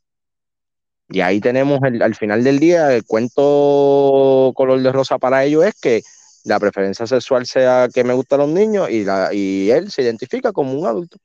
Y 1.08 1.20
ahí 1.20 1.40
tenemos 1.40 1.80
el, 1.82 2.02
al 2.02 2.14
final 2.14 2.44
del 2.44 2.60
día 2.60 2.94
el 2.94 3.04
cuento 3.04 4.52
color 4.54 4.80
de 4.80 4.92
rosa 4.92 5.18
para 5.18 5.44
ellos 5.44 5.64
es 5.64 5.80
que 5.80 6.02
la 6.44 6.60
preferencia 6.60 7.06
sexual 7.06 7.46
sea 7.46 7.88
que 7.92 8.04
me 8.04 8.14
gustan 8.14 8.40
los 8.40 8.48
niños 8.48 8.88
y, 8.90 9.04
la, 9.04 9.30
y 9.32 9.70
él 9.70 9.90
se 9.90 10.02
identifica 10.02 10.52
como 10.52 10.72
un 10.72 10.86
adulto. 10.86 11.18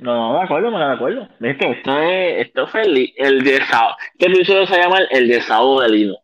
No, 0.00 0.14
no, 0.14 0.38
de 0.38 0.44
acuerdo, 0.44 0.70
me 0.70 0.78
de 0.78 0.92
acuerdo. 0.92 1.28
Viste, 1.38 1.70
esto 1.70 1.98
es, 1.98 2.46
esto 2.46 2.64
es 2.64 2.70
feliz. 2.70 3.12
El 3.16 3.44
desahogo. 3.44 3.96
¿Qué 4.18 4.26
episodio 4.26 4.66
se 4.66 4.78
llama? 4.78 5.00
El 5.10 5.28
desahogo 5.28 5.82
del 5.82 5.94
hino. 5.94 6.16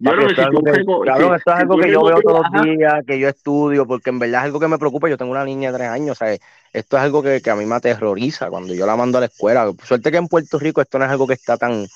Yo 0.00 0.12
creo 0.12 0.26
que 0.28 0.32
esto 0.32 0.34
si 0.34 0.40
es 0.40 0.50
tú 0.50 0.56
algo 0.56 0.62
que, 0.62 0.70
reco- 0.72 1.04
cabrón, 1.04 1.30
si- 1.30 1.36
esto 1.36 1.50
es 1.50 1.56
si 1.56 1.62
algo 1.62 1.74
tú 1.74 1.80
que 1.82 1.92
yo 1.92 2.04
veo 2.04 2.20
todos 2.22 2.46
los 2.52 2.62
días, 2.64 2.94
que 3.06 3.18
yo 3.18 3.28
estudio, 3.28 3.86
porque 3.86 4.10
en 4.10 4.18
verdad 4.18 4.40
es 4.40 4.44
algo 4.46 4.60
que 4.60 4.68
me 4.68 4.78
preocupa. 4.78 5.08
Yo 5.08 5.18
tengo 5.18 5.30
una 5.32 5.44
niña 5.44 5.70
de 5.70 5.78
tres 5.78 5.88
años, 5.90 6.10
o 6.12 6.24
sea, 6.24 6.36
esto 6.72 6.96
es 6.96 7.02
algo 7.02 7.22
que, 7.22 7.40
que 7.42 7.50
a 7.50 7.56
mí 7.56 7.66
me 7.66 7.74
aterroriza 7.74 8.48
cuando 8.48 8.74
yo 8.74 8.86
la 8.86 8.96
mando 8.96 9.18
a 9.18 9.20
la 9.20 9.26
escuela. 9.26 9.70
Suerte 9.84 10.10
que 10.10 10.16
en 10.16 10.28
Puerto 10.28 10.58
Rico 10.58 10.80
esto 10.80 10.98
no 10.98 11.04
es 11.04 11.10
algo 11.10 11.26
que 11.26 11.34
está 11.34 11.56
tan, 11.58 11.86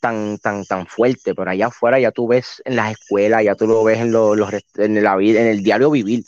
tan, 0.00 0.38
tan, 0.38 0.64
tan 0.64 0.86
fuerte, 0.86 1.34
pero 1.34 1.50
allá 1.50 1.66
afuera 1.68 1.98
ya 1.98 2.12
tú 2.12 2.28
ves 2.28 2.62
en 2.64 2.76
las 2.76 2.92
escuelas, 2.92 3.42
ya 3.42 3.54
tú 3.54 3.66
lo 3.66 3.82
ves 3.82 4.00
en, 4.00 4.12
los, 4.12 4.38
en 4.76 5.02
la 5.02 5.14
en 5.14 5.46
el 5.46 5.62
diario 5.62 5.90
vivir. 5.90 6.24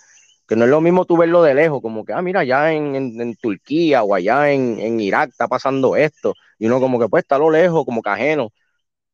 Que 0.49 0.57
no 0.57 0.65
es 0.65 0.71
lo 0.71 0.81
mismo 0.81 1.05
tú 1.05 1.17
verlo 1.17 1.43
de 1.43 1.55
lejos, 1.55 1.83
como 1.83 2.05
que, 2.05 2.13
ah, 2.13 2.23
mira, 2.23 2.41
allá 2.41 2.73
en, 2.73 2.95
en, 3.21 3.37
Turquía 3.37 4.03
o 4.05 4.15
allá 4.15 4.51
en, 4.53 4.79
en, 4.79 5.01
Irak 5.01 5.31
está 5.31 5.49
pasando 5.49 5.97
esto. 5.97 6.35
Y 6.59 6.67
uno 6.67 6.81
como 6.81 6.99
que 7.01 7.09
pues 7.09 7.23
está 7.25 7.37
a 7.37 7.39
lo 7.41 7.51
lejos, 7.51 7.85
como 7.85 8.01
que 8.01 8.11
ajeno. 8.11 8.51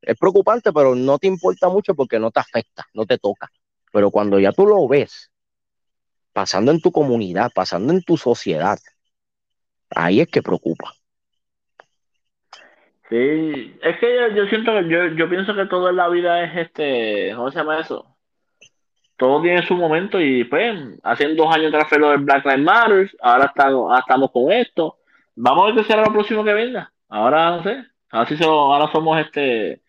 Es 0.03 0.17
preocupante, 0.17 0.71
pero 0.71 0.95
no 0.95 1.17
te 1.17 1.27
importa 1.27 1.69
mucho 1.69 1.95
porque 1.95 2.19
no 2.19 2.31
te 2.31 2.39
afecta, 2.39 2.85
no 2.93 3.05
te 3.05 3.17
toca. 3.17 3.49
Pero 3.91 4.11
cuando 4.11 4.39
ya 4.39 4.51
tú 4.51 4.65
lo 4.65 4.87
ves 4.87 5.31
pasando 6.31 6.71
en 6.71 6.81
tu 6.81 6.91
comunidad, 6.91 7.51
pasando 7.53 7.93
en 7.93 8.01
tu 8.01 8.17
sociedad, 8.17 8.79
ahí 9.91 10.21
es 10.21 10.27
que 10.27 10.41
preocupa. 10.41 10.93
Sí, 13.09 13.77
es 13.81 13.99
que 13.99 14.35
yo, 14.35 14.45
siento 14.47 14.71
que 14.71 14.89
yo, 14.89 15.07
yo 15.15 15.29
pienso 15.29 15.53
que 15.53 15.67
todo 15.67 15.89
en 15.89 15.97
la 15.97 16.09
vida 16.09 16.43
es 16.43 16.67
este, 16.67 17.33
¿cómo 17.35 17.51
se 17.51 17.59
llama 17.59 17.79
eso? 17.79 18.13
todo 19.23 19.41
tiene 19.41 19.65
su 19.65 19.75
momento 19.75 20.19
y 20.19 20.43
pues 20.43 20.99
hace 21.03 21.33
dos 21.35 21.55
años 21.55 21.71
tras 21.71 21.89
lo 21.97 22.09
del 22.09 22.21
Black 22.21 22.45
Lives 22.45 22.63
Matter, 22.63 23.11
ahora 23.21 23.45
estamos, 23.45 23.89
ahora 23.89 23.99
estamos 23.99 24.31
con 24.31 24.51
esto. 24.51 24.97
Vamos 25.35 25.63
a 25.63 25.65
ver 25.67 25.75
qué 25.75 25.83
será 25.85 26.03
lo 26.03 26.11
próximo 26.11 26.43
que 26.43 26.53
venga. 26.53 26.91
Ahora 27.09 27.51
no 27.51 27.63
sé, 27.63 27.85
ahora 28.09 28.27
sí 28.27 28.43
ahora 28.43 28.91
somos 28.91 29.19
este 29.19 29.82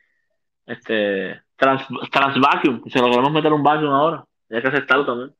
este 0.66 1.40
trans, 1.56 1.82
trans 2.10 2.40
vacuum, 2.40 2.82
se 2.86 2.98
lo 2.98 3.10
queremos 3.10 3.32
meter 3.32 3.52
un 3.52 3.62
vacuum 3.62 3.90
ahora, 3.90 4.24
ya 4.48 4.60
que 4.60 4.68
aceptarlo 4.68 5.06
también. 5.06 5.34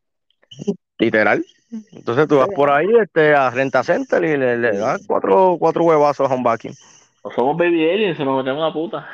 Literal. 0.99 1.45
Entonces 1.93 2.29
tú 2.29 2.39
vas 2.39 2.49
por 2.55 2.71
ahí 2.71 2.87
este, 3.01 3.35
a 3.35 3.51
Renta 3.51 3.83
Center 3.83 4.23
y 4.23 4.37
le, 4.37 4.57
le 4.57 4.77
das 4.77 5.05
cuatro, 5.07 5.57
cuatro 5.59 5.83
huevazos 5.83 6.31
a 6.31 6.35
un 6.35 6.43
vacuum. 6.43 6.75
O 7.23 7.31
somos 7.31 7.57
baby 7.57 7.91
aliens, 7.91 8.17
se 8.17 8.25
nos 8.25 8.37
metemos 8.37 8.61
una 8.61 8.73
puta. 8.73 9.09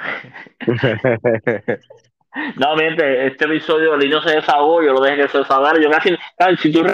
No, 2.56 2.76
miente, 2.76 3.26
este 3.26 3.44
episodio 3.44 3.96
Lino 3.96 4.22
se 4.22 4.36
desahogó, 4.36 4.82
yo 4.82 4.92
lo 4.92 5.00
dejé 5.00 5.22
que 5.22 5.28
se 5.28 5.38
desahogara. 5.38 5.80
Yo 5.80 5.90
casi, 5.90 6.16
si 6.62 6.72
tú 6.72 6.84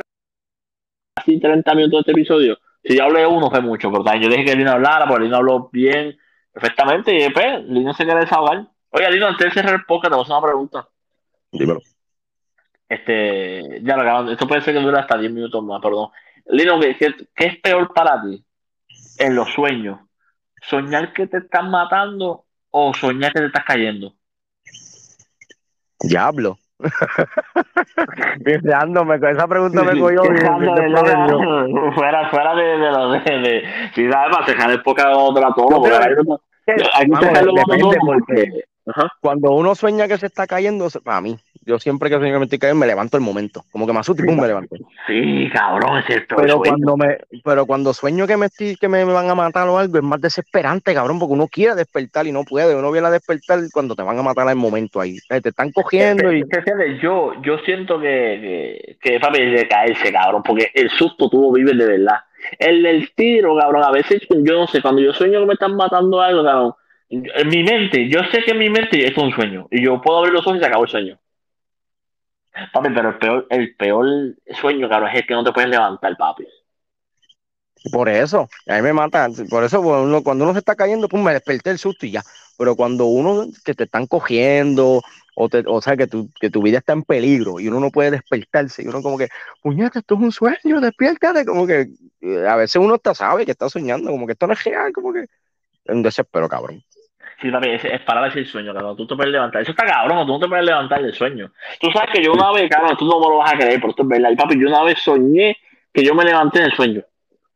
casi 1.14 1.38
30 1.38 1.74
minutos 1.74 1.98
de 1.98 2.00
este 2.00 2.12
episodio, 2.12 2.58
si 2.82 2.96
yo 2.96 3.04
hablé 3.04 3.26
uno 3.26 3.50
fue 3.50 3.60
mucho, 3.60 3.90
pero 3.90 4.02
también 4.02 4.24
yo 4.24 4.30
dejé 4.30 4.44
que 4.44 4.56
Lino 4.56 4.72
hablara, 4.72 5.06
porque 5.06 5.24
Lino 5.24 5.36
habló 5.36 5.68
bien, 5.72 6.16
perfectamente, 6.52 7.14
y 7.14 7.22
después 7.22 7.64
Lino 7.64 7.92
se 7.92 8.04
quiere 8.04 8.20
desahogar. 8.20 8.68
Oye, 8.90 9.10
Lino, 9.10 9.26
antes 9.26 9.46
de 9.46 9.52
cerrar 9.52 9.74
el 9.74 9.84
podcast, 9.84 10.10
te 10.10 10.16
voy 10.16 10.20
a 10.20 10.22
hacer 10.22 10.36
una 10.36 10.46
pregunta. 10.46 10.88
Dímelo. 11.52 11.80
Este, 12.88 13.82
ya 13.82 13.96
lo 13.96 14.30
esto 14.30 14.46
puede 14.46 14.62
ser 14.62 14.74
que 14.74 14.80
dure 14.80 14.96
hasta 14.98 15.18
10 15.18 15.32
minutos 15.32 15.62
más, 15.64 15.82
perdón. 15.82 16.10
Lino, 16.46 16.78
¿qué, 16.80 16.96
qué 17.34 17.46
es 17.46 17.60
peor 17.60 17.92
para 17.92 18.22
ti 18.22 18.42
en 19.18 19.34
los 19.34 19.52
sueños? 19.52 20.00
¿Soñar 20.62 21.12
que 21.12 21.26
te 21.26 21.38
están 21.38 21.70
matando 21.70 22.44
o 22.70 22.94
soñar 22.94 23.32
que 23.32 23.40
te 23.40 23.46
estás 23.46 23.64
cayendo? 23.64 24.14
Diablo. 26.00 26.58
Con 26.78 26.90
esa 29.28 29.48
pregunta 29.48 29.82
me 29.82 29.98
cogió 29.98 30.22
Fuera, 31.94 32.28
fuera 32.30 32.54
de, 32.54 32.64
de 32.64 32.90
lo 32.90 33.12
de, 33.12 33.18
de, 33.18 33.64
si 33.94 34.10
sabes, 34.10 34.36
para 34.36 34.46
dejar 34.46 34.70
el 34.70 34.82
poca 34.82 35.16
otra 35.16 35.48
todo, 35.56 35.82
hay 35.86 37.06
que 37.06 37.16
depende 37.16 37.98
porque 38.04 38.64
cuando 39.20 39.52
uno 39.52 39.74
sueña 39.74 40.06
que 40.06 40.18
se 40.18 40.26
está 40.26 40.46
cayendo, 40.46 40.88
para 41.02 41.20
mí, 41.20 41.36
yo 41.66 41.80
siempre 41.80 42.08
que 42.08 42.16
sueño 42.16 42.34
que 42.34 42.38
me 42.38 42.44
estoy 42.44 42.60
cayendo, 42.60 42.78
me 42.78 42.86
levanto 42.86 43.16
el 43.16 43.24
momento. 43.24 43.64
Como 43.72 43.86
que 43.86 43.92
me 43.92 43.98
asusto 43.98 44.22
y 44.22 44.26
pum, 44.26 44.40
me 44.40 44.46
levanto. 44.46 44.76
Sí, 45.08 45.50
cabrón, 45.52 45.98
es 45.98 46.06
cierto. 46.06 46.36
Pero 46.36 46.60
cuando, 46.60 46.96
me, 46.96 47.18
pero 47.44 47.66
cuando 47.66 47.92
sueño 47.92 48.26
que 48.26 48.36
me, 48.36 48.46
estoy, 48.46 48.76
que 48.76 48.88
me 48.88 49.02
van 49.02 49.28
a 49.28 49.34
matar 49.34 49.68
o 49.68 49.76
algo, 49.76 49.98
es 49.98 50.04
más 50.04 50.20
desesperante, 50.20 50.94
cabrón, 50.94 51.18
porque 51.18 51.34
uno 51.34 51.48
quiere 51.48 51.74
despertar 51.74 52.26
y 52.28 52.32
no 52.32 52.44
puede. 52.44 52.76
Uno 52.76 52.92
viene 52.92 53.08
a 53.08 53.10
despertar 53.10 53.58
cuando 53.72 53.96
te 53.96 54.04
van 54.04 54.18
a 54.18 54.22
matar 54.22 54.46
al 54.46 54.54
momento 54.54 55.00
ahí. 55.00 55.16
Eh, 55.28 55.40
te 55.40 55.48
están 55.48 55.72
cogiendo 55.72 56.32
y. 56.32 56.44
Yo, 57.02 57.32
yo 57.42 57.58
siento 57.58 57.98
que, 57.98 58.96
que, 59.02 59.18
que 59.18 59.40
de 59.40 59.68
caerse, 59.68 60.12
cabrón, 60.12 60.42
porque 60.44 60.70
el 60.72 60.88
susto 60.90 61.28
tuvo 61.28 61.52
vives 61.52 61.76
de 61.76 61.86
verdad. 61.86 62.20
El 62.60 62.84
del 62.84 63.10
tiro, 63.16 63.56
cabrón, 63.58 63.82
a 63.82 63.90
veces 63.90 64.22
yo 64.30 64.54
no 64.54 64.66
sé, 64.68 64.80
cuando 64.80 65.00
yo 65.00 65.12
sueño 65.12 65.40
que 65.40 65.46
me 65.46 65.54
están 65.54 65.74
matando 65.74 66.20
algo, 66.20 66.44
cabrón, 66.44 66.74
en 67.08 67.48
mi 67.48 67.62
mente, 67.62 68.08
yo 68.08 68.20
sé 68.32 68.42
que 68.42 68.50
en 68.50 68.58
mi 68.58 68.70
mente 68.70 69.06
es 69.06 69.16
un 69.16 69.32
sueño 69.32 69.68
y 69.70 69.84
yo 69.84 70.00
puedo 70.00 70.18
abrir 70.18 70.32
los 70.32 70.46
ojos 70.46 70.58
y 70.58 70.60
se 70.60 70.66
acabó 70.66 70.84
el 70.84 70.90
sueño. 70.90 71.18
Papi, 72.72 72.88
pero 72.94 73.10
el 73.10 73.18
peor, 73.18 73.46
el 73.50 73.76
peor 73.76 74.06
sueño, 74.60 74.88
claro, 74.88 75.06
es 75.08 75.26
que 75.26 75.34
no 75.34 75.44
te 75.44 75.52
puedes 75.52 75.70
levantar, 75.70 76.16
papi. 76.16 76.46
Por 77.92 78.08
eso, 78.08 78.48
a 78.66 78.76
mí 78.76 78.82
me 78.82 78.92
mata. 78.92 79.28
Por 79.48 79.62
eso, 79.62 79.82
cuando 80.22 80.44
uno 80.44 80.52
se 80.52 80.60
está 80.60 80.74
cayendo, 80.74 81.08
pues 81.08 81.22
me 81.22 81.32
desperté 81.32 81.70
el 81.70 81.78
susto 81.78 82.06
y 82.06 82.12
ya. 82.12 82.22
Pero 82.58 82.74
cuando 82.74 83.06
uno 83.06 83.46
que 83.64 83.74
te 83.74 83.84
están 83.84 84.06
cogiendo, 84.06 85.02
o, 85.34 85.48
te, 85.48 85.62
o 85.66 85.80
sea, 85.82 85.96
que 85.96 86.06
tu, 86.06 86.30
que 86.40 86.50
tu 86.50 86.62
vida 86.62 86.78
está 86.78 86.94
en 86.94 87.02
peligro 87.02 87.60
y 87.60 87.68
uno 87.68 87.78
no 87.78 87.90
puede 87.90 88.10
despertarse, 88.12 88.82
y 88.82 88.88
uno 88.88 89.02
como 89.02 89.18
que, 89.18 89.28
puñeta, 89.62 89.98
esto 89.98 90.14
es 90.14 90.20
un 90.20 90.32
sueño, 90.32 90.80
despiértate. 90.80 91.44
Como 91.44 91.66
que 91.66 91.88
eh, 92.22 92.46
a 92.48 92.56
veces 92.56 92.76
uno 92.76 92.94
hasta 92.94 93.14
sabe 93.14 93.44
que 93.44 93.52
está 93.52 93.68
soñando, 93.68 94.10
como 94.10 94.26
que 94.26 94.32
esto 94.32 94.46
no 94.46 94.54
es 94.54 94.64
real, 94.64 94.92
como 94.92 95.12
que 95.12 95.20
es 95.20 95.94
un 95.94 96.02
desespero, 96.02 96.48
cabrón. 96.48 96.82
Sí, 97.40 97.50
también 97.50 97.74
es, 97.74 97.84
es 97.84 98.00
pararse 98.02 98.38
el 98.38 98.46
sueño, 98.46 98.72
cabrón. 98.72 98.96
Tú 98.96 99.06
te 99.06 99.16
puedes 99.16 99.32
levantar. 99.32 99.62
Eso 99.62 99.72
está 99.72 99.84
cabrón, 99.84 100.26
tú 100.26 100.32
no 100.32 100.40
te 100.40 100.48
puedes 100.48 100.64
levantar 100.64 101.02
del 101.02 101.14
sueño. 101.14 101.50
Tú 101.80 101.90
sabes 101.90 102.10
que 102.12 102.22
yo 102.22 102.32
una 102.32 102.52
vez, 102.52 102.70
cabrón, 102.70 102.96
tú 102.96 103.06
no 103.06 103.20
me 103.20 103.28
lo 103.28 103.38
vas 103.38 103.52
a 103.52 103.56
creer, 103.56 103.80
pero 103.80 103.90
esto 103.90 104.02
es 104.02 104.08
verdad. 104.08 104.30
Y 104.30 104.36
papi, 104.36 104.60
yo 104.60 104.68
una 104.68 104.82
vez 104.82 104.98
soñé 105.02 105.56
que 105.92 106.04
yo 106.04 106.14
me 106.14 106.24
levanté 106.24 106.60
en 106.60 106.64
el 106.66 106.72
sueño. 106.72 107.02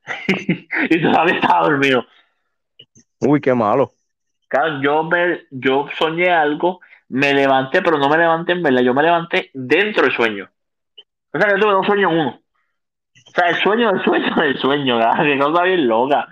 y 0.91 1.03
todavía 1.03 1.35
estaba 1.35 1.69
dormido. 1.69 2.05
Uy, 3.21 3.41
qué 3.41 3.55
malo. 3.55 3.93
Claro, 4.49 4.81
yo, 4.83 5.05
me, 5.05 5.43
yo 5.51 5.87
soñé 5.99 6.31
algo, 6.31 6.81
me 7.09 7.33
levanté, 7.35 7.83
pero 7.83 7.99
no 7.99 8.09
me 8.09 8.19
levanté 8.19 8.53
en 8.53 8.63
verdad. 8.63 8.83
Yo 8.83 8.95
me 8.95 9.03
levanté 9.03 9.51
dentro 9.55 10.03
del 10.05 10.13
sueño. 10.13 10.51
O 11.33 11.39
sea, 11.39 11.51
yo 11.51 11.61
tuve 11.61 11.73
dos 11.73 11.87
sueños 11.87 12.11
en 12.11 12.19
uno. 12.19 12.41
O 13.27 13.31
sea, 13.33 13.51
el 13.51 13.57
sueño 13.57 13.93
del 13.93 14.03
sueño 14.03 14.35
del 14.35 14.59
sueño, 14.59 14.99
cabrón. 14.99 15.27
Que 15.27 15.39
cosa 15.39 15.63
bien 15.63 15.87
loca. 15.87 16.29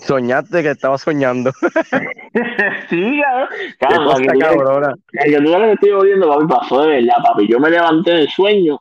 Soñaste 0.00 0.62
que 0.62 0.70
estaba 0.70 0.98
soñando. 0.98 1.50
sí, 2.90 3.20
cabrón. 3.22 3.48
Claro, 3.78 4.04
cosa 4.04 4.22
que 4.22 4.38
cabrona. 4.38 4.94
Que 5.10 5.30
estoy 5.72 5.90
papi, 6.28 6.46
pasó 6.46 6.82
de 6.82 7.00
verdad, 7.00 7.16
papi. 7.22 7.48
Yo 7.48 7.58
me 7.58 7.70
levanté 7.70 8.12
del 8.12 8.28
sueño 8.28 8.80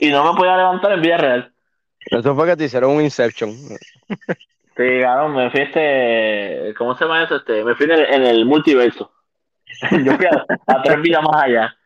y 0.00 0.10
no 0.10 0.32
me 0.32 0.36
podía 0.38 0.56
levantar 0.56 0.92
en 0.92 1.02
vida 1.02 1.16
real. 1.18 1.52
Eso 2.06 2.34
fue 2.34 2.46
que 2.46 2.56
te 2.56 2.64
hicieron 2.64 2.92
un 2.92 3.02
Inception. 3.02 3.52
Sí, 4.76 5.00
cabrón, 5.02 5.36
me 5.36 5.50
fui 5.50 5.60
este. 5.60 6.74
¿Cómo 6.76 6.96
se 6.96 7.04
llama 7.04 7.24
eso? 7.24 7.36
Este, 7.36 7.62
me 7.62 7.74
fui 7.74 7.86
en 7.86 7.92
el, 7.92 8.00
en 8.02 8.22
el 8.22 8.44
multiverso. 8.44 9.12
yo 9.90 10.16
fui 10.16 10.26
a, 10.26 10.46
a 10.66 10.82
tres 10.82 11.00
vidas 11.02 11.22
más 11.22 11.42
allá. 11.42 11.76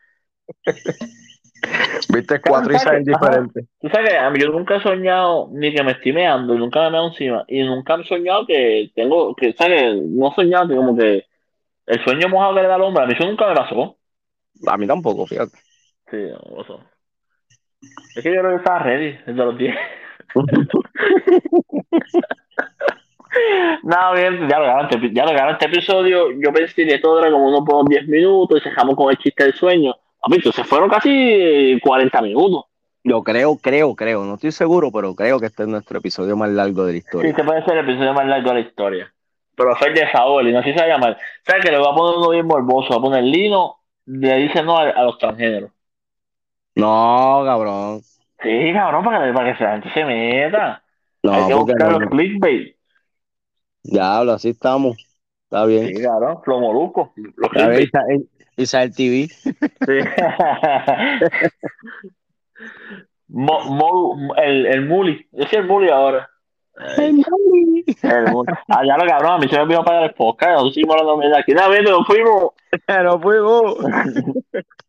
Viste 2.09 2.41
cuatro 2.41 2.73
Isabel 2.73 3.03
diferentes. 3.03 3.65
Tú 3.79 3.89
sabes 3.89 4.11
que 4.11 4.17
a 4.17 4.29
mí 4.29 4.39
yo 4.39 4.49
nunca 4.49 4.75
he 4.75 4.81
soñado 4.81 5.49
ni 5.51 5.73
que 5.73 5.83
me 5.83 5.91
estoy 5.91 6.13
meando 6.13 6.55
y 6.55 6.57
nunca 6.57 6.83
me 6.83 6.91
meo 6.91 7.07
encima. 7.07 7.43
Y 7.47 7.63
nunca 7.63 7.95
he 7.95 8.03
soñado 8.05 8.45
que 8.45 8.91
tengo, 8.95 9.35
que 9.35 9.53
sabes, 9.53 10.01
no 10.01 10.29
he 10.29 10.35
soñado 10.35 10.67
que 10.67 10.75
como 10.75 10.97
que 10.97 11.25
el 11.85 12.03
sueño 12.03 12.29
mojado 12.29 12.55
que 12.55 12.61
le 12.61 12.67
da 12.67 12.75
al 12.75 12.81
hombre, 12.81 13.03
a 13.03 13.07
mí 13.07 13.13
eso 13.13 13.25
nunca 13.25 13.47
me 13.47 13.55
pasó. 13.55 13.97
A 14.65 14.77
mí 14.77 14.87
tampoco, 14.87 15.25
fíjate. 15.25 15.57
Sí, 16.09 16.17
no 16.17 16.57
pasó. 16.57 16.81
Es 18.15 18.23
que 18.23 18.33
yo 18.33 18.41
creo 18.41 18.51
que 18.51 18.57
estaba 18.57 18.79
ready 18.79 19.17
desde 19.25 19.33
los 19.33 19.57
10. 19.57 19.75
no, 23.83 24.13
bien, 24.13 24.49
ya 24.49 24.59
lo 24.59 24.65
ganaste, 24.65 25.13
ya 25.13 25.25
lo 25.25 25.33
ganaste 25.33 25.67
episodio. 25.67 26.31
Yo 26.31 26.51
pensé 26.51 26.85
que 26.85 26.99
todo 26.99 27.19
era 27.19 27.31
como 27.31 27.47
unos 27.47 27.61
por 27.65 27.87
10 27.87 28.07
minutos 28.07 28.61
y 28.61 28.69
dejamos 28.69 28.95
con 28.95 29.11
el 29.11 29.17
chiste 29.17 29.43
del 29.43 29.53
sueño 29.53 29.95
se 30.53 30.63
fueron 30.63 30.89
casi 30.89 31.79
40 31.81 32.21
minutos. 32.21 32.65
Yo 33.03 33.23
creo, 33.23 33.57
creo, 33.57 33.95
creo, 33.95 34.25
no 34.25 34.35
estoy 34.35 34.51
seguro, 34.51 34.91
pero 34.91 35.15
creo 35.15 35.39
que 35.39 35.45
este 35.45 35.63
es 35.63 35.69
nuestro 35.69 35.99
episodio 35.99 36.35
más 36.35 36.49
largo 36.49 36.83
de 36.85 36.91
la 36.91 36.97
historia. 36.97 37.23
Sí, 37.23 37.29
este 37.29 37.43
puede 37.43 37.63
ser 37.63 37.77
el 37.77 37.85
episodio 37.85 38.13
más 38.13 38.25
largo 38.25 38.49
de 38.49 38.53
la 38.55 38.59
historia. 38.59 39.13
Pero 39.55 39.75
fue 39.77 39.91
de 39.91 40.11
Saúl, 40.11 40.47
y 40.47 40.51
no 40.51 40.61
sé 40.61 40.71
si 40.71 40.77
se 40.77 40.81
va 40.81 40.85
a 40.85 40.97
llamar. 40.97 41.17
¿Sabes 41.45 41.63
que 41.63 41.71
le 41.71 41.77
voy 41.77 41.87
a 41.89 41.95
poner 41.95 42.17
uno 42.17 42.29
bien 42.29 42.45
morboso? 42.45 42.89
Va 42.89 42.97
a 42.97 43.01
poner 43.01 43.23
Lino, 43.23 43.77
le 44.05 44.35
dice 44.39 44.61
no 44.61 44.77
a, 44.77 45.03
los 45.03 45.17
transgéneros. 45.17 45.71
No, 46.75 47.43
cabrón. 47.45 48.01
Sí, 48.43 48.73
cabrón, 48.73 49.05
para 49.05 49.25
que, 49.25 49.33
para 49.33 49.57
que 49.57 49.63
la 49.63 49.71
gente 49.71 49.93
se 49.93 50.05
meta. 50.05 50.83
No, 51.23 51.33
Hay 51.33 51.47
que 51.47 51.53
buscar 51.53 51.91
los 51.91 52.09
clickbait. 52.09 52.75
Diablo, 53.83 54.33
así 54.33 54.49
estamos. 54.49 54.97
Está 55.45 55.65
bien. 55.65 55.95
Sí, 55.95 56.03
cabrón, 56.03 56.39
los 56.45 56.59
moluscos. 56.59 57.11
Los 57.15 57.49
Isabel 58.57 58.93
TV. 58.93 59.27
Sí. 59.27 59.53
el, 64.37 64.65
el 64.65 64.85
Muli. 64.85 65.27
Yo 65.31 65.45
soy 65.45 65.59
el 65.59 65.67
Muli 65.67 65.89
ahora. 65.89 66.29
El 66.97 67.13
Muli. 67.13 67.85
El 68.01 68.31
Muli. 68.31 68.53
Ah, 68.67 68.83
ya 68.85 68.97
lo 68.97 69.05
cabrón, 69.05 69.33
a 69.33 69.37
mí 69.37 69.47
se 69.47 69.55
me 69.55 69.61
olvidó 69.61 69.83
pagar 69.83 70.03
el 70.03 70.13
podcast. 70.13 70.51
Nosotros 70.51 70.73
seguimos 70.73 70.95
hablando 70.99 71.27
de 71.27 71.37
aquí. 71.37 71.53
Vez 71.53 71.83
nos 71.83 72.05
fuimos. 72.05 72.51
Nos 73.03 73.21
fuimos. 73.21 73.77